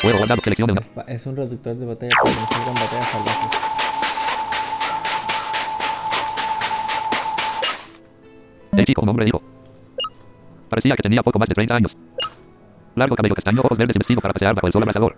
Juego 0.00 0.16
guardado. 0.16 0.40
Seleccione 0.40 0.72
una. 0.72 0.82
Es 1.06 1.26
un 1.26 1.36
reductor 1.36 1.76
de 1.76 1.84
batalla 1.84 2.16
para 2.22 2.34
que 2.34 2.54
salgan 2.54 2.74
batallas 2.74 3.08
salvajes. 3.08 3.77
El 8.78 8.86
chico, 8.86 9.02
un 9.02 9.08
hombre 9.08 9.24
dijo. 9.24 9.42
Parecía 10.68 10.94
que 10.94 11.02
tenía 11.02 11.20
poco 11.24 11.36
más 11.40 11.48
de 11.48 11.54
30 11.56 11.74
años. 11.74 11.98
Largo 12.94 13.16
cabello 13.16 13.34
castaño, 13.34 13.60
ojos 13.60 13.76
verdes 13.76 13.96
y 13.96 13.98
vestido 13.98 14.20
para 14.20 14.32
pasear 14.32 14.54
bajo 14.54 14.68
el 14.68 14.72
sol 14.72 14.82
abrasador. 14.82 15.16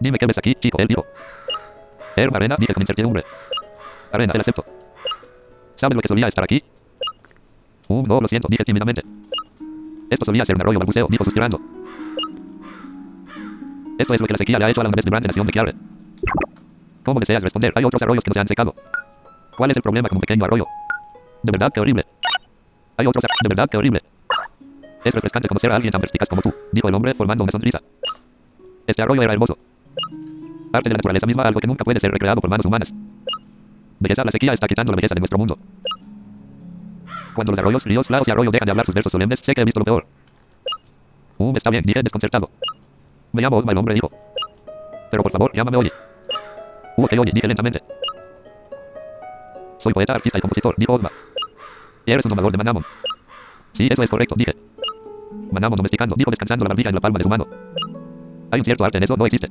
Dime 0.00 0.18
qué 0.18 0.26
ves 0.26 0.36
aquí, 0.36 0.54
chico, 0.56 0.76
él 0.80 0.86
dijo. 0.86 1.06
Herb 2.14 2.36
Arena, 2.36 2.56
dije 2.58 2.74
con 2.74 2.82
incertidumbre. 2.82 3.24
Arena, 4.12 4.32
el 4.34 4.40
acepto. 4.42 4.66
¿Sabes 5.76 5.96
lo 5.96 6.02
que 6.02 6.08
solía 6.08 6.28
estar 6.28 6.44
aquí? 6.44 6.62
Uh, 7.88 8.06
no, 8.06 8.20
lo 8.20 8.28
siento, 8.28 8.48
dije 8.50 8.64
tímidamente. 8.64 9.02
Esto 10.10 10.26
solía 10.26 10.44
ser 10.44 10.56
un 10.56 10.60
arroyo 10.60 10.80
balbuceo, 10.80 11.06
dijo 11.08 11.24
suspirando. 11.24 11.58
Esto 13.98 14.12
es 14.12 14.20
lo 14.20 14.26
que 14.26 14.34
la 14.34 14.38
sequía 14.38 14.58
le 14.58 14.66
ha 14.66 14.70
hecho 14.70 14.82
a 14.82 14.84
la 14.84 14.90
vez 14.90 15.06
vibrante 15.06 15.28
nación 15.28 15.46
de 15.46 15.52
Kiare. 15.52 15.74
¿Cómo 17.02 17.18
deseas 17.18 17.42
responder? 17.42 17.72
Hay 17.74 17.84
otros 17.84 18.02
arroyos 18.02 18.22
que 18.22 18.28
no 18.28 18.34
se 18.34 18.40
han 18.40 18.48
secado. 18.48 18.74
¿Cuál 19.56 19.70
es 19.70 19.76
el 19.78 19.82
problema 19.82 20.10
con 20.10 20.16
un 20.16 20.20
pequeño 20.20 20.44
arroyo? 20.44 20.66
De 21.44 21.52
verdad 21.52 21.70
que 21.70 21.80
horrible. 21.80 22.06
Hay 22.96 23.06
otros... 23.06 23.22
De 23.42 23.48
verdad 23.48 23.68
que 23.68 23.76
horrible. 23.76 24.02
Es 25.04 25.14
refrescante 25.14 25.46
conocer 25.46 25.70
a 25.70 25.76
alguien 25.76 25.92
tan 25.92 26.00
perspicaz 26.00 26.26
como 26.26 26.40
tú, 26.40 26.54
dijo 26.72 26.88
el 26.88 26.94
hombre 26.94 27.12
formando 27.12 27.44
una 27.44 27.52
sonrisa. 27.52 27.82
Este 28.86 29.02
arroyo 29.02 29.20
era 29.20 29.34
hermoso. 29.34 29.58
Parte 30.72 30.88
de 30.88 30.94
la 30.94 30.96
naturaleza 30.96 31.26
misma, 31.26 31.42
algo 31.42 31.60
que 31.60 31.66
nunca 31.66 31.84
puede 31.84 32.00
ser 32.00 32.10
recreado 32.10 32.40
por 32.40 32.48
manos 32.48 32.64
humanas. 32.64 32.94
Belleza, 34.00 34.24
la 34.24 34.30
sequía 34.30 34.54
está 34.54 34.66
quitando 34.66 34.92
la 34.92 34.96
belleza 34.96 35.14
de 35.14 35.20
nuestro 35.20 35.36
mundo. 35.38 35.58
Cuando 37.34 37.52
los 37.52 37.58
arroyos, 37.58 37.84
ríos, 37.84 38.08
lagos 38.08 38.26
y 38.26 38.30
arroyos 38.30 38.52
dejan 38.52 38.64
de 38.64 38.70
hablar 38.70 38.86
sus 38.86 38.94
versos 38.94 39.12
solemnes, 39.12 39.40
sé 39.40 39.54
que 39.54 39.60
he 39.60 39.64
visto 39.64 39.80
lo 39.80 39.84
peor. 39.84 40.06
Uh, 41.36 41.54
está 41.56 41.68
bien, 41.68 41.84
dije 41.84 42.02
desconcertado. 42.02 42.48
Me 43.32 43.42
llamo 43.42 43.58
Ogma, 43.58 43.72
el 43.72 43.78
hombre 43.78 43.94
dijo. 43.94 44.10
Pero 45.10 45.22
por 45.22 45.32
favor, 45.32 45.52
llámame 45.54 45.76
Oli. 45.76 45.92
Uh, 46.96 47.04
ok, 47.04 47.12
Oli, 47.18 47.32
dije 47.32 47.46
lentamente. 47.46 47.82
Soy 49.76 49.92
poeta, 49.92 50.14
artista 50.14 50.38
y 50.38 50.40
compositor, 50.40 50.74
dijo 50.78 50.94
Ogma. 50.94 51.10
Eres 52.06 52.24
un 52.24 52.30
domador 52.30 52.52
de 52.52 52.58
Manamon. 52.58 52.84
Sí, 53.72 53.88
eso 53.90 54.02
es 54.02 54.10
correcto, 54.10 54.34
dije. 54.36 54.54
Manamon 55.52 55.76
domesticando, 55.76 56.14
dijo 56.16 56.30
descansando 56.30 56.64
la 56.64 56.68
barbilla 56.68 56.90
en 56.90 56.94
la 56.94 57.00
palma 57.00 57.18
de 57.18 57.22
su 57.22 57.28
mano. 57.28 57.46
Hay 58.50 58.60
un 58.60 58.64
cierto 58.64 58.84
arte 58.84 58.98
en 58.98 59.04
eso, 59.04 59.16
no 59.16 59.26
existe. 59.26 59.50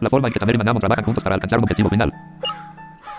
La 0.00 0.08
forma 0.10 0.28
en 0.28 0.34
que 0.34 0.40
Tamer 0.40 0.54
y 0.54 0.58
Manamon 0.58 0.80
trabajan 0.80 1.04
juntos 1.04 1.22
para 1.22 1.34
alcanzar 1.34 1.58
un 1.58 1.64
objetivo 1.64 1.88
final. 1.88 2.12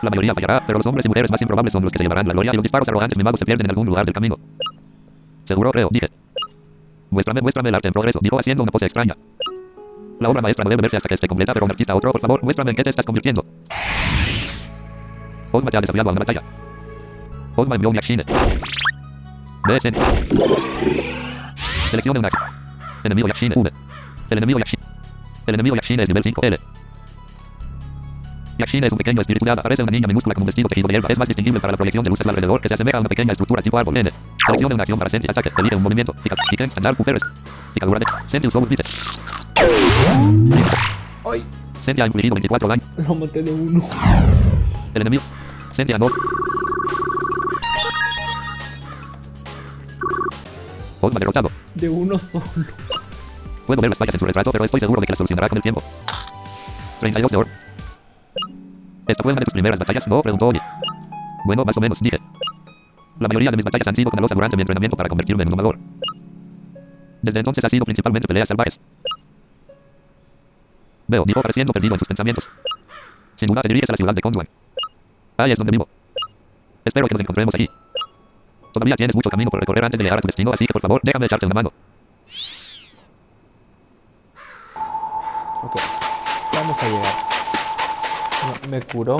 La 0.01 0.09
mayoría 0.09 0.33
fallará, 0.33 0.61
pero 0.65 0.79
los 0.79 0.85
hombres 0.85 1.05
y 1.05 1.09
mujeres 1.09 1.31
más 1.31 1.41
improbables 1.41 1.71
son 1.71 1.83
los 1.83 1.91
que 1.91 1.97
se 1.97 2.03
llevarán 2.03 2.27
la 2.27 2.33
gloria 2.33 2.51
y 2.51 2.55
los 2.55 2.63
disparos 2.63 2.87
arrogantes 2.89 3.17
mimados 3.17 3.39
se 3.39 3.45
pierden 3.45 3.65
en 3.65 3.71
algún 3.71 3.87
lugar 3.87 4.05
del 4.05 4.13
camino. 4.13 4.37
Seguro 5.45 5.71
creo, 5.71 5.89
dije. 5.91 6.09
Muéstrame, 7.11 7.41
muéstrame 7.41 7.69
el 7.69 7.75
arte 7.75 7.87
en 7.87 7.93
progreso, 7.93 8.19
dijo 8.21 8.37
haciendo 8.39 8.63
una 8.63 8.71
pose 8.71 8.85
extraña. 8.85 9.15
La 10.19 10.29
obra 10.29 10.41
maestra 10.41 10.63
no 10.63 10.69
debe 10.69 10.81
verse 10.81 10.97
hasta 10.97 11.07
que 11.07 11.15
esté 11.15 11.27
completa, 11.27 11.53
pero 11.53 11.65
un 11.65 11.71
artista 11.71 11.95
otro, 11.95 12.11
por 12.11 12.21
favor, 12.21 12.43
muéstrame 12.43 12.71
en 12.71 12.77
qué 12.77 12.83
te 12.83 12.89
estás 12.89 13.05
convirtiendo. 13.05 13.45
Olma 15.51 15.71
te 15.71 15.77
ha 15.77 15.81
desafiado 15.81 16.09
a 16.09 16.11
una 16.11 16.19
batalla. 16.19 16.41
Olma 17.55 17.75
envió 17.75 17.89
un 17.89 17.95
Yakshine. 17.95 18.23
BSN. 19.67 19.95
Seleccione 21.55 22.19
una 22.19 22.27
acción. 22.27 22.43
Enemigo 23.03 23.27
Yakshine 23.27 23.55
V. 23.55 23.71
El 24.29 24.37
enemigo 24.37 24.59
Yakshine. 24.59 24.83
El 25.47 25.53
enemigo 25.55 25.75
Yakshine 25.75 26.03
es 26.03 26.09
nivel 26.09 26.23
5 26.23 26.41
L. 26.43 26.59
Yakshine 28.57 28.87
es 28.87 28.91
un 28.93 28.97
pequeño 28.97 29.21
espíritu 29.21 29.45
de 29.45 29.51
hada. 29.51 29.61
Parece 29.61 29.83
una 29.83 29.91
niña 29.91 30.07
minúscula 30.07 30.33
con 30.33 30.43
un 30.43 30.47
vestido 30.47 30.67
tejido 30.67 30.87
de 30.87 30.93
hierba. 30.93 31.07
Es 31.09 31.19
más 31.19 31.27
distinguible 31.27 31.59
para 31.59 31.71
la 31.71 31.77
proyección 31.77 32.03
de 32.03 32.09
luces 32.09 32.25
alrededor 32.27 32.61
que 32.61 32.67
se 32.67 32.73
asemeja 32.73 32.97
a 32.97 33.01
una 33.01 33.09
pequeña 33.09 33.31
estructura 33.31 33.61
tipo 33.61 33.77
árbol. 33.77 33.97
N. 33.97 34.09
Seleccione 34.45 34.73
una 34.75 34.83
acción 34.83 34.97
para 34.99 35.09
Senti. 35.09 35.27
Ataque. 35.29 35.51
Elige 35.57 35.75
un 35.75 35.83
movimiento. 35.83 36.13
Pica. 36.23 36.35
Pica. 36.49 36.63
Standard. 36.65 36.95
Puperes. 36.95 37.21
Picadura 37.73 37.99
de. 37.99 38.05
Senti 38.27 38.47
usó 38.47 38.59
un 38.59 38.69
bite. 38.69 38.83
Ay, 41.31 41.43
Senti 41.81 42.01
ha 42.01 42.05
infligido 42.05 42.35
24 42.35 42.67
daño. 42.67 42.81
lo 42.97 43.15
maté 43.15 43.41
de 43.43 43.51
uno. 43.51 43.83
El 44.93 45.01
enemigo. 45.01 45.23
Senti 45.73 45.91
ganó. 45.91 46.07
Derrotado. 51.13 51.49
De 51.73 51.89
uno 51.89 52.17
solo. 52.17 52.45
Puedo 53.65 53.81
ver 53.81 53.89
las 53.89 53.97
fallas 53.97 54.15
en 54.15 54.19
su 54.19 54.25
retrato, 54.25 54.51
pero 54.51 54.65
estoy 54.65 54.79
seguro 54.79 55.01
de 55.01 55.07
que 55.07 55.11
las 55.11 55.17
solucionará 55.17 55.49
con 55.49 55.57
el 55.57 55.63
tiempo. 55.63 55.81
32 56.99 57.31
de 57.31 57.37
oro. 57.37 57.49
¿Esta 59.07 59.23
fue 59.23 59.33
una 59.33 59.39
de 59.39 59.45
tus 59.45 59.53
primeras 59.53 59.79
batallas? 59.79 60.07
No, 60.07 60.21
preguntó 60.21 60.47
Oli. 60.47 60.59
Bueno, 61.45 61.63
más 61.65 61.77
o 61.77 61.81
menos, 61.81 61.99
dije. 61.99 62.19
La 63.19 63.27
mayoría 63.27 63.51
de 63.51 63.57
mis 63.57 63.65
batallas 63.65 63.87
han 63.87 63.95
sido 63.95 64.09
con 64.09 64.17
la 64.17 64.21
losa 64.21 64.35
durante 64.35 64.57
mi 64.57 64.61
entrenamiento 64.61 64.97
para 64.97 65.09
convertirme 65.09 65.43
en 65.43 65.47
un 65.47 65.51
domador. 65.51 65.77
Desde 67.21 67.39
entonces 67.39 67.63
ha 67.63 67.69
sido 67.69 67.85
principalmente 67.85 68.27
peleas 68.27 68.47
salvajes. 68.47 68.79
Veo, 71.07 71.23
dijo 71.25 71.41
pareciendo 71.41 71.71
perdido 71.71 71.95
en 71.95 71.99
sus 71.99 72.07
pensamientos. 72.07 72.49
Sin 73.35 73.47
duda 73.47 73.61
te 73.61 73.67
diriges 73.67 73.89
a 73.89 73.93
la 73.93 73.97
ciudad 73.97 74.13
de 74.13 74.21
Kondwan. 74.21 74.47
Ahí 75.37 75.51
es 75.51 75.57
donde 75.57 75.71
vivo. 75.71 75.87
Espero 76.83 77.07
que 77.07 77.13
nos 77.13 77.21
encontremos 77.21 77.53
allí. 77.55 77.69
Todavía 78.75 78.97
tienes 78.97 79.15
mucho 79.15 79.29
camino 79.29 79.49
por 79.49 79.61
recorrer 79.61 79.85
antes 79.85 79.97
de 79.97 80.03
llegar 80.03 80.19
a 80.19 80.21
tu 80.21 80.27
destino, 80.27 80.51
así 80.51 80.67
que 80.67 80.73
por 80.73 80.81
favor, 80.81 80.99
déjame 81.01 81.27
echarte 81.27 81.45
una 81.45 81.55
mano. 81.55 81.71
Ok, 85.63 85.75
vamos 86.53 86.83
a 86.83 86.89
llegar. 86.89 87.13
No, 88.43 88.69
me 88.69 88.81
curó. 88.81 89.17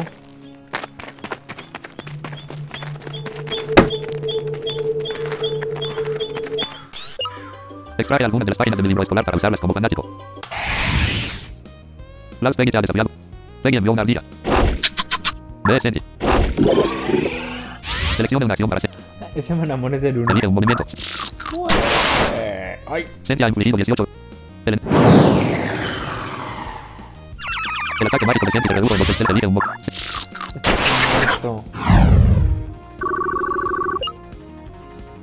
Extrae 7.97 8.25
algunas 8.25 8.45
de 8.45 8.49
las 8.49 8.57
páginas 8.57 8.75
de 8.75 8.83
mi 8.83 8.89
libro 8.89 9.03
escolar 9.03 9.23
para 9.23 9.37
usarlas 9.37 9.61
como 9.61 9.73
fanático. 9.73 10.21
Lars 12.41 12.57
Peggy 12.57 12.71
te 12.71 12.77
ha 12.77 12.81
desafiado. 12.81 13.09
Peggy 13.63 13.77
envió 13.77 13.93
una 13.93 14.01
ardilla. 14.01 14.21
Ve, 15.63 15.79
Senti. 15.79 16.01
Seleccione 18.17 18.43
una 18.43 18.53
acción 18.53 18.67
para 18.67 18.81
Senti. 18.81 18.97
Ese 19.36 19.53
manamón 19.53 19.93
es 19.93 20.01
del 20.01 20.17
uno. 20.19 20.31
Elige 20.31 20.47
un 20.47 20.53
movimiento. 20.55 20.83
Eh, 22.36 22.79
ay, 22.88 23.05
Senti 23.23 23.43
ha 23.43 23.47
infligido 23.49 23.75
18. 23.77 24.07
El, 24.65 24.73
el 24.75 24.79
ataque 28.07 28.25
mágico 28.25 28.45
de 28.45 28.51
Senti 28.51 28.67
se 28.69 28.73
redujo 28.73 28.93
en 28.93 28.99
dos. 28.99 29.07
Senti 29.07 29.31
elige 29.33 29.47
un 29.47 29.53
mo- 29.55 29.61
esto. 31.23 31.63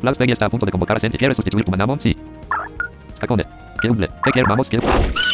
Lars 0.03 0.19
Peggy 0.19 0.33
está 0.33 0.47
a 0.47 0.51
punto 0.51 0.67
de 0.67 0.73
convocar 0.73 0.97
a 0.97 1.01
Senti. 1.01 1.17
¿Quieres 1.17 1.37
sustituir 1.37 1.65
tu 1.65 1.71
manamon? 1.71 1.99
Sí. 2.01 2.15
Skakone. 3.17 3.45
Kiumble. 3.81 4.09
¿Qué 4.25 4.31
quieres? 4.31 4.49
Vamos, 4.49 4.69
Kium. 4.69 4.83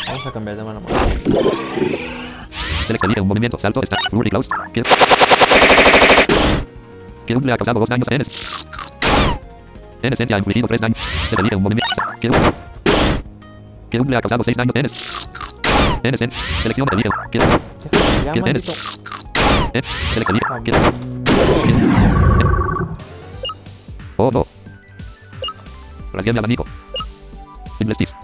Vamos 0.06 0.26
a 0.26 0.30
cambiar 0.32 0.56
de 0.56 0.62
manamón. 0.62 0.92
Select 2.86 3.04
elige 3.04 3.20
un 3.20 3.28
movimiento. 3.28 3.58
Salto. 3.58 3.82
Está. 3.82 3.96
Flurry 4.08 4.30
Klaus. 4.30 4.48
Kium. 4.72 4.84
Kiumble 7.26 7.52
ha 7.52 7.56
causado 7.58 7.80
dos 7.80 7.88
daños 7.88 8.08
a 8.10 8.14
Enes. 8.14 8.57
Enes 10.02 10.18
Senti 10.18 10.34
ha 10.34 10.38
infligido 10.38 10.68
tres 10.68 10.80
daños. 10.80 10.98
Se 10.98 11.40
elige 11.40 11.56
un 11.56 11.62
movimiento. 11.62 11.86
Kium. 12.20 12.34
Kiumble 13.90 14.16
ha 14.16 14.20
causado 14.20 14.42
seis 14.42 14.56
daños. 14.56 15.28
Selecciona 16.62 16.92
elige. 16.92 17.08
Kium. 17.32 17.44
Ya, 18.24 18.32
¿Quién 18.32 18.44
maldito. 18.44 18.72
eres? 18.72 19.00
Enes. 19.72 19.86
Select 19.86 20.30
elige. 20.30 20.46
Kium. 20.64 20.76
Oh, 24.16 24.30
no. 24.32 24.46
Rasgué 26.12 26.32
mi 26.32 26.38
abanico. 26.38 26.64
Investis. 27.80 28.14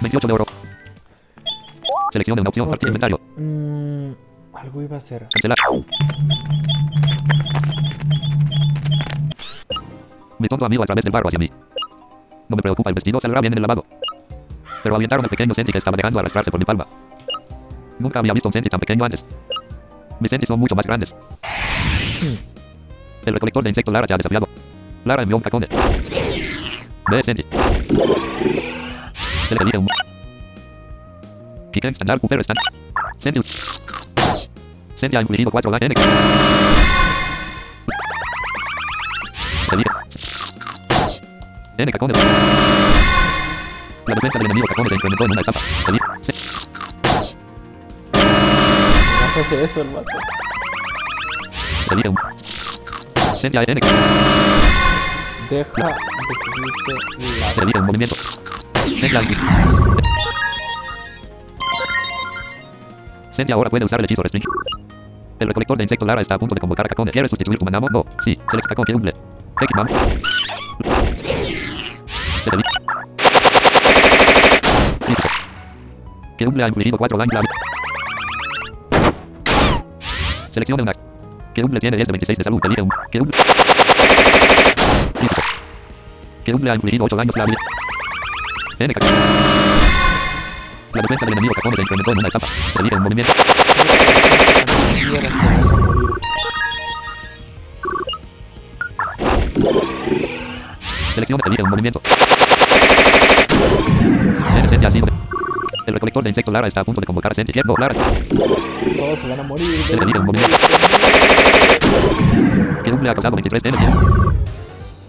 28 0.00 0.26
de 0.26 0.32
oro. 0.32 0.46
Seleccione 2.12 2.40
una 2.40 2.48
opción. 2.48 2.68
Partir 2.68 2.88
inventario. 2.88 3.20
Mm, 3.36 4.12
algo 4.54 4.82
iba 4.82 4.96
a 4.96 4.98
hacer. 4.98 5.28
Cancelar. 5.30 5.56
Mi 10.42 10.48
tonto 10.48 10.66
amigo 10.66 10.82
a 10.82 10.86
través 10.86 11.04
del 11.04 11.12
barro 11.12 11.28
hacia 11.28 11.38
mí. 11.38 11.48
No 12.48 12.56
me 12.56 12.62
preocupa 12.62 12.90
el 12.90 12.94
vestido, 12.94 13.20
saldrá 13.20 13.40
bien 13.40 13.52
en 13.52 13.58
el 13.58 13.62
lavado. 13.62 13.86
Pero 14.82 14.96
avientaron 14.96 15.24
al 15.24 15.30
pequeño 15.30 15.54
Senti 15.54 15.70
que 15.70 15.78
estaba 15.78 15.96
dejando 15.96 16.18
arrastrarse 16.18 16.50
por 16.50 16.58
mi 16.58 16.64
palma. 16.64 16.84
Nunca 18.00 18.18
había 18.18 18.32
visto 18.32 18.48
un 18.48 18.52
Senti 18.52 18.68
tan 18.68 18.80
pequeño 18.80 19.04
antes. 19.04 19.24
Mis 20.18 20.30
Sentis 20.30 20.48
son 20.48 20.58
mucho 20.58 20.74
más 20.74 20.84
grandes. 20.84 21.14
El 23.24 23.34
recolector 23.34 23.62
de 23.62 23.70
insectos 23.70 23.94
Lara 23.94 24.08
te 24.08 24.14
ha 24.14 24.16
desafiado. 24.16 24.48
Lara 25.04 25.22
envió 25.22 25.36
un 25.36 25.42
cacone. 25.44 25.68
Ve 27.08 27.22
Senti. 27.22 27.44
Se 29.46 29.54
le 29.54 29.62
elige 29.62 29.78
un... 29.78 29.86
Kiken 31.72 31.92
Standard 31.92 32.20
Cooper 32.20 32.40
Stand. 32.40 32.58
Senti. 33.18 33.40
Senti 34.96 35.16
ha 35.16 35.20
infligido 35.20 35.52
4 35.52 35.70
daños. 35.70 35.92
Se 39.68 39.74
elige. 39.76 40.01
N 41.82 41.90
cacones. 41.92 42.16
La 44.06 44.14
defensa 44.14 44.38
del 44.38 44.46
enemigo 44.46 44.66
cacones 44.68 44.88
se 44.90 44.94
incrementó 44.94 45.24
en 45.24 45.32
una 45.32 45.40
etapa. 45.40 45.60
No 49.34 49.40
hace 49.40 49.64
eso 49.64 49.80
el 49.80 49.88
vato. 49.88 50.12
se 51.88 51.94
elige 51.94 52.08
un... 52.08 52.16
Senti 53.40 53.56
a 53.56 53.62
N. 53.66 53.80
Deja 55.50 55.86
de 55.86 55.94
Se 57.54 57.62
elige 57.62 57.78
un 57.80 57.86
movimiento. 57.86 58.14
Senti 63.32 63.52
ahora 63.52 63.70
puede 63.70 63.84
usar 63.84 63.98
el 63.98 64.04
hechizo 64.04 64.22
restringido. 64.22 64.52
El 65.40 65.48
recolector 65.48 65.76
de 65.76 65.82
insectos 65.84 66.06
Lara 66.06 66.20
está 66.20 66.36
a 66.36 66.38
punto 66.38 66.54
de 66.54 66.60
convocar 66.60 66.86
a 66.86 66.88
Cacone. 66.88 67.10
¿Quieres 67.10 67.30
sustituir 67.30 67.58
tu 67.58 67.64
manamo? 67.64 67.88
No. 67.90 68.04
Sí. 68.24 68.38
Select 68.48 68.68
Cacón 68.68 68.84
Quedumble. 68.84 69.12
Tekimam. 69.58 69.88
Seteli. 69.88 71.02
Listo. 71.22 71.61
Quedumble 76.38 76.64
ha 76.64 76.68
infligido 76.68 76.98
4 76.98 77.18
daños. 77.18 77.34
a- 77.36 77.42
Seleccione 80.52 80.82
una. 80.82 80.92
Quedumble 81.54 81.80
tiene 81.80 81.96
10 81.96 82.06
de 82.08 82.12
26 82.12 82.38
de 82.38 82.44
salud. 82.44 82.60
Un. 82.62 82.90
Ha 86.68 86.74
infligido 86.74 87.04
8 87.04 87.16
daños. 87.16 87.34
La 87.36 87.46
defensa 91.00 91.24
del 91.24 91.32
enemigo 91.32 91.54
se 91.62 91.82
incrementó 91.82 92.12
en 92.12 92.18
una 92.18 92.28
etapa. 92.28 92.46
Elige 92.80 92.96
un 92.96 93.02
movimiento. 93.02 93.32
Seleccione, 101.14 101.42
elige 101.46 101.62
un 101.62 101.70
movimiento. 101.70 102.00
El 104.56 104.68
Senti 104.68 104.86
ha 104.86 104.90
sido- 104.90 105.06
El 105.86 105.94
recolector 105.94 106.22
de 106.22 106.30
insectos 106.30 106.52
Lara 106.52 106.68
está 106.68 106.80
a 106.80 106.84
punto 106.84 107.00
de 107.00 107.06
convocar 107.06 107.32
a 107.32 107.34
Senti. 107.34 107.52
No, 107.64 107.74
Lara. 107.76 107.94
Todos 107.94 109.18
se 109.18 109.28
van 109.28 109.40
a 109.40 109.42
morir. 109.42 109.66
Se 109.66 109.94
elige 109.94 110.18
un 110.18 110.26
movimiento. 110.26 110.56
Quedumble 112.84 113.10
ha 113.10 113.14
causado 113.14 113.36
23 113.36 113.62
de 113.62 113.68
energía. 113.68 113.94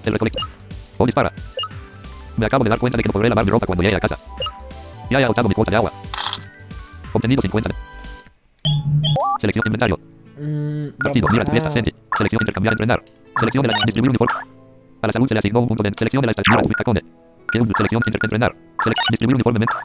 El 0.05 0.13
recolector. 0.13 0.47
O 0.97 1.05
dispara. 1.05 1.31
Me 2.37 2.45
acabo 2.47 2.63
de 2.63 2.69
dar 2.71 2.79
cuenta 2.79 2.97
de 2.97 3.03
que 3.03 3.09
no 3.09 3.13
podré 3.13 3.29
lavar 3.29 3.45
mi 3.45 3.51
ropa 3.51 3.65
cuando 3.65 3.83
llegue 3.83 3.95
a 3.95 3.99
casa. 3.99 4.17
Ya 5.09 5.19
he 5.19 5.23
agotado 5.23 5.47
mi 5.47 5.53
cuota 5.55 5.71
de 5.71 5.77
agua. 5.77 5.91
Obtenido 7.13 7.41
50. 7.41 7.69
Selección 9.39 9.63
inventario. 9.67 9.99
Mm, 10.39 10.87
Partido. 11.01 11.27
Mira 11.31 11.45
tu 11.45 11.51
fiesta. 11.51 11.71
Senti. 11.71 11.93
Selección 12.17 12.41
intercambiar 12.41 12.73
entrenar. 12.73 13.03
Selección 13.39 13.61
de 13.61 13.67
la 13.69 13.75
distribuir 13.85 14.09
uniforme. 14.09 14.52
A 15.03 15.07
la 15.07 15.11
salud 15.11 15.27
se 15.27 15.33
le 15.33 15.39
asignó 15.39 15.59
un 15.59 15.67
punto 15.67 15.83
de 15.83 15.91
selección 15.97 16.21
de 16.21 16.27
la 16.27 16.31
estación. 16.31 16.59
Quedumble. 17.51 17.73
Selección 17.75 18.01
entrenar. 18.05 18.55
Selec 18.81 18.97
distribuir 19.09 19.35
uniformemente. 19.35 19.75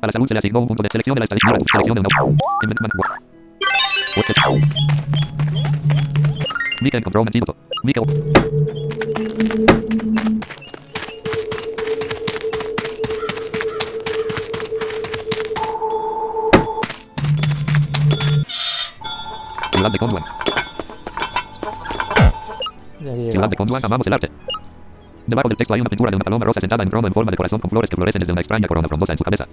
La 0.00 0.12
salud 0.12 0.26
se 0.28 0.34
le 0.34 0.38
asignó 0.38 0.60
un 0.60 0.68
punto 0.68 0.84
de 0.84 0.88
selección 0.88 1.14
de 1.16 1.20
la 1.20 1.26
tu 1.26 1.36
selección 1.68 1.94
de 1.96 2.00
una. 2.00 2.08
Inventment. 2.62 2.94
What's 4.16 4.32
Mika 6.80 6.98
encontró 6.98 7.22
un 7.22 7.28
antídoto. 7.28 7.56
De 19.90 19.98
Conduan. 19.98 20.22
Ciudad 23.02 23.16
de 23.16 23.24
llegamos. 23.24 23.54
Conduan, 23.56 23.84
amamos 23.84 24.06
el 24.06 24.12
arte. 24.12 24.30
Debajo 25.26 25.48
del 25.48 25.56
texto 25.56 25.74
hay 25.74 25.80
una 25.80 25.90
pintura 25.90 26.10
de 26.10 26.16
una 26.16 26.24
paloma 26.24 26.44
rosa 26.44 26.60
sentada 26.60 26.82
en 26.82 26.90
trono 26.90 27.06
en 27.06 27.14
forma 27.14 27.30
de 27.30 27.36
corazón 27.36 27.60
con 27.60 27.70
flores 27.70 27.90
que 27.90 27.96
florecen 27.96 28.20
desde 28.20 28.32
una 28.32 28.40
extraña 28.40 28.68
corona 28.68 28.88
frondosa 28.88 29.12
en 29.12 29.18
su 29.18 29.24
cabeza. 29.24 29.46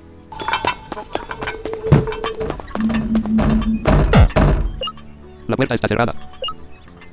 La 5.47 5.55
puerta 5.55 5.75
está 5.75 5.87
cerrada. 5.87 6.13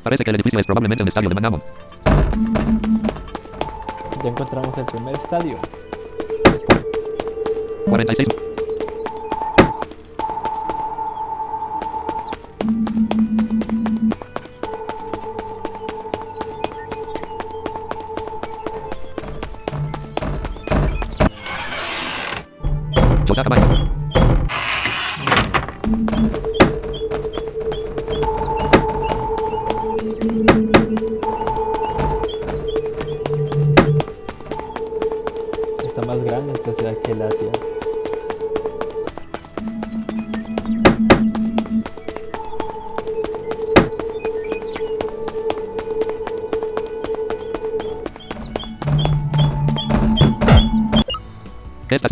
Parece 0.03 0.25
que 0.25 0.31
el 0.31 0.37
edificio 0.37 0.61
es 0.61 0.67
probablemente 0.67 1.03
un 1.03 1.09
estadio 1.09 1.29
de 1.29 1.35
Manamon. 1.35 1.63
Ya 4.23 4.29
encontramos 4.29 4.77
el 4.79 4.87
primer 4.87 5.15
estadio. 5.15 5.59
46. 7.87 8.46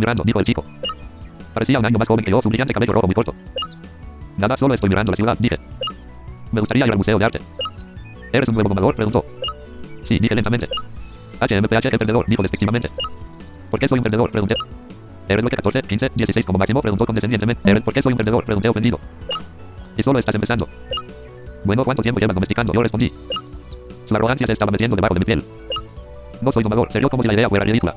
Mirando? 0.05 0.23
Dijo 0.25 0.39
el 0.39 0.45
chico. 0.45 0.65
Parecía 1.53 1.79
un 1.79 1.87
año 1.87 1.99
más 1.99 2.09
joven 2.09 2.25
que 2.25 2.31
yo, 2.31 2.43
su 2.43 2.49
brillante 2.49 2.75
cabello 2.75 2.93
rojo 2.93 3.07
muy 3.07 3.15
corto. 3.15 3.35
Nada, 4.37 4.57
solo 4.57 4.75
estoy 4.75 4.91
mirando 4.91 5.13
la 5.13 5.17
ciudad, 5.17 5.37
dije. 5.39 5.59
Me 6.53 6.61
gustaría 6.61 6.85
ir 6.85 6.91
al 6.91 6.99
Museo 6.99 7.19
de 7.19 7.25
Arte. 7.25 7.39
¿Eres 8.33 8.49
un 8.49 8.55
nuevo 8.55 8.69
domador? 8.69 8.95
Preguntó. 8.95 9.25
Sí, 10.03 10.19
dije 10.19 10.35
lentamente. 10.35 10.69
HMPH, 11.41 11.87
el 11.93 11.99
perdedor, 11.99 12.27
dijo 12.27 12.43
despectivamente. 12.43 12.91
¿Por 13.71 13.81
qué 13.81 13.89
soy 13.89 13.99
un 13.99 14.03
perdedor? 14.03 14.31
Pregunté. 14.31 14.55
¿Eres 15.29 15.43
lo 15.43 15.49
que 15.49 15.57
14, 15.57 15.83
15, 15.83 16.11
16 16.15 16.47
como 16.47 16.59
máximo? 16.59 16.83
Preguntó 16.83 17.07
condescendientemente. 17.07 17.71
¿Eres 17.71 17.83
por 17.83 17.95
qué 17.95 18.03
soy 18.03 18.13
un 18.13 18.19
perdedor? 18.19 18.45
Pregunté 18.45 18.69
ofendido. 18.69 18.99
Y 19.97 20.03
solo 20.03 20.19
estás 20.19 20.35
empezando. 20.35 20.69
Bueno, 21.65 21.85
¿cuánto 21.85 22.03
tiempo 22.03 22.21
llevas 22.21 22.35
domesticando? 22.35 22.73
Yo 22.73 22.83
respondí. 22.83 23.11
Su 24.05 24.15
arrogancia 24.15 24.47
se 24.47 24.53
estaba 24.53 24.71
metiendo 24.71 24.97
debajo 24.97 25.15
de 25.15 25.21
mi 25.21 25.25
piel. 25.25 25.43
No 26.43 26.53
soy 26.53 26.63
domador, 26.63 26.93
serio 26.93 27.09
como 27.09 27.23
si 27.23 27.29
la 27.29 27.35
idea 27.35 27.49
fuera 27.49 27.65
ridícula. 27.65 27.95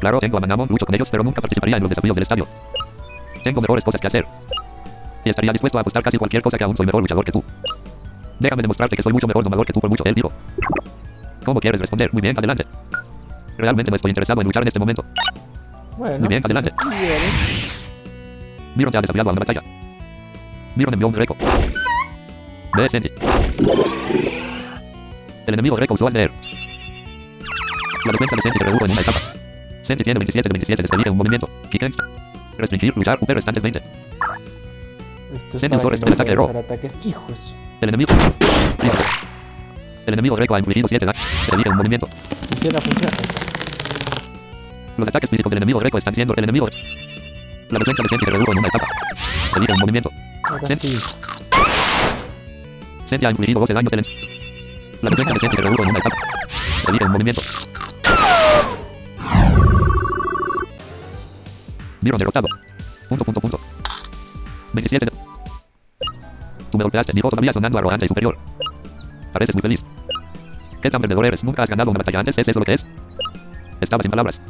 Claro, 0.00 0.18
tengo 0.18 0.36
a 0.36 0.40
Manamon, 0.40 0.68
lucho 0.68 0.86
con 0.86 0.94
ellos, 0.94 1.08
pero 1.10 1.22
nunca 1.22 1.40
participaría 1.40 1.76
en 1.76 1.82
los 1.82 1.90
desafíos 1.90 2.14
del 2.14 2.22
estadio. 2.22 2.46
Tengo 3.42 3.60
mejores 3.60 3.84
cosas 3.84 4.00
que 4.00 4.06
hacer. 4.06 4.26
Y 5.24 5.30
estaría 5.30 5.52
dispuesto 5.52 5.78
a 5.78 5.80
apostar 5.80 6.02
casi 6.02 6.18
cualquier 6.18 6.42
cosa 6.42 6.58
que 6.58 6.64
aún 6.64 6.76
soy 6.76 6.86
mejor 6.86 7.02
luchador 7.02 7.24
que 7.24 7.32
tú. 7.32 7.42
Déjame 8.38 8.62
demostrarte 8.62 8.96
que 8.96 9.02
soy 9.02 9.12
mucho 9.12 9.26
mejor 9.26 9.44
domador 9.44 9.66
que 9.66 9.72
tú 9.72 9.80
por 9.80 9.90
mucho, 9.90 10.04
él 10.04 10.14
dijo. 10.14 10.30
¿Cómo 11.44 11.60
quieres 11.60 11.80
responder? 11.80 12.12
Muy 12.12 12.22
bien, 12.22 12.36
adelante. 12.36 12.66
Realmente 13.56 13.90
no 13.90 13.96
estoy 13.96 14.10
interesado 14.10 14.40
en 14.40 14.46
luchar 14.46 14.62
en 14.62 14.68
este 14.68 14.78
momento. 14.78 15.04
Bueno, 15.96 16.18
Muy 16.18 16.28
bien, 16.28 16.42
adelante. 16.44 16.72
Miron 18.74 18.92
te 18.92 18.98
ha 18.98 19.00
desafiado 19.00 19.30
a 19.30 19.32
una 19.32 19.40
batalla. 19.40 19.62
Miron 20.74 20.92
envió 20.92 21.08
un 21.08 21.14
greco. 21.14 21.36
Ve, 22.76 22.88
Senti. 22.90 23.10
El 25.46 25.54
enemigo 25.54 25.76
greco 25.76 25.94
usó 25.94 26.08
a 26.08 26.10
leer. 26.10 26.30
La 28.04 28.12
defensa 28.12 28.36
de 28.36 28.42
Senti 28.42 28.58
se 28.58 28.64
redujo 28.64 28.84
en 28.84 28.90
una 28.92 29.00
etapa. 29.00 29.18
Senti 29.86 30.02
tiene 30.02 30.18
27 30.18 30.48
de 30.48 30.52
27 30.52 30.82
desde 30.82 30.96
elige 30.96 31.10
un 31.10 31.16
movimiento. 31.16 31.48
Kick 31.70 31.82
Restringir, 32.58 32.96
luchar, 32.96 33.18
upper 33.20 33.36
restantes 33.36 33.62
20. 33.62 33.78
Esto 33.78 35.56
es 35.56 35.62
para 35.62 35.82
no 35.82 35.88
al 35.88 36.12
ataque 36.12 36.30
de 36.30 36.36
puedas 36.36 36.36
Ro. 36.36 36.44
usar 36.44 36.56
ataques. 36.56 36.92
Hijos. 37.04 37.54
El 37.80 37.88
enemigo. 37.90 38.12
El 40.06 40.12
enemigo 40.14 40.36
greco 40.36 40.54
ha 40.54 40.58
infligido 40.58 40.88
7 40.88 41.06
daños. 41.06 41.52
Elige 41.52 41.68
un 41.68 41.76
movimiento. 41.76 42.06
Funciona, 42.06 42.80
funciona. 42.80 43.16
Los 44.96 45.08
ataques 45.08 45.30
físicos 45.30 45.50
del 45.50 45.58
enemigo 45.58 45.78
greco 45.78 45.98
están 45.98 46.14
siendo 46.14 46.34
el 46.34 46.42
enemigo. 46.44 46.68
La 47.70 47.78
defensa 47.78 48.02
de 48.02 48.08
Senti 48.08 48.24
se 48.24 48.30
redujo 48.30 48.52
en 48.52 48.58
una 48.58 48.68
etapa. 48.68 48.86
Elige 49.56 49.72
un 49.72 49.80
movimiento. 49.80 50.10
Sí. 50.78 50.96
Senti 53.04 53.26
ha 53.26 53.30
infligido 53.30 53.60
12 53.60 53.74
daños. 53.74 53.92
La 55.02 55.10
defensa 55.10 55.34
de 55.34 55.40
Senti 55.40 55.56
se 55.56 55.62
redujo 55.62 55.82
en 55.82 55.90
una 55.90 55.98
etapa. 55.98 56.16
Elige 56.88 57.04
un 57.04 57.12
movimiento. 57.12 57.42
Miron 62.06 62.20
derrotado. 62.20 62.46
Punto, 63.08 63.24
punto, 63.24 63.40
punto. 63.40 63.60
27 64.74 65.06
de... 65.06 65.12
Tú 66.70 66.78
me 66.78 66.84
golpeaste, 66.84 67.12
dijo 67.12 67.28
todavía 67.28 67.52
sonando 67.52 67.78
arrogante 67.78 68.04
y 68.04 68.08
superior. 68.08 68.38
Pareces 69.32 69.56
muy 69.56 69.62
feliz. 69.62 69.84
¿Qué 70.80 70.88
tan 70.88 71.00
perdedor 71.00 71.26
eres? 71.26 71.42
¿Nunca 71.42 71.64
has 71.64 71.68
ganado 71.68 71.90
una 71.90 71.98
batalla 71.98 72.20
antes? 72.20 72.38
¿Es 72.38 72.46
eso 72.46 72.60
lo 72.60 72.64
que 72.64 72.74
es? 72.74 72.86
Estaba 73.80 74.04
sin 74.04 74.10
palabras. 74.12 74.40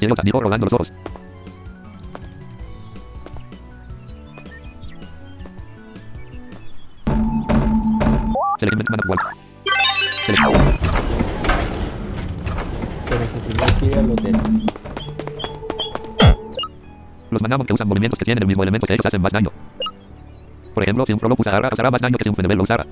Idiota, 0.00 0.22
dijo 0.24 0.40
rodando 0.40 0.64
los 0.64 0.72
ojos. 0.72 0.90
Select 8.58 8.88
manual. 8.88 9.18
Select. 10.24 10.42
Pero 13.06 13.24
se 13.26 13.80
que 13.80 13.86
ir 13.86 13.98
al 13.98 14.10
hotel. 14.12 14.87
Los 17.30 17.42
manamon 17.42 17.66
que 17.66 17.74
usan 17.74 17.86
movimientos 17.86 18.18
que 18.18 18.24
tienen 18.24 18.42
el 18.42 18.46
mismo 18.46 18.62
elemento 18.62 18.86
que 18.86 18.94
ellos 18.94 19.04
hacen 19.04 19.20
más 19.20 19.32
daño. 19.32 19.50
Por 20.72 20.82
ejemplo, 20.82 21.04
si 21.04 21.12
un 21.12 21.20
frolop 21.20 21.40
usara, 21.40 21.68
hará 21.68 21.90
más 21.90 22.00
daño 22.00 22.16
que 22.16 22.24
si 22.24 22.30
un 22.30 22.36
fenebel 22.36 22.56
lo 22.56 22.62
usara. 22.62 22.86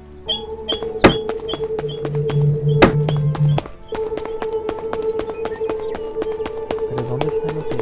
¿Pero 6.90 7.02
dónde 7.08 7.28
está 7.28 7.46
el 7.48 7.58
hotel? 7.58 7.80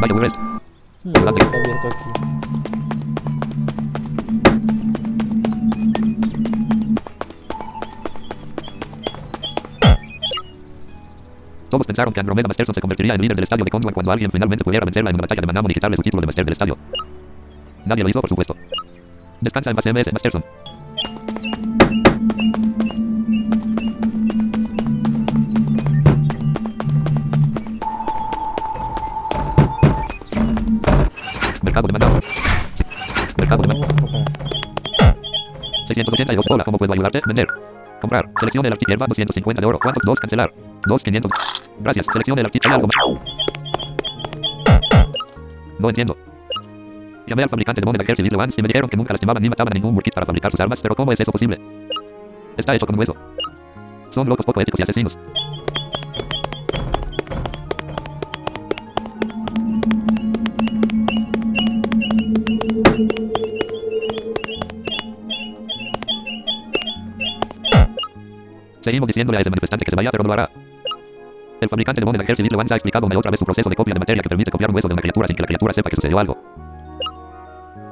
Vaya, 0.00 0.14
muy 0.14 0.22
resto. 0.22 0.38
Adelante. 1.16 1.47
Pensaron 11.98 12.14
que 12.14 12.20
Andromeda 12.20 12.46
Masterson 12.46 12.74
se 12.76 12.80
convertiría 12.80 13.14
en 13.14 13.20
líder 13.20 13.34
del 13.34 13.42
estadio 13.42 13.64
de 13.64 13.70
Conduan 13.72 13.92
cuando 13.92 14.12
alguien 14.12 14.30
finalmente 14.30 14.62
pudiera 14.62 14.84
vencerla 14.84 15.10
en 15.10 15.16
una 15.16 15.22
batalla 15.22 15.40
de 15.40 15.46
Manamon 15.48 15.70
y 15.72 15.74
quitarle 15.74 15.96
su 15.96 16.02
título 16.02 16.20
de 16.20 16.26
Master 16.26 16.44
del 16.44 16.52
estadio. 16.52 16.78
Nadie 17.86 18.04
lo 18.04 18.08
hizo, 18.08 18.20
por 18.20 18.30
supuesto. 18.30 18.54
Descansa 19.40 19.70
en 19.70 19.76
paz 19.76 19.86
MS 19.86 20.12
Masterson. 20.12 20.44
Mercado 31.62 31.86
de 31.88 31.92
Manamon. 31.94 32.20
Mercado 33.40 33.62
de 33.62 33.68
comprar. 33.68 34.24
682. 35.88 36.44
Hola, 36.48 36.62
¿cómo 36.62 36.78
puedo 36.78 36.92
ayudarte? 36.92 37.20
Vender. 37.26 37.48
Comprar. 38.00 38.30
Seleccione 38.38 38.68
el 38.68 38.74
artículo. 38.74 38.92
Hierba 38.92 39.06
250 39.08 39.60
de 39.60 39.66
oro. 39.66 39.80
¿Cuánto? 39.82 40.00
2. 40.04 40.20
Cancelar. 40.20 40.52
2. 40.86 41.02
500. 41.02 41.67
Gracias. 41.80 42.06
Seleccione 42.12 42.40
el 42.40 42.46
artículo. 42.46 42.88
No 45.78 45.88
entiendo. 45.88 46.16
Llamé 47.26 47.42
al 47.42 47.48
fabricante 47.48 47.80
de 47.80 47.84
Moneda 47.84 48.04
Gear 48.04 48.16
Civil 48.16 48.34
Ones 48.36 48.56
y 48.56 48.62
me 48.62 48.68
dijeron 48.68 48.88
que 48.88 48.96
nunca 48.96 49.12
lastimaban 49.12 49.42
ni 49.42 49.48
mataban 49.48 49.72
a 49.72 49.74
ningún 49.74 49.94
Murkit 49.94 50.14
para 50.14 50.26
fabricar 50.26 50.50
sus 50.50 50.60
armas, 50.60 50.80
pero 50.82 50.94
¿cómo 50.94 51.12
es 51.12 51.20
eso 51.20 51.30
posible? 51.30 51.60
Está 52.56 52.74
hecho 52.74 52.86
con 52.86 52.98
hueso. 52.98 53.14
Son 54.10 54.26
locos 54.26 54.46
poco 54.46 54.60
éticos 54.60 54.80
y 54.80 54.82
asesinos. 54.82 55.18
Seguimos 68.80 69.06
diciéndole 69.06 69.36
a 69.36 69.40
ese 69.42 69.50
manifestante 69.50 69.84
que 69.84 69.90
se 69.90 69.96
vaya, 69.96 70.10
pero 70.10 70.24
no 70.24 70.28
lo 70.28 70.32
hará. 70.32 70.50
El 71.60 71.68
fabricante 71.68 72.00
de 72.00 72.04
Moneda 72.04 72.24
Gear 72.24 72.36
Civil 72.36 72.54
Ones 72.54 72.70
ha 72.70 72.76
explicado 72.76 73.08
otra 73.12 73.30
vez 73.32 73.40
su 73.40 73.44
proceso 73.44 73.68
de 73.68 73.74
copia 73.74 73.92
de 73.92 73.98
materia 73.98 74.22
que 74.22 74.28
permite 74.28 74.50
copiar 74.50 74.70
un 74.70 74.76
hueso 74.76 74.86
de 74.86 74.94
una 74.94 75.02
criatura 75.02 75.26
sin 75.26 75.34
que 75.34 75.42
la 75.42 75.46
criatura 75.46 75.72
sepa 75.72 75.90
que 75.90 75.96
sucedió 75.96 76.18
algo. 76.18 76.38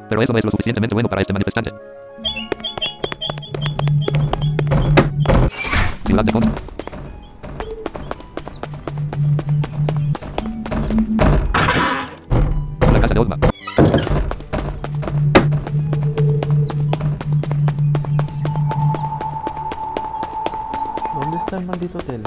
Pero 0.09 0.23
eso 0.23 0.33
no 0.33 0.39
es 0.39 0.45
lo 0.45 0.53
suficientemente 0.53 0.95
bueno 0.95 1.09
para 1.09 1.21
este 1.23 1.33
manifestante. 1.33 1.73
Ciudad 6.05 6.25
de 6.25 6.31
fondo. 6.33 6.49
La 12.93 13.01
casa 13.01 13.14
de 13.14 13.21
Olma. 13.21 13.37
¿Dónde 21.21 21.37
está 21.39 21.59
el 21.59 21.67
maldito 21.67 21.99
hotel? 21.99 22.23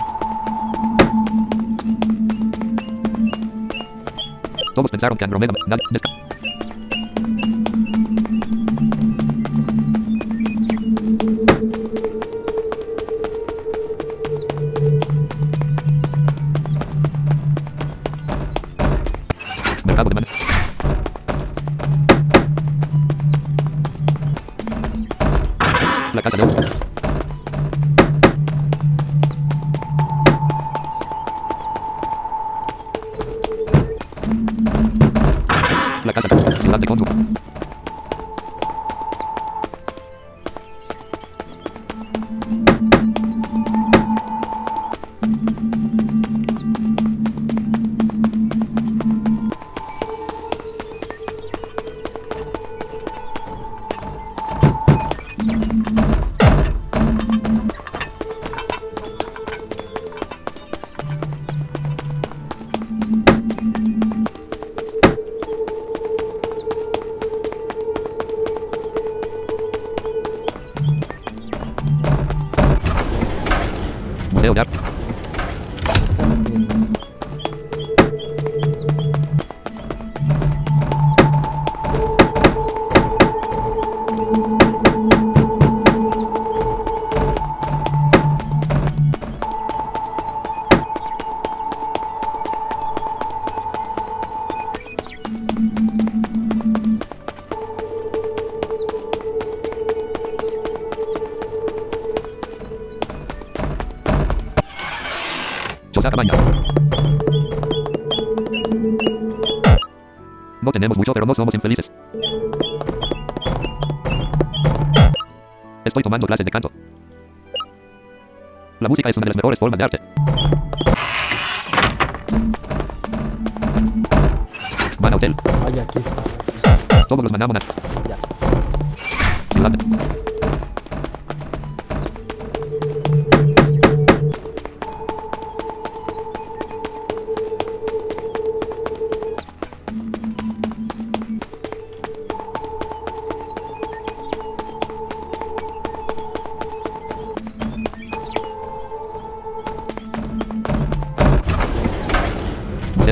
Todos 5.00 5.12
pensaron 5.12 5.18
que 5.18 5.24
Andromeda... 5.24 5.54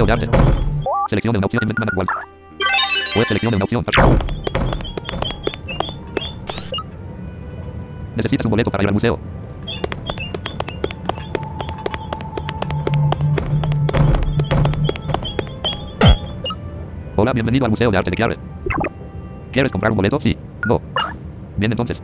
Arte. 0.06 0.30
Seleccione 1.08 1.40
una 1.40 1.48
opción 1.48 1.64
en 1.64 1.76
manual. 1.78 2.08
Pues 3.14 3.28
seleccione 3.28 3.56
una 3.56 3.66
opción. 3.66 3.84
Necesitas 8.16 8.46
un 8.46 8.52
boleto 8.52 8.70
para 8.70 8.84
ir 8.84 8.90
al 8.90 8.94
museo. 8.94 9.20
Hola, 17.16 17.34
bienvenido 17.34 17.66
al 17.66 17.72
Museo 17.72 17.90
de 17.90 17.98
Arte 17.98 18.12
de 18.12 18.18
Chiare. 18.18 18.38
¿Quieres 19.52 19.72
comprar 19.72 19.92
un 19.92 19.98
boleto? 19.98 20.20
Sí. 20.20 20.38
No. 20.68 20.80
Bien, 21.58 21.72
entonces. 21.72 22.04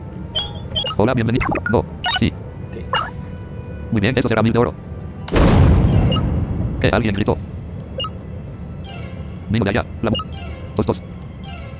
Hola, 0.96 1.14
bienvenido. 1.14 1.46
No. 1.70 1.84
Sí. 2.18 2.32
Muy 3.92 4.00
bien, 4.00 4.18
eso 4.18 4.28
será 4.28 4.42
mil 4.42 4.52
de 4.52 4.58
oro. 4.58 4.74
¿Qué? 6.80 6.88
Alguien 6.88 7.14
gritó. 7.14 7.38
Domingo 9.54 9.64
de 9.66 9.70
allá. 9.70 9.86
La 10.02 10.10
tos. 10.74 10.86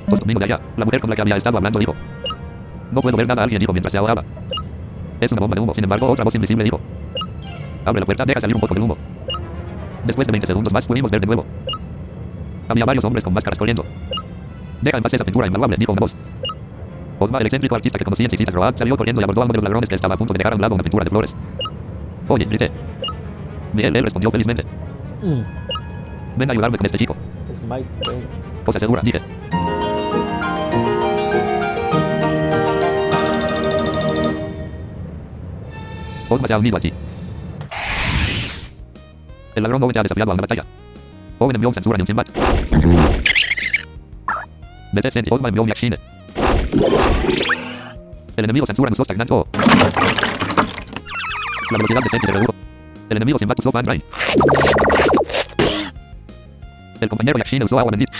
Tos, 0.07 0.19
domingo 0.21 0.39
de 0.39 0.45
allá. 0.45 0.59
La 0.77 0.85
mujer 0.85 1.01
con 1.01 1.09
la 1.09 1.15
que 1.15 1.21
había 1.23 1.35
estado 1.35 1.57
hablando 1.57 1.77
dijo. 1.77 1.93
No 2.91 3.01
puedo 3.01 3.17
ver 3.17 3.27
nada, 3.27 3.43
alguien 3.43 3.59
dijo 3.59 3.73
mientras 3.73 3.91
se 3.91 3.97
ahogaba. 3.97 4.23
Es 5.19 5.31
una 5.33 5.41
bomba 5.41 5.55
de 5.55 5.61
humo, 5.61 5.73
sin 5.73 5.83
embargo, 5.83 6.09
otra 6.09 6.23
voz 6.23 6.33
invisible 6.35 6.63
dijo. 6.63 6.79
Abre 7.83 7.99
la 7.99 8.05
puerta, 8.05 8.23
deja 8.25 8.39
salir 8.39 8.55
un 8.55 8.61
poco 8.61 8.75
del 8.75 8.83
humo. 8.83 8.97
Después 10.05 10.25
de 10.25 10.31
20 10.31 10.47
segundos 10.47 10.71
más 10.71 10.87
pudimos 10.87 11.11
ver 11.11 11.19
de 11.19 11.27
nuevo. 11.27 11.45
Había 12.69 12.85
varios 12.85 13.03
hombres 13.03 13.23
con 13.25 13.33
máscaras 13.33 13.59
corriendo. 13.59 13.83
Deja 14.81 14.97
en 14.97 15.03
paz 15.03 15.13
esa 15.13 15.25
pintura 15.25 15.47
invaluable, 15.47 15.75
dijo 15.77 15.91
una 15.91 15.99
voz. 15.99 16.15
Ogma, 17.19 17.39
el 17.39 17.45
excéntrico 17.47 17.75
artista 17.75 17.97
que 17.97 18.05
conocí 18.05 18.23
en 18.23 18.29
Cicitas 18.29 18.53
Road, 18.53 18.75
salió 18.77 18.95
corriendo 18.95 19.21
y 19.21 19.23
abordó 19.25 19.41
a 19.41 19.45
uno 19.45 19.51
de 19.51 19.57
los 19.57 19.63
ladrones 19.63 19.89
que 19.89 19.95
estaba 19.95 20.15
a 20.15 20.17
punto 20.17 20.33
de 20.33 20.37
dejar 20.37 20.53
a 20.53 20.55
un 20.55 20.61
lado 20.61 20.75
una 20.75 20.83
pintura 20.83 21.03
de 21.03 21.09
flores. 21.09 21.35
Oye, 22.29 22.45
grité. 22.45 22.71
Miguel, 23.73 23.95
él 23.97 24.03
respondió 24.03 24.31
felizmente. 24.31 24.63
Mm, 25.21 25.41
Ven 26.37 26.49
a 26.49 26.53
ayudarme 26.53 26.77
con 26.77 26.85
este 26.85 26.97
chico. 26.97 27.15
Es 27.55 27.69
Mike. 27.69 27.87
güey. 28.05 28.17
Cosa 28.65 28.79
segura, 28.79 29.01
dije. 29.03 29.21
Ogma 36.29 36.47
se 36.47 36.53
ha 36.53 36.57
unido 36.57 36.77
aquí. 36.77 36.91
El 39.55 39.63
ladrón 39.63 39.83
Owen 39.83 39.93
te 39.93 39.99
ha 39.99 40.03
desafiado 40.03 40.31
a 40.31 40.33
una 40.33 40.41
batalla. 40.41 40.63
Owen 41.39 41.55
envió 41.55 41.69
un 41.69 41.75
censura 41.75 41.97
en 41.97 42.05
un. 42.05 42.27
Vete, 44.91 45.11
Senti. 45.11 45.33
Ogma 45.33 45.49
envió 45.49 45.63
un 45.63 45.69
Yakshine. 45.69 45.97
El 48.35 48.43
enemigo 48.43 48.65
censura 48.65 48.91
usó 48.91 49.03
stagnante 49.03 49.33
O. 49.33 49.47
La 51.71 51.77
velocidad 51.77 52.01
de 52.01 52.09
Senti 52.09 52.27
se. 52.27 52.55
El 53.09 53.17
enemigo 53.17 53.37
Simbat 53.37 53.59
usó 53.59 53.71
Van. 53.71 54.01
El 57.01 57.09
compañero 57.09 57.37
Yakshine 57.37 57.65
usó 57.65 57.77
agua 57.77 57.91
bendita. 57.91 58.11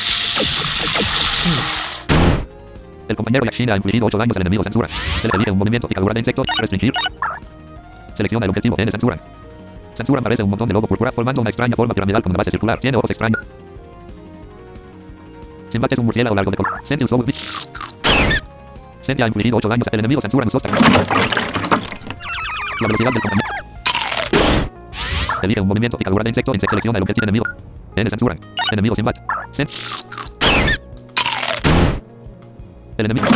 El 3.08 3.16
compañero 3.16 3.46
Yakshine 3.46 3.72
ha 3.72 3.76
infligido 3.78 4.06
8 4.08 4.18
daños 4.18 4.36
al 4.36 4.42
enemigo 4.42 4.64
censura. 4.64 4.88
Se 4.88 5.28
le 5.28 5.36
elige 5.36 5.52
un 5.52 5.58
movimiento 5.58 5.88
picadura 5.88 6.14
de 6.14 6.20
insecto. 6.20 6.44
Restringir. 6.60 6.92
Selecciona 8.16 8.46
el 8.46 8.50
objetivo 8.50 8.76
N 8.78 8.92
censura. 8.92 9.18
Censura 9.94 10.22
parece 10.22 10.44
un 10.44 10.50
montón 10.50 10.68
de 10.68 10.74
lobo 10.74 10.88
púrpura 10.88 11.12
formando 11.12 11.42
una 11.42 11.50
extraña 11.50 11.76
forma 11.76 11.94
piramidal 11.94 12.22
con 12.22 12.32
una 12.32 12.38
base 12.38 12.52
circular. 12.52 12.80
Tiene 12.80 12.98
ojos 12.98 13.12
extraños. 13.12 13.40
Simbat 15.70 15.92
es 15.94 16.00
un 16.00 16.06
murciélago 16.06 16.36
largo 16.36 16.52
de 16.52 16.58
color. 16.58 16.74
Senti 16.84 17.06
usó 17.06 17.18
un 17.18 17.26
Senti 19.02 19.22
ha 19.22 19.28
infligido 19.28 19.58
8 19.58 19.70
daños. 19.70 19.88
El 19.92 20.00
enemigo 20.00 20.22
censura 20.22 20.48
usó 20.48 20.60
stagnante. 20.60 20.90
La 22.82 22.88
velocidad 22.88 23.12
del 23.12 23.22
compañero. 23.22 23.45
Elige 25.46 25.62
un 25.62 25.68
movimiento 25.68 25.96
picadura 25.96 26.24
de 26.24 26.30
insecto. 26.30 26.54
Insect 26.56 26.72
selecciona 26.72 26.98
el 26.98 27.04
objetivo 27.04 27.24
enemigo. 27.24 27.46
N 27.96 28.10
censura. 28.10 28.36
Enemigo 28.72 28.96
Simbat. 28.96 29.16
Sen. 29.52 29.68
El 32.98 33.06
enemigo. 33.06 33.28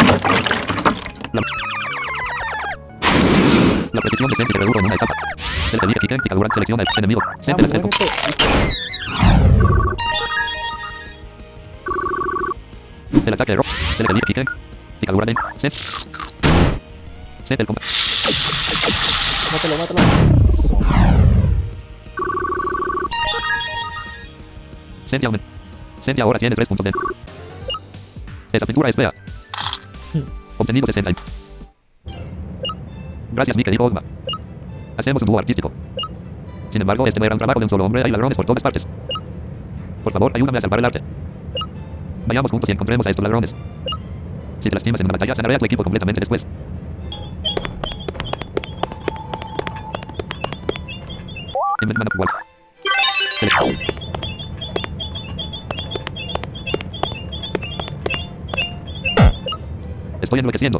La, 1.33 1.41
la 3.93 4.01
precisión 4.01 4.27
de 4.27 4.35
Senti 4.37 4.53
se 4.53 4.57
redujo 4.57 4.79
en 4.79 4.85
una 4.85 4.95
etapa. 4.95 5.13
Se 5.37 5.77
le 5.77 5.83
elige 5.83 5.99
Kiken, 5.99 6.17
picadura, 6.17 6.49
selecciona 6.51 6.81
el 6.81 6.89
enemigo. 6.97 7.21
Ah, 7.23 7.35
el 7.45 7.55
muérete. 7.55 7.89
El 13.23 13.33
ataque 13.33 13.51
de 13.51 13.55
rock. 13.55 13.67
Se 13.67 14.03
le 14.03 14.09
elige 14.09 14.25
Kiken, 14.25 14.45
picadura 14.99 15.25
de 15.27 15.35
Sent. 15.57 15.73
Sent 17.45 17.59
el 17.59 17.67
compa. 17.67 17.81
Mátalo, 19.51 19.77
mátalo. 19.77 21.18
Eso. 25.09 25.09
Senti 25.09 25.25
aumenta. 25.25 25.45
Senti 26.01 26.21
ahora 26.21 26.39
tiene 26.39 26.55
3 26.55 26.67
puntos 26.67 26.85
de. 26.85 26.91
Esa 28.53 28.65
pintura 28.65 28.89
es 28.89 28.95
fea. 28.95 29.13
Obtenido 30.57 30.85
60. 30.85 31.11
Gracias, 33.31 33.57
Mike, 33.57 33.71
dijo 33.71 33.85
Ogma. 33.85 34.03
Hacemos 34.97 35.21
un 35.23 35.27
dúo 35.27 35.39
artístico. 35.39 35.71
Sin 36.69 36.81
embargo, 36.81 37.07
este 37.07 37.19
no 37.19 37.25
era 37.25 37.35
un 37.35 37.39
trabajo 37.39 37.59
de 37.59 37.65
un 37.65 37.69
solo 37.69 37.85
hombre, 37.85 38.03
hay 38.03 38.11
ladrones 38.11 38.37
por 38.37 38.45
todas 38.45 38.61
partes. 38.61 38.87
Por 40.03 40.13
favor, 40.13 40.31
ayúdame 40.35 40.57
a 40.57 40.61
salvar 40.61 40.79
el 40.79 40.85
arte. 40.85 41.01
Vayamos 42.27 42.51
juntos 42.51 42.69
y 42.69 42.73
encontremos 42.73 43.07
a 43.07 43.09
estos 43.09 43.23
ladrones. 43.23 43.55
Si 44.59 44.69
te 44.69 44.75
lastimas 44.75 45.01
en 45.01 45.07
una 45.07 45.13
batalla, 45.13 45.33
sanaré 45.33 45.55
a 45.55 45.59
tu 45.59 45.65
equipo 45.65 45.83
completamente 45.83 46.19
después. 46.19 46.45
Invent 51.81 51.97
mana 51.97 52.09
Estoy 60.29 60.41
enloqueciendo. 60.41 60.79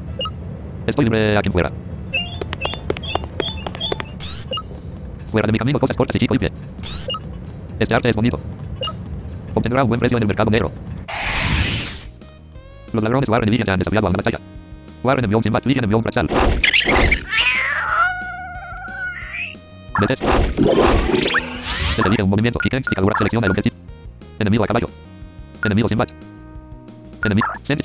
Estoy 0.86 1.06
libre 1.06 1.36
a 1.36 1.42
quien 1.42 1.52
fuera. 1.52 1.72
Fuera 5.32 5.48
de 5.48 5.52
mi 5.52 5.58
camino, 5.58 5.80
cosas 5.80 5.98
cortas 5.98 6.16
y 6.18 6.20
chico 6.20 6.36
y 6.36 6.38
pie. 6.38 6.52
Este 7.80 7.96
arte 7.96 8.10
es 8.10 8.16
bonito. 8.16 8.40
Obtendrá 9.56 9.82
un 9.82 9.90
buen 9.90 10.00
precio 10.00 10.18
en 10.18 10.22
el 10.22 10.28
mercado 10.28 10.52
negro. 10.52 10.72
Los 12.94 13.04
ladrones 13.04 13.28
Warren 13.28 13.48
y 13.48 13.52
Vivian 13.58 13.72
han 13.72 13.80
desafiado 13.80 14.06
a 14.06 14.10
una 14.12 14.18
batalla. 14.18 14.40
Warren 15.02 15.26
envió 15.26 15.40
un 15.40 15.44
Simbat, 15.44 15.66
Vivian 15.66 15.84
envió 15.84 15.98
un 15.98 16.04
Quetzal. 16.04 16.28
Detesto. 20.00 20.28
Se 21.96 22.08
elige 22.08 22.22
un 22.22 22.30
movimiento. 22.30 22.60
Kiken, 22.60 22.84
picadura, 22.84 23.16
selecciona 23.18 23.48
el 23.48 23.52
objetivo. 23.52 23.76
Enemigo 24.38 24.64
a 24.64 24.68
caballo. 24.68 24.90
Enemigo 25.66 25.88
Simbat. 25.88 26.12
Enemigo. 27.26 27.48
Senti. 27.64 27.84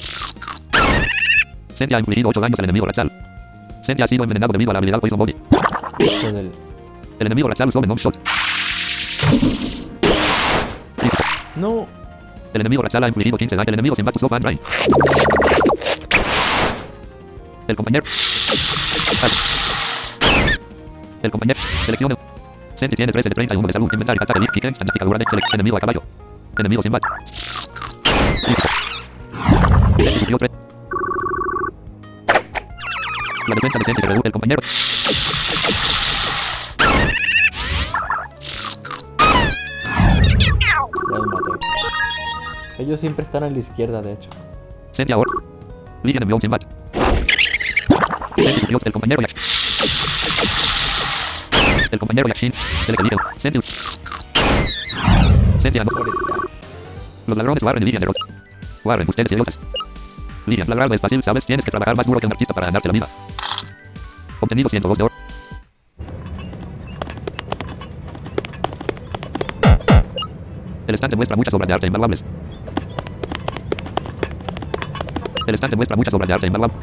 Senti 1.74 1.94
ha 1.94 1.98
infligido 1.98 2.28
8 2.28 2.40
daños 2.40 2.58
al 2.58 2.64
enemigo 2.64 2.86
Rachal. 2.86 3.10
Senti 3.82 4.02
ha 4.02 4.06
sido 4.06 4.22
envenenado 4.24 4.52
debido 4.52 4.70
a 4.70 4.74
la 4.74 4.78
habilidad 4.78 5.00
Poison 5.00 5.18
Body. 5.18 5.34
Del- 5.98 6.50
El 7.18 7.26
enemigo 7.26 7.48
Rachal 7.48 7.68
usó 7.68 7.80
Venom 7.80 7.98
Shot. 7.98 8.16
No. 11.56 11.86
El 12.52 12.60
enemigo 12.60 12.82
Rachal 12.82 13.04
ha 13.04 13.08
infligido 13.08 13.36
15 13.36 13.56
daños. 13.56 13.68
El 13.68 13.74
enemigo 13.74 13.94
Simbat 13.96 14.16
usó 14.16 14.28
Van 14.28 14.42
Drain. 14.42 14.58
El 17.68 17.76
compañero. 17.76 18.04
El 21.22 21.30
compañero. 21.30 21.58
Seleccione. 21.84 22.16
Senti 22.74 22.96
tiene 22.96 23.12
13 23.12 23.28
de 23.28 23.34
31 23.34 23.66
de 23.66 23.72
salud. 23.72 23.88
Inventario. 23.92 24.22
Ataque. 24.22 24.40
Lift. 24.40 24.52
Kick. 24.52 24.64
De 24.64 24.74
select. 24.74 25.54
Enemigo 25.54 25.76
a 25.76 25.80
caballo. 25.80 26.02
Enemigo. 26.58 26.82
La 33.46 33.54
defensa 33.54 33.78
de 33.78 33.84
Senti 33.84 34.00
se 34.00 34.06
reduce. 34.06 34.26
El 34.26 34.32
compañero. 34.32 34.60
Ellos 42.78 43.00
siempre 43.00 43.24
están 43.24 43.44
a 43.44 43.50
la 43.50 43.58
izquierda, 43.58 44.00
de 44.00 44.12
hecho. 44.12 44.30
Senti 44.92 45.12
ahora. 45.12 45.30
Un 46.02 46.40
Simbat. 46.40 46.62
Senti 48.36 48.60
subió. 48.60 48.78
El 48.82 48.92
compañero 48.92 49.20
Yakshin. 49.20 49.38
El 51.90 51.98
compañero 51.98 52.28
Yakshin. 52.28 52.52
Se 52.52 52.92
le 52.92 52.98
elige. 53.00 53.16
Senti. 53.38 53.60
Senti. 55.60 55.80
Los 57.26 57.36
ladrones 57.36 57.62
Warren 57.62 57.82
y 57.82 57.86
Vivian 57.86 58.00
derrotó. 58.00 58.24
Warren, 58.84 59.06
ustedes 59.08 59.32
idiotas. 59.32 59.58
Vivian, 60.46 60.68
la 60.68 60.86
es 60.94 61.00
fácil, 61.00 61.22
¿sabes? 61.22 61.46
Tienes 61.46 61.64
que 61.64 61.70
trabajar 61.70 61.96
más 61.96 62.06
duro 62.06 62.20
que 62.20 62.26
un 62.26 62.32
artista 62.32 62.52
para 62.52 62.66
ganarte 62.66 62.88
la 62.88 62.92
vida. 62.92 63.08
Obtenido 64.40 64.68
102 64.68 64.98
de 64.98 65.04
oro. 65.04 65.14
El 70.86 70.94
estante 70.94 71.16
muestra 71.16 71.36
muchas 71.36 71.54
obras 71.54 71.68
de 71.68 71.74
arte 71.74 71.86
invaluables. 71.86 72.22
El 75.46 75.54
estante 75.54 75.76
muestra 75.76 75.96
muchas 75.96 76.12
obras 76.12 76.28
de 76.28 76.34
arte 76.34 76.46
invaluables. 76.46 76.76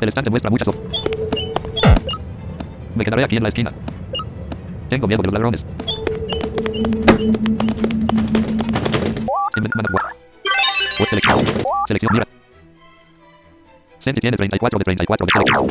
El 0.00 0.08
estante 0.08 0.30
muestra 0.30 0.50
muchas 0.50 0.68
obras. 0.68 0.82
Me 2.96 3.04
quedaré 3.04 3.24
aquí 3.24 3.36
en 3.36 3.42
la 3.44 3.48
esquina. 3.48 3.72
Tengo 4.92 5.06
miedo 5.06 5.22
de 5.22 5.28
los 5.28 5.32
ladrones. 5.32 5.64
Web 10.98 11.08
selección. 11.08 11.38
Selección 11.86 12.12
mira. 12.12 12.26
Tiene 14.20 14.36
34 14.36 14.78
de 14.78 14.84
34 14.84 15.26
de 15.26 15.32
selección. 15.32 15.66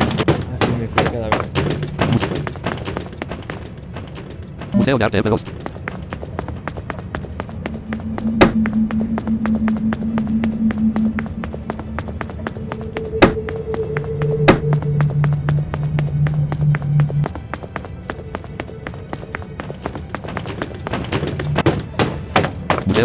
Así 0.60 0.72
me 0.72 0.88
fui 0.88 1.04
cada 1.04 1.28
vez. 1.28 1.52
Museo 4.72 4.98
de 4.98 5.04
Arte 5.04 5.22
F2. 5.22 5.61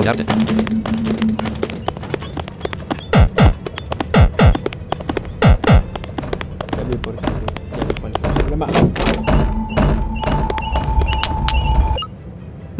La 0.07 0.13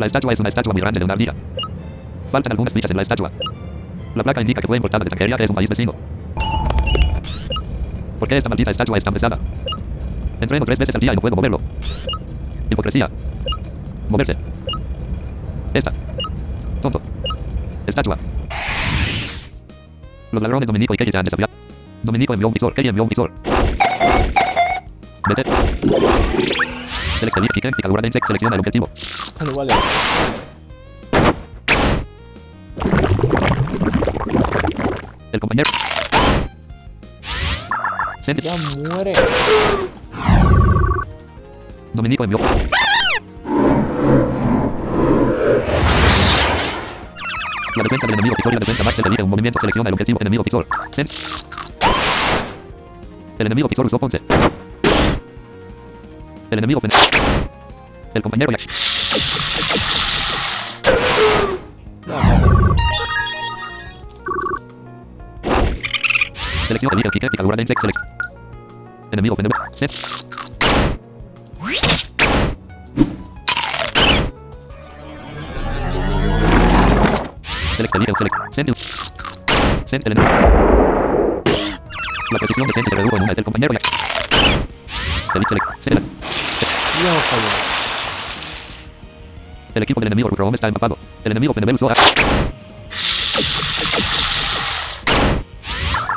estatua 0.05 0.32
es 0.32 0.39
una 0.39 0.47
estatua 0.47 0.71
muy 0.71 0.80
grande 0.80 0.99
de 0.99 1.03
una 1.03 1.15
ardilla. 1.15 1.34
Faltan 2.32 2.53
algunas 2.53 2.71
fichas 2.71 2.91
en 2.91 2.95
la 2.95 3.03
estatua. 3.03 3.30
La 4.15 4.23
placa 4.23 4.39
indica 4.39 4.61
que 4.61 4.67
fue 4.67 4.78
importada 4.78 5.03
de 5.03 5.09
Tangeria, 5.09 5.36
que 5.36 5.43
es 5.43 5.49
un 5.49 5.55
país 5.57 5.67
vecino. 5.67 5.93
¿Por 8.19 8.30
qué 8.30 8.38
esta 8.38 8.47
maldita 8.47 8.71
estatua 8.71 8.97
es 8.97 9.03
tan 9.03 9.13
pesada? 9.13 9.38
Entreno 10.39 10.65
tres 10.65 10.80
veces 10.80 10.95
al 10.95 11.01
día 11.01 11.11
y 11.11 11.15
no 11.15 11.21
puedo 11.21 11.36
moverlo. 11.36 11.59
Hipocresía. 12.69 13.09
Moverse. 14.07 14.38
Esta. 15.73 15.91
Tonto. 16.82 17.01
Estatua. 17.88 18.18
Los 20.32 20.42
ladrones 20.42 20.68
Dominico 20.68 20.94
y 20.94 20.98
Kelly 20.98 21.12
te 21.12 21.18
han 21.18 21.26
desafiado. 21.26 21.52
Dominico 22.04 22.34
envió 22.34 22.48
un 22.48 22.54
visor. 22.54 22.74
Kelly 22.74 22.90
envió 22.90 23.04
un 23.04 23.10
visor. 23.10 23.32
Vete. 25.28 25.44
Selecciona 27.20 27.48
idéntica 27.56 27.88
durante 27.88 28.08
insect. 28.08 28.28
Selecciona 28.28 28.56
el 28.56 28.60
objetivo. 28.60 28.90
Bueno, 29.40 29.56
vale. 29.56 29.74
El 35.32 35.40
compañero. 35.40 35.70
Send- 38.26 38.42
Ya 38.42 38.56
muere. 38.96 39.14
Dominico 41.94 42.24
envió. 42.24 42.38
La 47.78 47.84
defensa 47.84 48.07
del 48.07 48.13
enemigo 48.15 48.36
pisor 48.36 48.53
y 48.53 48.55
la 48.55 48.59
defensa 48.59 48.84
max 48.84 48.99
elige 49.05 49.23
un 49.23 49.30
movimiento. 49.30 49.59
Selecciona 49.59 49.89
el 49.89 49.93
objetivo 49.93 50.17
enemigo. 50.21 50.43
Send. 50.91 51.09
El 53.39 53.45
enemigo 53.45 53.67
pisor 53.67 53.86
usó 53.86 53.99
Ponce. 53.99 54.19
El 56.49 56.57
enemigo 56.57 56.82
pen- 56.82 56.91
El 58.13 58.21
compañero 58.23 58.51
Yash. 58.51 58.65
Ya 62.07 62.15
maté. 62.15 62.84
Selección 66.67 66.91
elige 66.93 67.09
idéntica 67.13 67.43
durante 67.43 67.61
insect. 67.63 67.82
Select. 67.82 67.99
Enemigo 69.11 69.36
Send. 69.75 69.91
Select 77.78 77.93
select. 78.17 78.36
Send. 78.55 78.73
Send 79.88 80.07
el 80.07 80.11
enemigo. 80.13 80.34
La 82.32 82.39
precisión 82.39 82.67
de 82.67 82.73
Send 82.73 82.89
se 82.89 82.95
redujo 82.95 83.17
en 83.17 83.23
una 83.23 83.34
del 83.34 83.43
compañero. 83.45 83.73
Select. 85.82 86.03
El 89.75 89.84
equipo 89.84 89.99
del 89.99 90.07
enemigo 90.07 90.30
está 90.55 90.67
empapado. 90.67 90.97
El 91.23 91.32
enemigo 91.34 91.53
usó 91.75 91.89
a... 91.91 91.93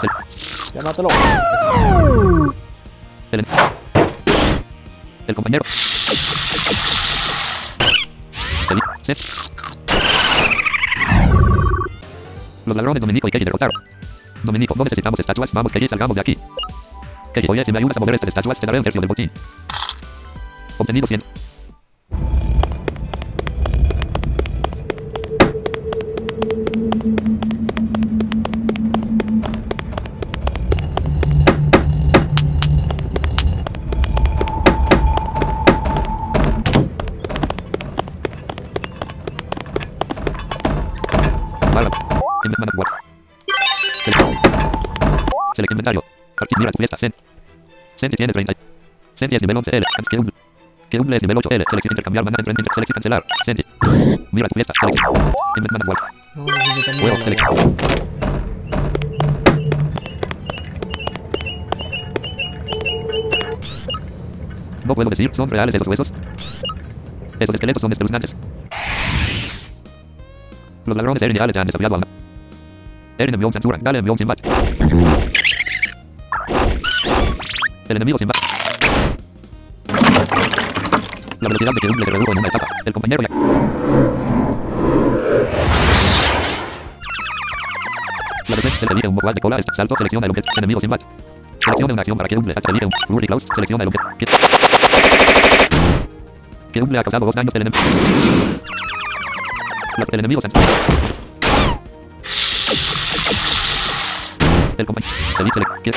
Sel- 0.00 0.72
Ya 0.74 0.80
mátalo. 0.82 1.08
El, 3.32 3.44
el 5.26 5.34
compañero. 5.34 5.62
Eli- 8.70 8.80
Set. 9.02 9.49
Los 12.66 12.76
ladrones 12.76 13.00
Dominico 13.00 13.28
y 13.28 13.30
Kelly 13.30 13.44
derrotaron. 13.44 13.82
Dominico, 14.42 14.74
no 14.76 14.84
necesitamos 14.84 15.20
estatuas. 15.20 15.52
Vamos, 15.52 15.72
Kelly, 15.72 15.88
salgamos 15.88 16.14
de 16.14 16.20
aquí. 16.20 16.38
Kelly, 17.34 17.46
oye, 17.48 17.64
si 17.64 17.72
me 17.72 17.78
ayudas 17.78 17.96
a 17.96 18.00
mover 18.00 18.14
estas 18.14 18.28
estatuas, 18.28 18.61
te 18.61 18.66
daré 18.66 18.78
un 18.78 18.84
tercio 18.84 19.00
del 19.00 19.08
botín. 19.08 19.30
Obtenido 20.78 21.06
100. 21.06 21.22
Send 48.01 48.16
tiene 48.16 48.32
30. 48.32 48.55
Send 49.14 49.34
es 49.34 49.42
nivel 49.42 49.59
11 49.59 49.76
L. 49.76 49.86
Que 50.88 50.98
un. 50.98 51.12
Es 51.12 51.22
nivel 51.22 51.36
8 51.36 51.48
L. 51.51 51.64
Selección 51.68 51.92
intercambiar 51.92 52.24
mandar 52.24 52.40
entre 52.40 52.55
selección 52.72 52.94
cancelar. 52.94 53.24
Mira 54.32 54.48
tu 54.48 54.55
fiesta. 54.55 54.72
Selección. 57.22 57.76
No, 64.86 64.94
puedo 64.94 65.11
decir, 65.11 65.30
¿son 65.34 65.51
reales 65.51 65.74
esos 65.74 65.86
huesos? 65.86 66.11
Esos 67.38 67.55
esqueletos 67.55 67.82
son 67.82 67.92
espeluznantes. 67.92 68.34
Los 70.86 70.96
ladrones 70.96 71.22
Erin 71.22 71.36
y 71.36 71.38
Ale 71.38 71.53
te 71.53 71.59
han 71.59 71.66
desafiado 71.66 71.96
a 71.96 72.01
envió 73.18 73.46
un 73.46 73.53
censura, 73.53 73.78
Gale 73.80 73.98
envió 73.98 74.12
un 74.14 74.18
Simbat. 74.18 74.40
El 77.91 77.97
enemigo 77.97 78.16
Simbat. 78.18 78.36
La 81.41 81.49
velocidad 81.49 81.72
de 81.72 81.80
que 81.80 81.88
se 81.88 82.11
redujo 82.12 82.30
en 82.30 82.38
una 82.38 82.47
etapa. 82.47 82.66
El 82.84 82.93
compañero. 82.93 83.22
La 88.47 88.55
defensa 88.55 88.86
se 88.86 88.93
elige 88.93 89.09
un 89.09 89.16
vocal 89.16 89.34
de 89.34 89.41
cola, 89.41 89.59
salto, 89.76 89.97
selecciona 89.99 90.26
el 90.26 90.30
objeto. 90.30 90.53
Enemigo 90.59 90.80
Simbat. 90.80 91.01
Selecciona 91.64 91.95
una 91.95 92.03
acción 92.03 92.16
para 92.16 92.28
que 92.28 92.36
Umble 92.36 92.53
ataque, 92.53 92.70
elige 92.70 92.86
un 92.86 92.93
Rury 93.09 93.26
Klaus, 93.26 93.45
selecciona 93.53 93.82
el 93.82 93.88
objeto. 93.88 94.09
Que, 94.18 94.24
que 96.72 96.82
Umble 96.82 96.99
ha 97.00 97.03
causado 97.03 97.26
dos 97.26 97.34
daños 97.34 97.53
del 97.53 97.62
enemigo. 97.62 97.83
El 100.12 100.18
enemigo 100.21 100.41
se 100.41 100.49
El 104.79 104.87
compañero. 104.87 105.12
Se 105.37 105.42
dice 105.42 105.61
que. 105.83 105.91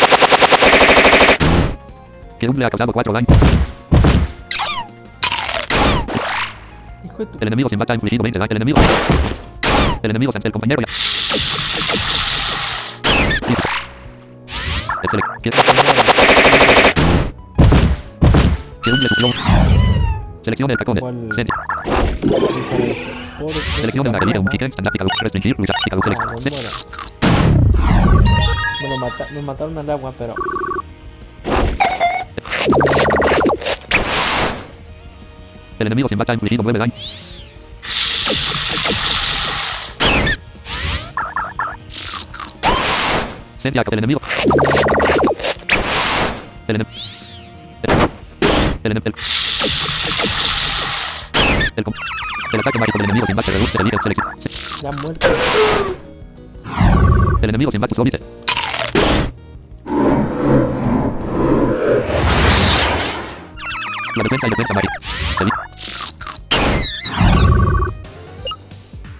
Que 2.44 2.50
Umble 2.50 2.66
ha 2.66 2.70
causado 2.70 2.92
cuatro 2.92 3.14
daños. 3.14 3.30
El 7.40 7.48
enemigo 7.48 7.70
Simbat 7.70 7.90
ha 7.92 7.94
infligido 7.94 8.22
20 8.22 8.38
daños. 8.38 8.52
El 8.52 8.58
enemigo. 8.58 8.78
El 10.02 10.10
enemigo 10.10 10.32
el 10.44 10.52
compañero 10.52 10.82
ya. 10.82 10.94
Sufrió. 19.08 19.30
Selecciona 20.42 20.74
el 20.74 20.80
este 20.80 21.46
Selecciona 23.80 24.10
una 24.10 24.20
un 24.42 24.48
kick, 24.48 24.64
restringir, 25.22 25.56
luchar, 25.58 25.76
Ah, 28.82 29.26
me 29.34 29.42
mataron 29.42 29.78
al 29.78 29.90
agua, 29.90 30.12
pero... 30.18 30.36
El 35.80 35.88
enemigo 35.88 36.08
Simbat 36.08 36.30
ha 36.30 36.34
infligido 36.34 36.64
9 36.64 36.80
daños. 36.80 37.50
Send 43.60 43.76
Jacob, 43.76 43.94
el 43.94 44.00
enemigo. 44.00 44.20
El 46.68 46.76
enemigo. 46.76 46.90
El 48.84 48.92
enemigo. 48.92 49.16
El, 51.76 51.84
el, 51.84 51.86
el 52.54 52.60
ataque 52.60 52.80
mágico 52.80 52.98
del 52.98 53.06
enemigo 53.06 53.26
Simbat 53.26 53.46
se 53.46 53.52
reduce, 53.52 53.78
selección. 54.04 54.28
Se- 54.42 54.84
Ya 54.84 54.92
muerto. 55.02 55.28
El 57.42 57.50
enemigo 57.50 57.72
Simbat 57.72 57.92
usó 57.92 58.04
Vite. 58.04 58.20
La 64.16 64.24
defensa 64.24 64.48
y 64.48 64.50
defensa. 64.50 64.74
Eli- 65.42 65.52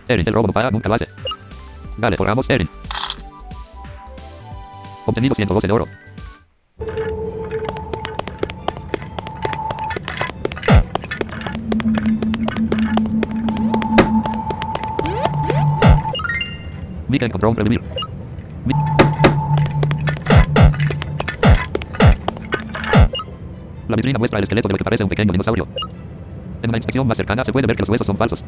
Erin, 0.08 0.28
el 0.28 0.34
robo 0.34 0.48
para, 0.52 0.70
nunca 0.70 0.94
hace. 0.94 1.08
Vale, 1.98 2.18
forramos 2.18 2.50
Erin. 2.50 2.70
Obtenido 5.06 5.36
112 5.36 5.68
de 5.68 5.74
oro. 5.74 5.86
Mika 17.08 17.26
encontró 17.26 17.50
un 17.50 17.56
revivir. 17.56 17.82
Mi- 18.66 18.74
La 23.94 23.96
vitrina 23.96 24.18
muestra 24.18 24.40
el 24.40 24.44
esqueleto 24.44 24.68
de 24.68 24.74
lo 24.74 24.78
que 24.80 24.84
parece 24.84 25.04
un 25.04 25.10
pequeño 25.10 25.32
dinosaurio. 25.32 25.68
En 26.64 26.70
una 26.70 26.80
inspección 26.80 27.06
más 27.06 27.16
cercana 27.16 27.44
se 27.46 27.54
puede 27.54 27.68
ver 27.68 27.76
que 27.76 27.84
los 27.84 27.90
huesos 27.90 28.08
son 28.08 28.18
falsos. 28.18 28.44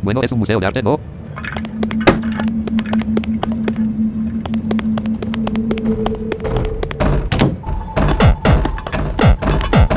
Bueno, 0.00 0.22
es 0.22 0.30
un 0.30 0.38
museo 0.38 0.60
de 0.60 0.66
arte, 0.66 0.80
¿no? 0.80 1.00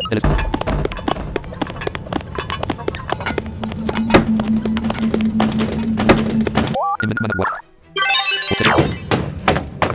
El. 0.09 0.21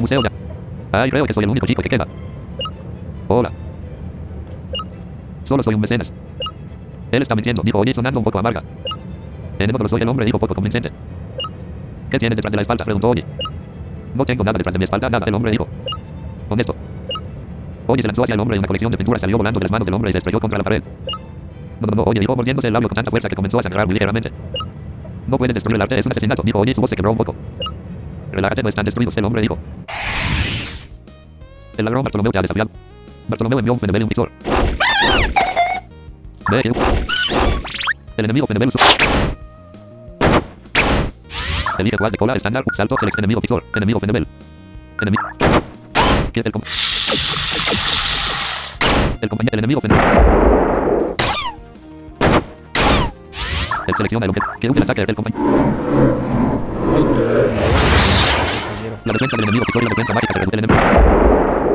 Museo 0.00 0.22
de... 0.22 0.30
Ay, 0.92 1.10
creo 1.10 1.26
que 1.26 1.32
soy 1.32 1.42
el 1.42 1.50
único 1.50 1.66
chico 1.66 1.82
que 1.82 1.88
queda. 1.88 2.06
Solo 5.62 5.64
soy 5.64 5.74
un 5.76 5.80
mecenas. 5.80 6.12
Él 7.12 7.22
está 7.22 7.36
mintiendo, 7.36 7.62
dijo 7.62 7.78
Oye 7.78 7.94
sonando 7.94 8.18
un 8.18 8.24
poco 8.24 8.38
amarga. 8.38 8.62
En 9.58 9.70
el 9.70 9.72
modo 9.72 9.86
soy 9.86 10.02
el 10.02 10.08
hombre, 10.08 10.26
dijo 10.26 10.38
poco 10.38 10.54
convincente. 10.54 10.90
¿Qué 12.10 12.18
tiene 12.18 12.34
detrás 12.34 12.50
de 12.50 12.56
la 12.56 12.62
espalda? 12.62 12.84
Preguntó 12.84 13.10
Oye. 13.10 13.24
No 14.14 14.24
tengo 14.24 14.42
nada 14.42 14.58
detrás 14.58 14.72
de 14.72 14.78
mi 14.78 14.84
espalda, 14.84 15.08
nada, 15.08 15.24
el 15.26 15.34
hombre 15.34 15.52
dijo. 15.52 15.68
Honesto. 16.48 16.74
Oye 17.86 18.02
se 18.02 18.08
lanzó 18.08 18.24
hacia 18.24 18.34
el 18.34 18.40
hombre 18.40 18.56
y 18.56 18.58
una 18.58 18.66
colección 18.66 18.90
de 18.90 18.96
pinturas 18.96 19.20
salió 19.20 19.36
volando 19.36 19.60
de 19.60 19.64
las 19.64 19.70
manos 19.70 19.86
del 19.86 19.94
hombre 19.94 20.10
y 20.10 20.12
se 20.12 20.18
estrelló 20.18 20.40
contra 20.40 20.58
la 20.58 20.64
pared. 20.64 20.82
No, 21.80 21.86
no, 21.86 21.96
no, 21.96 22.02
Oye 22.04 22.18
dijo 22.18 22.34
mordiéndose 22.34 22.66
el 22.66 22.72
labio 22.72 22.88
con 22.88 22.96
tanta 22.96 23.10
fuerza 23.10 23.28
que 23.28 23.36
comenzó 23.36 23.60
a 23.60 23.62
sangrar 23.62 23.86
muy 23.86 23.94
ligeramente. 23.94 24.32
No 25.28 25.38
pueden 25.38 25.54
destruir 25.54 25.76
el 25.76 25.82
arte, 25.82 25.98
es 25.98 26.06
un 26.06 26.12
asesinato, 26.12 26.42
dijo 26.44 26.58
Oye 26.58 26.72
y 26.72 26.74
su 26.74 26.80
voz 26.80 26.90
se 26.90 26.96
quebró 26.96 27.12
un 27.12 27.18
poco. 27.18 27.36
Relájate, 28.32 28.62
no 28.62 28.68
están 28.68 28.84
destruidos, 28.84 29.16
el 29.16 29.24
hombre 29.24 29.42
dijo. 29.42 29.58
El 31.76 31.84
ladrón 31.84 32.02
Bartolomeo 32.02 32.32
te 32.32 32.38
ha 32.38 32.42
desafiado. 32.42 32.70
Bartolomeo 33.28 33.58
envió 33.60 33.72
un 33.74 33.78
Fenebel 33.78 34.02
y 34.02 34.04
un 34.04 34.08
Pixor. 34.08 34.32
El 36.60 38.24
enemigo 38.24 38.46
Fenebel 38.46 38.68
usó. 38.68 38.78
Elige 41.78 41.96
cuál 41.96 42.12
de 42.12 42.18
cola 42.18 42.34
estándar, 42.34 42.62
salto, 42.76 42.94
select 43.00 43.18
enemigo 43.18 43.40
Pixor, 43.40 43.64
enemigo 43.74 43.98
Fenebel. 43.98 44.26
Enemigo. 45.00 45.22
¿Qué 46.32 46.40
el 46.44 46.52
com- 46.52 46.62
El 49.22 49.28
compañero, 49.28 49.52
el 49.54 49.58
enemigo 49.60 49.80
Fenebel. 49.80 50.04
Él 53.86 53.94
selecciona 53.96 54.26
el 54.26 54.30
objeto. 54.30 54.46
Que 54.60 54.68
un 54.70 54.82
ataque 54.82 55.00
el 55.08 55.14
compañero. 55.16 55.42
La 59.04 59.12
defensa 59.14 59.36
del 59.36 59.44
enemigo 59.44 59.64
Pixor 59.64 59.82
y 59.82 59.86
la 59.86 59.90
defensa 59.90 60.12
mágica 60.14 60.32
se 60.34 60.38
reduce 60.40 60.56
el 60.56 60.64
enemigo. 60.64 61.71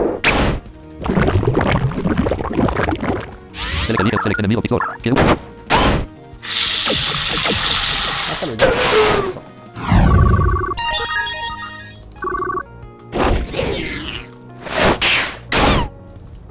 Select 3.88 4.02
elige, 4.02 4.18
select 4.22 4.40
enemigo 4.40 4.62
Pixor. 4.62 4.82
Que. 5.02 5.10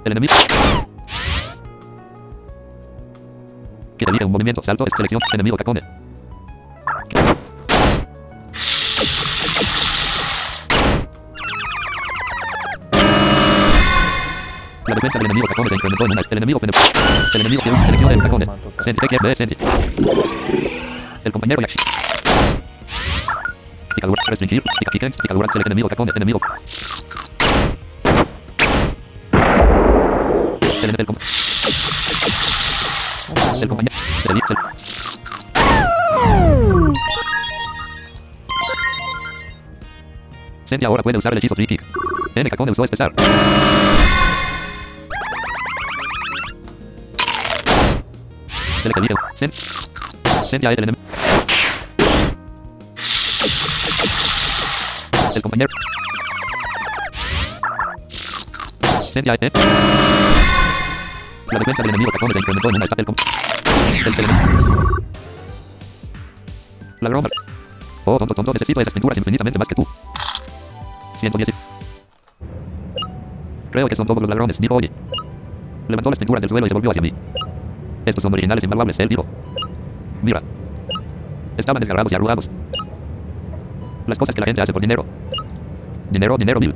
El 0.05 0.13
enemigo. 0.13 0.33
Que 3.99 4.05
elige 4.09 4.25
un 4.25 4.33
movimiento. 4.33 4.63
Salto 4.63 4.87
es 4.87 4.93
selección. 4.97 5.21
Enemigo 5.35 5.59
Cacone. 5.59 5.81
La 14.87 14.95
defensa 14.95 15.19
del 15.19 15.27
enemigo 15.27 15.47
Cacone 15.49 15.69
se 15.69 15.75
incrementó 15.75 16.05
en 16.05 16.13
una. 16.13 16.21
El 16.31 16.37
enemigo 16.39 16.61
Fene- 16.61 16.73
El 17.35 17.41
enemigo 17.41 17.63
el 18.11 18.23
Cacone. 18.23 18.47
Senti, 18.85 19.09
que 19.09 19.35
Senti. 19.35 19.57
El 21.25 21.33
compañero. 21.33 21.63
Picadura, 23.95 24.23
restringir, 24.29 24.63
pica, 24.63 24.91
pica, 24.93 25.09
picadura, 25.11 25.49
select 25.53 25.67
enemigo 25.67 25.89
Cacone, 25.89 26.13
enemigo. 26.15 26.41
El, 30.61 30.85
el, 30.85 30.91
el, 30.91 31.07
el 33.63 33.69
compañero. 33.69 33.97
Se- 34.23 34.55
Senti 40.65 40.85
ahora 40.85 41.03
puede 41.03 41.19
usar 41.19 41.33
el 41.33 41.39
hechizo. 41.39 41.55
N. 42.35 42.51
Usó 42.71 42.85
espesar. 42.85 43.13
Select 48.87 48.99
elige. 48.99 49.15
Sen. 49.35 49.51
Senti 50.49 50.67
a 50.67 50.71
el. 50.71 50.97
El 55.35 55.43
compañero. 55.43 55.69
Senti 59.13 59.31
a 59.31 59.35
E. 59.35 59.51
La 61.51 61.59
defensa 61.59 61.83
del 61.83 61.91
enemigo 61.91 62.11
el, 62.13 62.37
el 64.07 64.25
enemigo. 64.25 64.87
Ladrón. 67.01 67.29
Oh, 68.05 68.19
tonto, 68.19 68.35
tonto, 68.35 68.53
necesito 68.53 68.81
esas 68.81 68.95
pinturas 68.95 69.19
infinitamente 69.19 69.59
más 69.59 69.67
que 69.67 69.75
tú. 69.75 69.87
110. 71.19 71.49
Creo 73.73 73.89
que 73.89 73.97
son 73.97 74.07
todos 74.07 74.21
los 74.23 74.29
ladrones, 74.29 74.59
dijo 74.61 74.77
Oye. 74.77 74.91
Las 75.89 76.19
pinturas 76.19 76.41
del 76.41 76.49
suelo 76.49 76.67
y 76.67 76.69
se 76.69 76.75
volvió 76.75 76.91
hacia 76.91 77.03
mí. 77.03 77.13
Estos 78.07 78.23
son 78.23 78.33
originales 78.33 78.63
invaluables, 78.63 78.99
él 79.01 79.09
dijo. 79.09 79.27
Mira. 80.23 80.41
Estaban 81.57 81.81
desgarrados 81.81 82.13
y 82.13 82.15
arrugados. 82.15 82.49
Las 84.07 84.17
cosas 84.17 84.35
que 84.35 84.41
la 84.41 84.47
gente 84.47 84.63
hace 84.63 84.73
por 84.73 84.81
dinero. 84.81 85.05
Dinero, 86.11 86.37
dinero, 86.39 86.61
mil. 86.61 86.73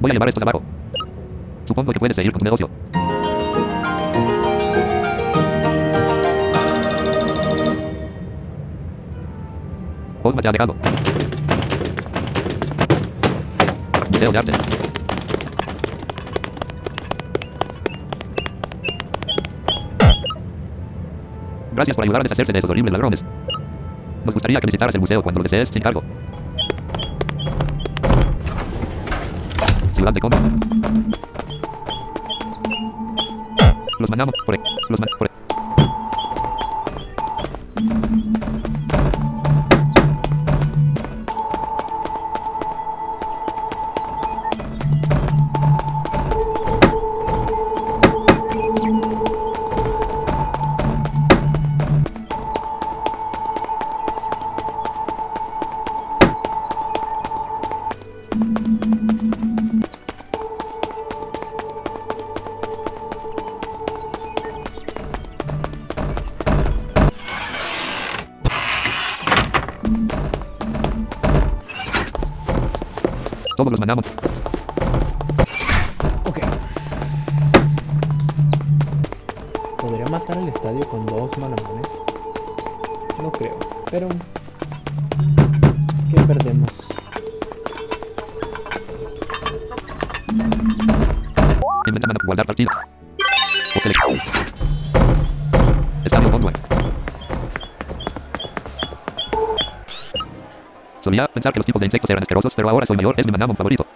Voy 0.00 0.10
a 0.10 0.14
llevar 0.14 0.28
estos 0.28 0.42
abajo. 0.42 0.62
Supongo 1.64 1.92
que 1.92 2.00
puedes 2.00 2.16
seguir 2.16 2.32
con 2.32 2.40
tu 2.40 2.44
negocio. 2.44 2.68
Olma 10.24 10.42
te 10.42 10.48
ha 10.48 10.52
dejado. 10.52 10.74
Museo 14.10 14.32
de 14.32 14.38
arte. 14.38 14.83
Gracias 21.74 21.96
por 21.96 22.04
ayudar 22.04 22.20
a 22.20 22.22
deshacerse 22.24 22.52
de 22.52 22.58
esos 22.58 22.70
horribles 22.70 22.92
ladrones. 22.92 23.24
Nos 24.24 24.32
gustaría 24.34 24.60
que 24.60 24.66
visitaras 24.66 24.94
el 24.94 25.00
museo 25.00 25.22
cuando 25.22 25.40
lo 25.40 25.42
desees 25.42 25.68
sin 25.68 25.82
cargo. 25.82 26.02
Ciudad 29.92 30.12
de 30.12 30.20
Condor. 30.20 30.40
Los 33.98 34.10
mandamos 34.10 34.34
por... 34.46 34.56
Los 34.88 35.00
man- 35.00 35.08
por... 35.18 35.30
pensar 101.44 101.52
que 101.52 101.58
los 101.58 101.66
tipos 101.66 101.80
de 101.80 101.86
insectos 101.86 102.08
eran 102.08 102.22
asquerosos, 102.22 102.54
pero 102.56 102.70
ahora 102.70 102.86
soy 102.86 102.96
mayor, 102.96 103.14
es 103.18 103.26
mi 103.26 103.32
favorito. 103.54 103.86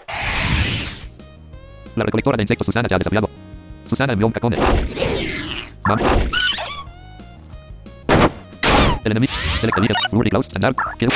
La 1.96 2.04
recolectora 2.04 2.36
de 2.36 2.42
insectos 2.42 2.66
Susana 2.66 2.86
te 2.88 2.94
ha. 2.94 3.30
Susana 3.88 4.12
envió 4.12 4.26
un. 4.26 4.54
El 9.04 9.12
enemigo. 9.12 9.32
Select. 9.60 10.42
Standard. 10.42 10.76
Que, 10.98 11.06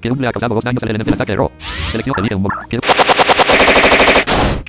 que 0.00 0.10
un 0.12 0.20
le 0.20 0.28
ha 0.28 0.32
causado 0.32 0.54
dos 0.54 0.62
daños 0.62 0.82
al 0.82 0.90
enemigo. 0.90 1.08
El 1.08 1.14
ataque 1.14 1.32
erró. 1.32 1.50
Selección 1.90 2.14
elige 2.20 2.36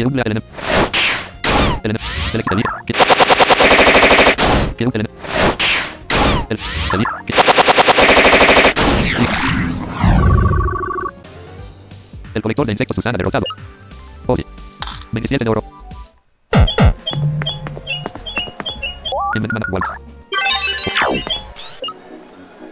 un 0.05 0.19
enemigo. 0.19 0.47
El 1.83 1.91
enemigo. 1.91 2.09
Selección. 2.31 2.63
Que, 2.87 2.93
que 4.77 4.85
un 4.85 4.91
el 4.95 5.01
enemigo. 5.01 5.19
El 12.33 12.41
colector 12.41 12.65
de 12.65 12.71
insectos 12.71 12.95
Susana 12.95 13.17
derrotado. 13.17 13.45
Sí. 14.35 14.45
27 15.11 15.43
de 15.43 15.49
oro. 15.49 15.63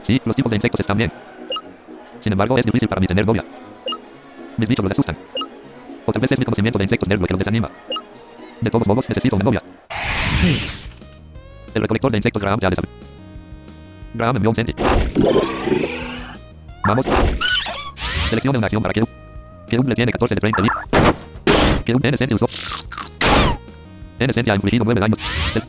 Sí, 0.04 0.22
los 0.24 0.36
tipos 0.36 0.50
de 0.50 0.56
insectos 0.56 0.80
están 0.80 0.98
bien. 0.98 1.12
Sin 2.22 2.32
embargo, 2.32 2.58
es 2.58 2.66
difícil 2.66 2.88
para 2.88 3.02
mí 3.02 3.08
tener 3.08 3.26
novia. 3.26 3.44
Mis 4.58 4.70
bichos 4.70 4.84
los 4.84 4.92
asustan. 4.92 5.18
O 6.06 6.12
tal 6.12 6.22
vez 6.22 6.32
es 6.32 6.40
mi 6.40 6.46
conocimiento 6.46 6.78
de 6.80 6.86
insectos 6.86 7.10
nerd 7.10 7.20
lo 7.20 7.28
que 7.28 7.34
los 7.34 7.40
desanima. 7.40 7.70
De 8.62 8.70
todos 8.72 8.88
modos, 8.88 9.08
necesito 9.10 9.36
una 9.36 9.46
novia. 9.46 9.62
El 11.74 11.82
recolector 11.82 12.12
de 12.12 12.18
insectos 12.18 12.42
Graham 12.42 12.60
ya 12.62 12.70
desapareció. 12.70 13.08
Graham 14.14 14.36
envió 14.38 14.50
un. 14.50 15.57
Vamos. 16.88 17.06
Seleccione 18.30 18.58
una 18.58 18.68
acción 18.68 18.82
para 18.82 18.94
que 18.94 19.02
un... 19.02 19.08
Que 19.68 19.78
un 19.78 19.88
le 19.90 19.96
tiene 19.96 20.12
14 20.12 20.36
de 20.36 20.42
30 20.42 20.62
días. 20.62 20.76
Que 21.86 21.94
un 21.94 22.06
N 22.06 22.18
centi 22.18 22.34
usó. 22.34 22.46
N 24.20 24.34
centi 24.34 24.50
ha 24.52 24.56
infligido 24.56 24.84
9 24.86 25.00
daños. 25.02 25.20
Se- 25.22 25.62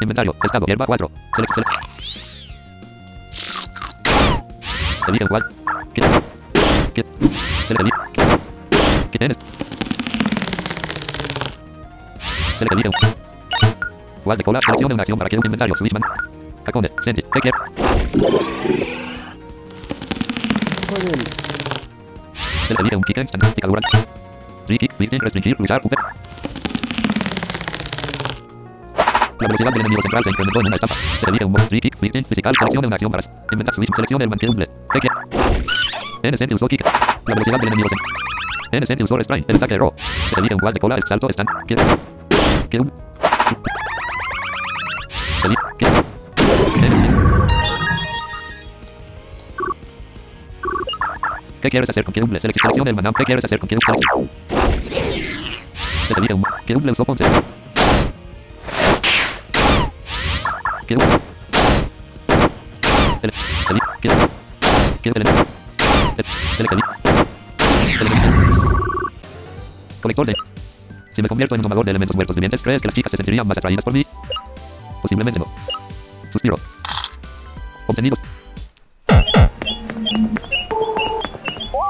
Inventario. 0.00 0.34
Estado. 0.44 0.66
Hierba 0.66 0.86
4. 0.86 1.10
Select. 1.34 1.54
Select. 1.54 1.70
Elige 5.08 5.24
igual. 5.24 5.44
Que. 5.94 6.00
Que. 6.94 7.04
Select. 7.66 7.80
Elige. 7.80 7.96
Que 9.10 9.18
tienes. 9.18 9.36
Select. 12.58 12.72
Elige. 12.72 12.90
Igual 14.22 14.38
de 14.38 14.44
cola. 14.44 14.60
Seleccione 14.64 14.94
una 14.94 15.02
acción 15.02 15.18
para 15.18 15.30
que 15.30 15.38
un 15.38 15.46
inventario. 15.46 15.74
Switchman. 15.74 16.02
Acone. 16.66 16.90
Senti. 17.02 17.22
¿Qué 17.42 17.50
Elige 22.80 22.96
un. 22.96 23.02
Stand. 23.28 23.54
Picadura. 23.54 23.80
Free 24.66 24.78
kick. 24.78 24.94
Flick. 24.96 25.22
Restringir. 25.22 25.56
Luchar. 25.58 25.80
UP. 25.84 25.92
La 29.40 29.46
velocidad 29.46 29.70
del 29.70 29.80
enemigo 29.80 30.02
central 30.02 30.24
se 30.24 30.30
incrementó 30.30 30.60
en 30.60 30.66
una 30.66 30.76
etapa. 30.76 30.94
Se 30.94 31.30
un 31.44 31.54
physical, 32.24 32.54
una 32.88 32.94
acción 32.96 33.12
para 33.12 33.22
inventar 33.52 33.74
switch, 33.74 33.90
seleccione 33.94 34.24
el 34.24 34.30
manqueumble. 34.30 34.68
¿Qué 34.92 34.98
quiere? 34.98 35.14
N 36.24 36.36
centi 36.36 36.54
usó 36.54 36.66
kick. 36.66 36.84
La 36.84 37.34
velocidad 37.34 37.58
del 37.60 37.68
enemigo 37.68 37.88
central. 37.88 38.12
N 38.72 38.86
centi 38.86 39.04
usó 39.04 39.16
restrain. 39.16 39.44
El 39.46 39.56
ataque 39.56 39.74
erró. 39.74 39.94
Se 39.96 40.40
un 40.54 40.60
wall 40.60 40.74
de 40.74 40.80
cola, 40.80 40.96
salto, 41.08 41.28
stand. 41.30 41.48
¿Qué? 41.68 41.76
¿Qué? 42.68 42.80
un- 42.80 42.92
Se 45.40 45.46
elige- 45.46 45.62
¿Qué? 45.78 45.86
N 45.86 47.17
¿Qué 51.68 51.72
quieres 51.72 51.90
hacer 51.90 52.02
con 52.02 52.14
Keumble? 52.14 52.40
Selec- 52.40 52.58
Seleccione 52.58 52.88
el 52.88 52.96
manam. 52.96 53.12
¿Qué 53.12 53.24
quieres 53.24 53.44
hacer 53.44 53.58
con 53.58 53.68
Keumble? 53.68 53.94
Se 56.06 56.14
elige 56.18 56.32
un 56.32 56.42
Keumble 56.64 56.92
usó 56.92 57.04
ponce. 57.04 57.24
Que 60.86 60.94
el 60.94 61.00
que 64.00 64.08
que 65.02 65.12
colector 70.00 70.26
de 70.26 70.34
si 71.12 71.20
me 71.20 71.28
convierto 71.28 71.54
en 71.54 71.58
un 71.60 71.64
domador 71.64 71.84
de 71.84 71.90
elementos 71.90 72.16
muertos 72.16 72.34
vivientes 72.34 72.62
crees 72.62 72.80
que 72.80 72.88
las 72.88 72.94
chicas 72.94 73.10
se 73.10 73.18
sentirían 73.18 73.46
más 73.46 73.58
atraídas 73.58 73.84
por 73.84 73.92
mí 73.92 74.06
posiblemente 75.02 75.38
no 75.38 75.46
suspiro 76.32 76.56
obtenidos 77.86 78.18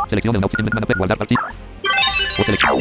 seleccione 0.08 0.38
una 0.38 0.46
opción 0.46 0.68
guardar 0.96 1.18
partida 1.18 1.40
o 2.38 2.42
selección 2.42 2.72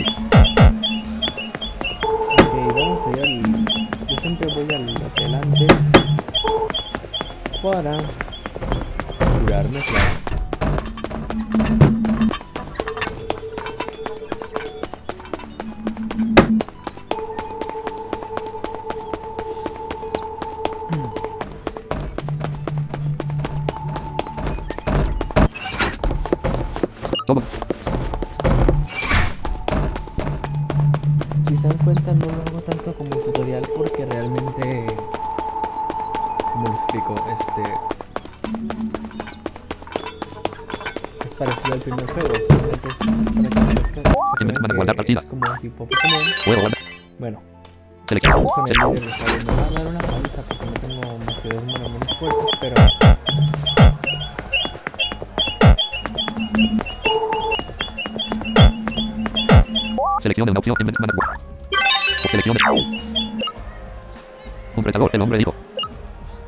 Ok, 2.40 2.76
vamos 2.76 3.08
a 3.08 3.10
ir 3.12 3.20
al... 3.20 3.66
Yo 4.08 4.16
siempre 4.22 4.48
voy 4.54 4.74
al 4.74 4.90
adelante 5.18 5.68
para 7.62 7.98
curarme. 9.40 9.80
Todo 27.28 27.44
Si 31.48 31.58
se 31.58 31.68
dan 31.68 31.78
cuenta, 31.80 32.14
no 32.14 32.26
lo 32.26 32.32
hago 32.32 32.62
tanto 32.62 32.94
como 32.94 33.10
un 33.16 33.24
tutorial 33.26 33.64
porque 33.76 34.06
realmente. 34.06 34.88
¿Cómo 36.54 36.68
lo 36.68 36.74
explico? 36.74 37.16
Este. 37.38 37.64
Es 41.20 41.34
parecido 41.38 41.74
al 41.74 41.80
primer 41.82 42.08
juego, 42.12 42.34
simplemente 42.36 42.88
es 44.54 44.60
para 44.60 44.76
guardar 44.76 44.96
que 44.96 44.98
partida. 44.98 45.20
Es 45.20 45.26
como 45.26 45.42
un 45.52 45.60
tipo 45.60 45.86
Pokémon. 45.86 46.72
Bueno, 47.20 47.42
selección 48.08 48.48
opción. 60.74 60.90
O 60.90 62.28
seleccione. 62.30 62.60
Un 64.76 64.84
retador, 64.84 65.10
el 65.14 65.22
hombre 65.22 65.38
dijo. 65.38 65.54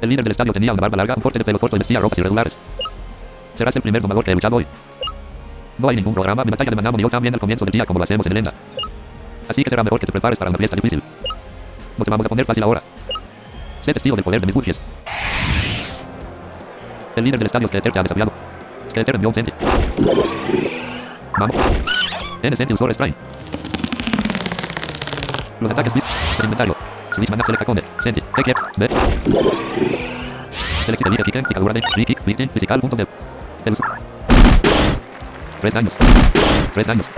El 0.01 0.09
líder 0.09 0.23
del 0.23 0.31
estadio 0.31 0.53
tenía 0.53 0.71
una 0.71 0.81
barba 0.81 0.97
larga, 0.97 1.15
un 1.15 1.21
corte 1.21 1.39
de 1.39 1.45
pelo 1.45 1.59
corto 1.59 1.75
y 1.75 1.79
vestía 1.79 1.99
ropas 1.99 2.19
irregulares. 2.19 2.57
Serás 3.53 3.75
el 3.75 3.81
primer 3.81 4.01
domador 4.01 4.23
que 4.23 4.31
he 4.31 4.33
luchado 4.33 4.55
hoy. 4.57 4.67
No 5.77 5.89
hay 5.89 5.95
ningún 5.95 6.13
programa, 6.13 6.43
mi 6.43 6.51
batalla 6.51 6.69
de 6.69 6.75
Manamo 6.75 6.97
ni 6.97 7.03
yo 7.03 7.09
también 7.09 7.33
al 7.33 7.39
comienzo 7.39 7.65
del 7.65 7.71
día 7.71 7.85
como 7.85 7.99
lo 7.99 8.03
hacemos 8.03 8.25
en 8.25 8.31
Elena. 8.33 8.53
Así 9.47 9.63
que 9.63 9.69
será 9.69 9.83
mejor 9.83 9.99
que 9.99 10.05
te 10.05 10.11
prepares 10.11 10.37
para 10.37 10.49
una 10.49 10.57
fiesta 10.57 10.75
difícil. 10.75 11.01
No 11.97 12.05
te 12.05 12.11
vamos 12.11 12.25
a 12.25 12.29
poner 12.29 12.45
fácil 12.45 12.63
ahora. 12.63 12.81
Sé 13.81 13.93
testigo 13.93 14.15
del 14.15 14.23
poder 14.23 14.39
de 14.39 14.45
mis 14.45 14.55
bujes. 14.55 14.81
El 17.15 17.23
líder 17.23 17.39
del 17.39 17.47
estadio 17.47 17.67
Skeletor 17.67 17.91
te 17.91 17.99
ha 17.99 18.03
desafiado. 18.03 18.31
Skeletor 18.89 19.15
envió 19.15 19.29
un 19.29 19.35
Senti. 19.35 19.53
Vamos. 21.37 21.55
N 22.43 22.55
Senti 22.55 22.73
usó 22.73 22.87
Restrain. 22.87 23.15
Los 25.59 25.71
ataques 25.71 25.93
inventario. 26.43 26.75
Switch 27.13 27.29
mana 27.29 27.43
select 27.45 27.61
acone. 27.61 27.83
Senti. 28.03 28.21
¿Qué 28.35 28.43
quiere? 28.43 28.61
B. 28.77 28.87
Select 30.85 31.05
elige 31.05 31.23
kick. 31.23 31.47
Picadura 31.47 31.73
de. 31.73 31.81
Free 31.93 32.05
kick. 32.05 32.21
Flick. 32.21 32.51
Physical. 32.51 32.79
Punto 32.79 32.95
de. 32.95 33.07
Tres 35.61 35.73
daños. 35.73 35.93
Tres 36.73 36.87
daños. 36.87 37.11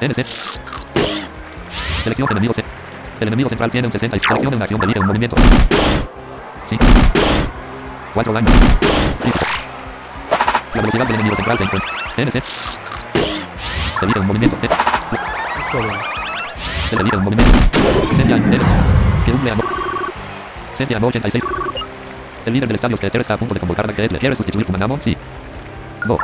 NC. 0.00 0.22
Selección 2.02 2.28
enemigo 2.30 2.54
C. 2.54 2.64
El 3.20 3.28
enemigo 3.28 3.48
central 3.48 3.70
tiene 3.70 3.86
un 3.88 3.92
60 3.92 4.16
y 4.16 4.20
selecciona 4.20 4.56
una 4.56 4.64
acción 4.64 4.80
de 4.80 4.84
elige 4.84 5.00
un 5.00 5.06
movimiento. 5.06 5.36
Sí. 6.66 6.78
Cuatro 8.12 8.32
daños. 8.32 8.52
Crítico. 9.20 9.44
La 10.74 10.80
velocidad 10.80 11.06
del 11.06 11.14
enemigo 11.14 11.36
central 11.36 11.58
se 11.58 11.64
encuentra. 11.64 11.90
NC. 12.16 12.42
Elige 14.02 14.20
un 14.20 14.26
movimiento. 14.26 14.56
E. 14.62 14.68
Joder. 15.74 15.90
Se 16.88 16.94
elige 16.94 17.16
un 17.16 17.24
movimiento. 17.24 17.52
Sentia 18.14 18.36
Eres. 18.36 18.62
Que 19.24 19.32
un 19.32 21.00
no 21.00 21.06
86. 21.08 21.44
El 22.46 22.52
líder 22.52 22.68
del 22.68 22.76
estadio 22.76 22.96
Skeletor 22.96 23.20
está 23.22 23.34
a 23.34 23.36
punto 23.36 23.54
de 23.54 23.60
convocar 23.60 23.84
a 23.84 23.88
Magdeet. 23.88 24.12
¿Le 24.12 24.18
quieres 24.18 24.38
sustituir 24.38 24.66
con 24.66 24.74
Manamon? 24.74 25.00
Sí. 25.00 25.16
No. 26.06 26.16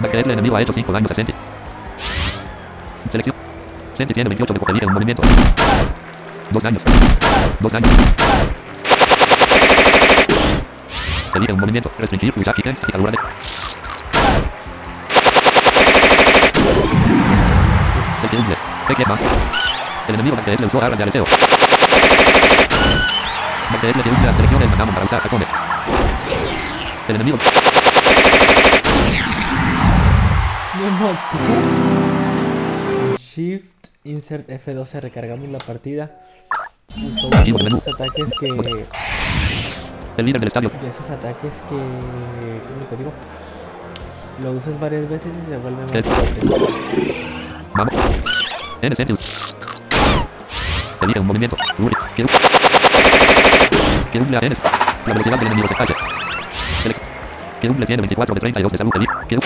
Magdeet, 0.00 0.26
el 0.26 0.32
enemigo 0.32 0.56
ha 0.56 0.62
hecho 0.62 0.72
5 0.74 0.92
daños 0.92 1.10
a 1.10 1.14
Senti. 1.14 1.32
Selección. 3.10 3.36
Senti 3.94 4.12
tiene 4.12 4.28
28 4.28 4.52
de 4.52 4.86
movimiento. 4.86 5.22
Dos 6.50 6.62
daños. 6.62 6.82
Dos 7.58 7.72
daños. 7.72 7.90
Se 11.32 11.52
un 11.52 11.60
movimiento. 11.60 11.90
Restringir. 11.98 12.34
De. 12.34 13.18
Select 18.28 18.58
P 18.88 18.94
que 18.94 19.04
más. 19.04 19.20
El 20.08 20.14
enemigo 20.14 20.36
Banque 20.36 20.56
le 20.58 20.66
usó 20.66 20.80
arma 20.82 20.96
de 20.96 21.02
aleteo. 21.02 21.24
Banque 23.70 23.86
le 23.86 24.02
dio 24.02 24.12
una 24.12 24.34
selección 24.34 24.60
del 24.60 24.70
Manamon 24.70 24.94
para 24.94 25.06
usar 25.06 25.20
Hakone. 25.24 25.46
El 27.08 27.16
enemigo 27.16 27.36
Me 30.74 30.90
mató. 30.90 31.36
Shift, 33.18 33.88
insert 34.04 34.48
F12, 34.48 35.00
recargamos 35.00 35.48
la 35.48 35.58
partida. 35.58 36.10
Archivo 37.32 37.58
de 37.58 37.64
menú. 37.64 37.76
ataques 37.76 38.28
que. 38.40 38.48
el 40.16 40.24
líder 40.24 40.40
del 40.40 40.48
estadio. 40.48 40.70
De 40.70 40.88
esos 40.88 41.10
ataques 41.10 41.52
que. 41.68 41.76
¿Cómo 41.76 42.86
te 42.88 42.96
digo? 42.96 43.12
Lo 44.42 44.52
usas 44.52 44.80
varias 44.80 45.08
veces 45.10 45.30
y 45.46 45.50
se 45.50 45.58
vuelve 45.58 45.82
más 45.82 45.92
fuerte. 45.92 47.43
Vamos. 47.74 47.94
Elige 51.02 51.20
un 51.20 51.26
movimiento. 51.26 51.56
Que 52.14 52.24
Que 54.12 54.18
a 54.18 54.22
N. 54.22 54.56
La 55.06 55.12
velocidad 55.12 55.38
del 55.38 55.46
enemigo 55.48 55.68
se. 55.68 55.74
Select. 56.82 57.00
Que 57.60 57.68
tiene 57.68 58.02
24 58.02 58.34
de 58.34 58.40
32 58.40 58.72
de 58.72 58.78
salud. 58.78 58.90
Que 59.28 59.36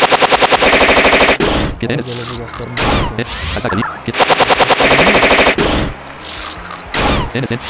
Que 1.81 1.87
N. 1.87 2.03
yo 2.03 2.15
le 2.15 2.25
digo 2.31 2.45
a 2.45 2.49
forma 2.49 2.75
Eh. 3.17 3.25
Que. 4.05 4.13
Select. 7.47 7.63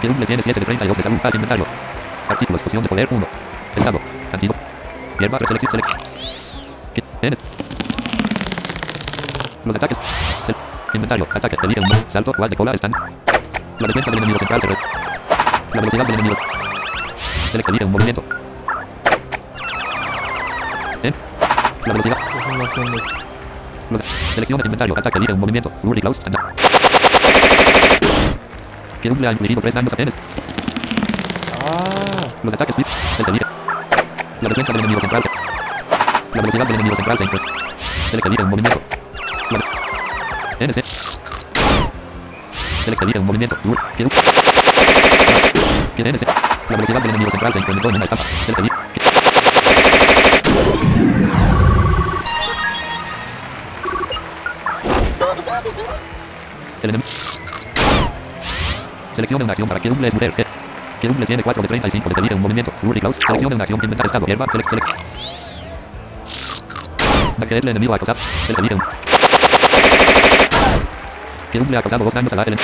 Que 0.00 0.26
tiene 0.26 0.42
7 0.42 0.60
de 0.60 0.66
32 0.66 0.96
de 0.96 1.02
salud. 1.02 1.18
Al 1.24 1.34
inventario. 1.34 1.66
Artículos. 2.28 2.62
Fusión 2.62 2.82
de 2.84 2.88
poder 2.88 3.08
1. 3.10 3.26
Estado. 3.76 4.00
Antídoto. 4.32 4.60
Hierba. 5.18 5.38
Reselección. 5.38 5.70
Select. 5.72 5.90
Que 6.94 7.02
N. 7.22 7.36
Los 9.66 9.76
ataques. 9.76 9.98
Inventario. 10.94 11.26
Ataque. 11.34 11.56
Elige 11.62 11.80
un 11.80 12.10
salto. 12.10 12.32
Guard 12.36 12.50
de 12.50 12.56
cola. 12.56 12.72
Stand. 12.76 12.94
La 13.80 13.86
defensa 13.88 14.10
del 14.10 14.18
enemigo 14.18 14.38
central 14.38 14.62
re- 14.62 14.76
La 15.74 15.80
velocidad 15.80 16.06
del 16.06 16.14
enemigo. 16.14 16.36
Select. 17.50 17.68
Un 17.82 17.92
movimiento. 17.92 18.22
La 21.84 21.92
velocidad. 21.92 22.16
Los... 23.90 24.00
Selecciona 24.04 24.62
inventario. 24.64 24.94
Ataque. 24.96 25.18
Elige 25.18 25.32
un 25.32 25.40
movimiento. 25.40 25.70
Rudy 25.82 26.00
Klaus. 26.00 26.16
Stand. 26.18 26.36
Que 29.02 29.10
un 29.10 29.24
ha 29.24 29.32
infligido 29.32 29.60
3 29.60 29.74
daños 29.74 29.92
a 29.92 30.02
N. 30.02 30.12
Ah, 31.64 32.26
Los 32.42 32.54
ataques. 32.54 32.76
Select. 33.16 33.42
La 34.40 34.48
defensa 34.48 34.72
del 34.72 34.80
enemigo 34.80 35.00
central. 35.00 35.22
La 36.34 36.40
velocidad 36.40 36.66
del 36.66 36.74
enemigo 36.76 36.96
central 36.96 37.18
Select. 37.18 38.26
Elige 38.26 38.42
un 38.42 38.50
movimiento. 38.50 38.80
La... 39.50 39.60
NC. 40.66 40.82
Select. 42.84 43.02
Elige 43.02 43.18
un 43.18 43.26
movimiento. 43.26 43.56
Que 43.96 44.04
NC. 46.04 46.22
La 46.68 46.76
velocidad 46.76 47.00
del 47.00 47.10
enemigo 47.10 47.30
central 47.30 47.52
se 47.52 47.58
incrementó 47.60 47.88
en 47.90 47.96
una 47.96 48.04
etapa. 48.04 48.22
Select. 48.22 48.58
Elige. 48.58 48.74
Que- 48.94 49.06
El 56.82 56.90
enemigo. 56.90 57.08
Seleccione 59.14 59.44
una 59.44 59.52
acción 59.52 59.68
para 59.68 59.80
que 59.80 59.90
Umble 59.90 60.08
es 60.08 60.14
mujer. 60.14 60.32
Que- 60.32 60.46
Umble 61.08 61.26
tiene 61.26 61.42
4 61.42 61.62
de 61.62 61.68
35 61.68 62.10
desde 62.20 62.34
un 62.34 62.42
movimiento. 62.42 62.72
Rudy 62.82 63.00
Klaus. 63.00 63.16
Seleccione 63.26 63.54
una 63.54 63.64
acción. 63.64 63.80
Inventar 63.82 64.06
estado. 64.06 64.26
Hierba. 64.26 64.46
Select. 64.50 64.70
Select. 64.70 64.88
Da 67.38 67.46
que 67.46 67.58
el 67.58 67.68
enemigo 67.68 67.94
acosado. 67.94 68.18
Select. 68.18 68.58
Elige 68.60 68.74
un. 68.74 68.82
Que 71.52 71.58
Umble 71.60 71.76
ha 71.76 71.80
acosado 71.80 72.04
dos 72.04 72.14
daños 72.14 72.32
a 72.32 72.36
la 72.36 72.42
Ellen. 72.42 72.58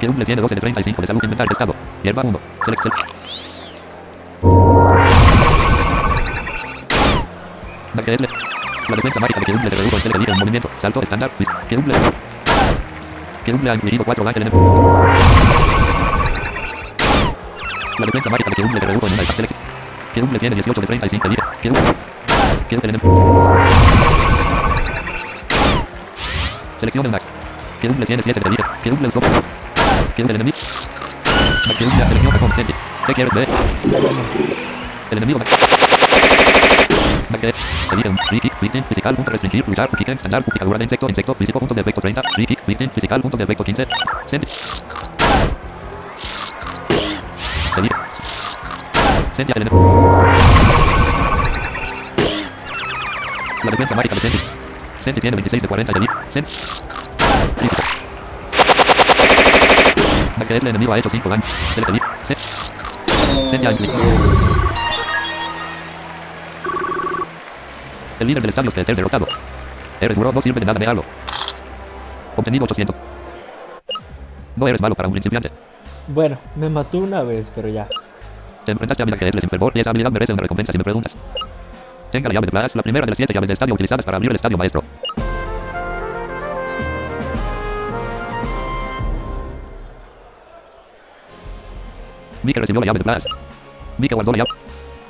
Que 0.00 0.08
Umble 0.08 0.24
tiene 0.24 0.42
12 0.42 0.54
de 0.54 0.60
35 0.60 1.00
de 1.00 1.06
salud. 1.06 1.20
Inventar 1.24 1.46
estado. 1.50 1.74
Hierba 2.02 2.22
1. 2.22 2.40
Select. 2.64 2.82
Select. 2.82 3.00
El- 8.08 8.28
la 8.88 8.94
defensa 8.94 9.18
mágica 9.18 9.40
de 9.40 9.46
que 9.46 9.52
Umble 9.52 9.70
se 9.70 9.76
redujo 9.76 9.96
en 9.96 10.02
Select. 10.02 10.16
Elige 10.16 10.32
un 10.32 10.38
movimiento. 10.38 10.70
Salto 10.80 11.02
estándar. 11.02 11.30
Que 11.68 11.76
Umble. 11.76 11.94
Que 13.44 13.52
Umble 13.52 13.70
ha 13.70 13.74
infligido 13.74 14.04
4 14.04 14.24
daños 14.24 14.36
al 14.36 14.42
enemigo. 14.42 15.06
La 17.98 18.06
defensa 18.06 18.30
mágica 18.30 18.50
de 18.50 18.56
que 18.56 18.62
Umble 18.62 18.80
se 18.80 18.86
redujo 18.86 19.06
en 19.06 19.12
una. 19.14 19.22
Select. 19.24 19.52
Que 20.14 20.22
Umble 20.22 20.38
tiene 20.38 20.54
18 20.56 20.80
de 20.80 20.86
35. 20.86 21.26
Elige. 21.26 21.42
Que 21.62 21.68
Umble. 21.70 21.82
Que 22.68 22.74
el 22.74 22.80
enemigo. 22.84 23.56
Selecciona 26.78 27.08
una. 27.08 27.18
Que 27.80 27.88
tiene 28.06 28.22
7 28.22 28.40
de 28.40 28.48
elige. 28.48 28.64
Que 28.82 28.90
Umble 28.90 29.08
usó. 29.08 29.20
Que 30.14 30.22
el 30.22 30.30
enemigo. 30.30 30.56
Que 31.78 31.84
Umble 31.84 32.06
selecciona 32.08 32.38
con 32.38 32.54
Senti. 32.54 32.74
¿Qué 33.06 33.14
quieres 33.14 33.34
ver? 33.34 33.48
El 35.10 35.18
enemigo. 35.18 35.40
Que 37.40 37.52
elige 37.92 38.08
un 38.08 38.18
free 38.18 38.40
kick, 38.40 38.60
victim, 38.60 38.82
physical, 38.84 39.14
punto 39.14 39.30
restringir, 39.30 39.64
luchar, 39.68 39.90
kick, 39.90 40.06
picadura 40.52 40.78
de 40.78 40.84
insecto, 40.84 41.08
insecto, 41.08 41.34
físico, 41.34 41.58
punto 41.58 41.74
de 41.74 41.80
efecto 41.82 42.00
30, 42.00 42.22
free 42.34 42.46
kick, 42.46 42.66
victim, 42.66 42.90
physical, 42.90 43.20
punto 43.20 43.36
de 43.36 43.44
efecto 43.44 43.62
15, 43.64 43.86
Senti. 44.26 44.46
Elige. 47.76 47.94
Senti 49.34 49.52
al 49.52 49.62
enemigo. 49.62 51.05
La 53.64 53.70
defensa 53.70 53.94
mágica 53.94 54.14
de 54.14 54.20
Senti. 54.20 54.38
Senti 55.00 55.20
tiene 55.20 55.36
26 55.36 55.62
de 55.62 55.68
40 55.68 55.92
y 55.92 55.96
elige. 55.96 56.12
Senti. 56.30 56.50
Listo. 57.62 57.82
La 60.38 60.44
que 60.46 60.56
el 60.56 60.66
enemigo 60.66 60.92
ha 60.92 60.98
hecho 60.98 61.08
5 61.08 61.28
daños. 61.28 61.46
Se 61.46 61.80
le 61.80 61.86
pedí. 61.86 62.00
Se. 62.24 62.34
Senti 62.34 63.66
ha 63.66 63.70
infligido. 63.70 64.02
El 68.20 68.26
líder 68.26 68.42
del 68.42 68.48
estadio 68.48 68.70
es 68.70 68.88
el 68.88 68.96
derrotado. 68.96 69.26
Eres 70.00 70.16
duro, 70.16 70.32
no 70.32 70.40
sirve 70.40 70.60
de 70.60 70.66
nada 70.66 70.78
negarlo. 70.78 71.04
Obtenido 72.36 72.64
800. 72.64 72.94
No 74.56 74.68
eres 74.68 74.80
malo 74.80 74.94
para 74.94 75.08
un 75.08 75.12
principiante. 75.12 75.50
bueno, 76.08 76.38
me 76.54 76.68
mató 76.68 76.98
una 76.98 77.22
vez, 77.22 77.50
pero 77.54 77.68
ya. 77.68 77.86
Te 78.64 78.72
enfrentaste 78.72 79.02
a 79.02 79.06
Miracle 79.06 79.40
sin 79.40 79.50
fervor 79.50 79.72
y 79.74 79.80
esa 79.80 79.90
habilidad 79.90 80.10
merece 80.10 80.32
una 80.32 80.42
recompensa 80.42 80.72
si 80.72 80.78
me 80.78 80.84
preguntas. 80.84 81.14
Tenga 82.16 82.30
la 82.30 82.34
llave 82.36 82.46
de 82.46 82.50
Blas, 82.50 82.74
la 82.74 82.82
primera 82.82 83.04
de 83.04 83.10
las 83.10 83.16
siete 83.18 83.34
llaves 83.34 83.46
de 83.46 83.52
estadio 83.52 83.74
utilizadas 83.74 84.02
para 84.02 84.16
abrir 84.16 84.30
el 84.30 84.36
estadio 84.36 84.56
maestro. 84.56 84.82
Mika 92.42 92.60
recibió 92.60 92.80
la 92.80 92.86
llave 92.86 93.00
de 93.00 93.04
Blas. 93.04 93.26
Mika 93.98 94.14
guardó 94.14 94.32
la 94.32 94.38
llave. 94.38 94.50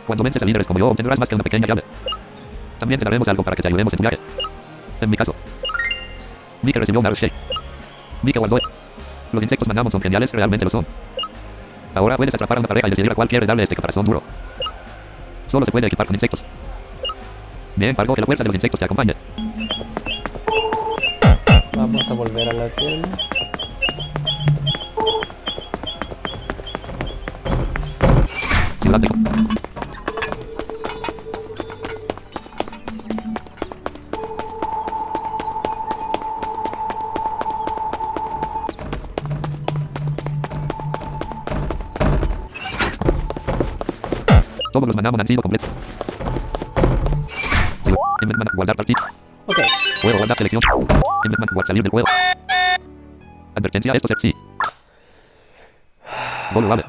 Cuando 0.05 0.25
vences 0.25 0.43
a 0.43 0.47
líderes 0.47 0.67
como 0.67 0.81
yo, 0.81 0.89
obtendrás 0.89 1.17
más 1.21 1.29
que 1.29 1.37
una 1.37 1.45
pequeña 1.45 1.69
llave. 1.69 1.85
También 2.81 2.99
te 2.99 3.05
daremos 3.05 3.29
algo 3.29 3.45
para 3.45 3.55
que 3.55 3.63
te 3.63 3.69
ayudemos 3.69 3.93
en 3.93 3.99
tu 3.99 4.03
viaje. 4.03 4.19
En 5.01 5.09
mi 5.09 5.17
caso. 5.17 5.33
Mika 6.63 6.81
recibió 6.81 6.99
un 6.99 7.07
Shake. 7.07 7.35
Mika 8.25 8.41
guardó. 8.41 8.59
Los 9.31 9.45
insectos 9.45 9.69
manamos 9.69 9.93
son 9.93 10.03
geniales, 10.03 10.33
realmente 10.33 10.65
lo 10.65 10.71
son. 10.71 10.85
Ahora 11.95 12.17
puedes 12.17 12.35
atrapar 12.35 12.57
a 12.57 12.61
una 12.63 12.69
pareja 12.69 12.89
y 12.89 12.91
decidir 12.91 13.13
a 13.13 13.15
cuál 13.15 13.29
quiere 13.29 13.47
darle 13.47 13.63
este 13.63 13.77
caparazón 13.77 14.05
duro. 14.05 14.25
Solo 15.47 15.65
se 15.65 15.71
puede 15.71 15.87
equipar 15.87 16.09
con 16.09 16.17
insectos. 16.17 16.45
Bien, 17.77 17.91
embargo, 17.91 18.15
que 18.15 18.23
la 18.23 18.27
fuerza 18.27 18.43
de 18.43 18.49
los 18.49 18.55
insectos 18.55 18.79
te 18.79 18.87
acompañe. 18.87 19.15
Vamos 21.77 22.11
a 22.11 22.15
volver 22.15 22.49
a 22.49 22.53
la 22.55 22.69
tele. 22.71 23.03
Ciudad 28.81 28.99
de... 28.99 29.09
Todos 44.73 44.89
los 44.89 44.97
manamon 44.97 45.21
han 45.21 45.27
sido 45.27 45.43
completos. 45.43 45.69
Guardar 48.55 48.77
partida. 48.77 49.13
Ok, 49.47 49.59
Juego, 50.03 50.19
guardar 50.19 50.37
selección. 50.37 50.63
Salir 51.67 51.83
del 51.83 51.91
juego. 51.91 52.09
Advertencia, 53.55 53.93
esto 53.93 54.13
es 54.13 54.21
sí. 54.21 54.35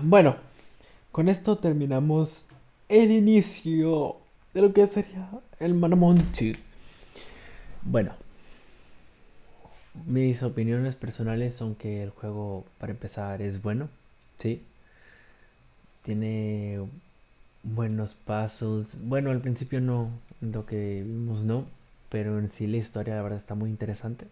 Bueno, 0.02 0.36
con 1.12 1.30
esto 1.30 1.58
terminamos 1.58 2.48
el 2.90 3.12
inicio 3.12 4.18
de 4.54 4.62
lo 4.62 4.74
que 4.74 4.88
sería 4.88 5.30
el 5.60 5.74
Manamonte. 5.74 6.58
Bueno, 7.82 8.14
mis 10.06 10.44
opiniones 10.44 10.96
personales 10.96 11.56
son 11.56 11.76
que 11.76 12.04
el 12.04 12.12
juego, 12.12 12.66
para 12.80 12.92
empezar, 12.92 13.42
es 13.42 13.62
bueno, 13.62 13.90
sí. 14.40 14.64
Tiene 16.04 16.80
buenos 17.64 18.16
puzzles. 18.16 18.98
Bueno, 19.08 19.32
al 19.32 19.42
principio 19.42 19.82
no, 19.82 20.10
lo 20.42 20.66
que 20.66 21.04
vimos 21.06 21.44
no. 21.44 21.66
pero 22.10 22.40
en 22.40 22.52
sí 22.52 22.68
la 22.68 22.78
historia 22.78 23.16
la 23.16 23.22
verdad 23.22 23.40
está 23.40 23.56
muy 23.56 23.70
interesante. 23.70 24.28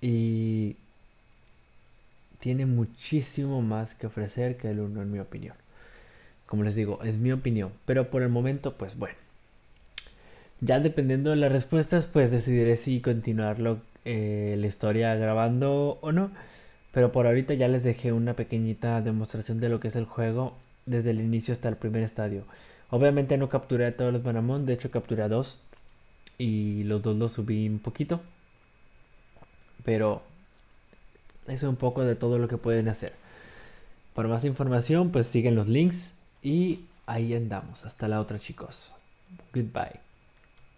Y 0.00 0.76
tiene 2.40 2.66
muchísimo 2.66 3.62
más 3.62 3.94
que 3.94 4.06
ofrecer 4.06 4.56
que 4.56 4.70
el 4.70 4.80
1 4.80 5.02
en 5.02 5.12
mi 5.12 5.18
opinión. 5.18 5.54
Como 6.46 6.62
les 6.64 6.74
digo, 6.74 7.00
es 7.04 7.18
mi 7.18 7.32
opinión, 7.32 7.72
pero 7.84 8.10
por 8.10 8.22
el 8.22 8.28
momento 8.30 8.74
pues 8.76 8.96
bueno. 8.98 9.16
Ya 10.60 10.80
dependiendo 10.80 11.30
de 11.30 11.36
las 11.36 11.52
respuestas 11.52 12.06
pues 12.06 12.30
decidiré 12.30 12.76
si 12.76 13.00
continuarlo 13.00 13.80
eh, 14.04 14.56
la 14.58 14.66
historia 14.66 15.14
grabando 15.14 15.98
o 16.00 16.12
no. 16.12 16.30
Pero 16.92 17.12
por 17.12 17.26
ahorita 17.26 17.54
ya 17.54 17.68
les 17.68 17.84
dejé 17.84 18.12
una 18.12 18.34
pequeñita 18.34 19.00
demostración 19.02 19.60
de 19.60 19.68
lo 19.68 19.80
que 19.80 19.88
es 19.88 19.96
el 19.96 20.06
juego 20.06 20.56
desde 20.86 21.10
el 21.10 21.20
inicio 21.20 21.52
hasta 21.52 21.68
el 21.68 21.76
primer 21.76 22.02
estadio. 22.02 22.44
Obviamente 22.90 23.36
no 23.36 23.48
capturé 23.48 23.86
a 23.86 23.96
todos 23.96 24.12
los 24.12 24.22
Banamon, 24.22 24.66
de 24.66 24.74
hecho 24.74 24.90
capturé 24.90 25.22
a 25.22 25.28
dos. 25.28 25.60
Y 26.38 26.84
los 26.84 27.02
dos 27.02 27.16
los 27.16 27.32
subí 27.32 27.68
un 27.68 27.80
poquito. 27.80 28.20
Pero 29.84 30.22
eso 31.46 31.66
es 31.66 31.70
un 31.70 31.76
poco 31.76 32.04
de 32.04 32.14
todo 32.14 32.38
lo 32.38 32.48
que 32.48 32.58
pueden 32.58 32.88
hacer. 32.88 33.12
Para 34.14 34.28
más 34.28 34.44
información, 34.44 35.10
pues 35.10 35.26
siguen 35.26 35.54
los 35.54 35.68
links 35.68 36.18
y 36.42 36.86
ahí 37.06 37.34
andamos. 37.34 37.84
Hasta 37.84 38.08
la 38.08 38.20
otra, 38.20 38.38
chicos. 38.38 38.92
Goodbye. 39.52 40.07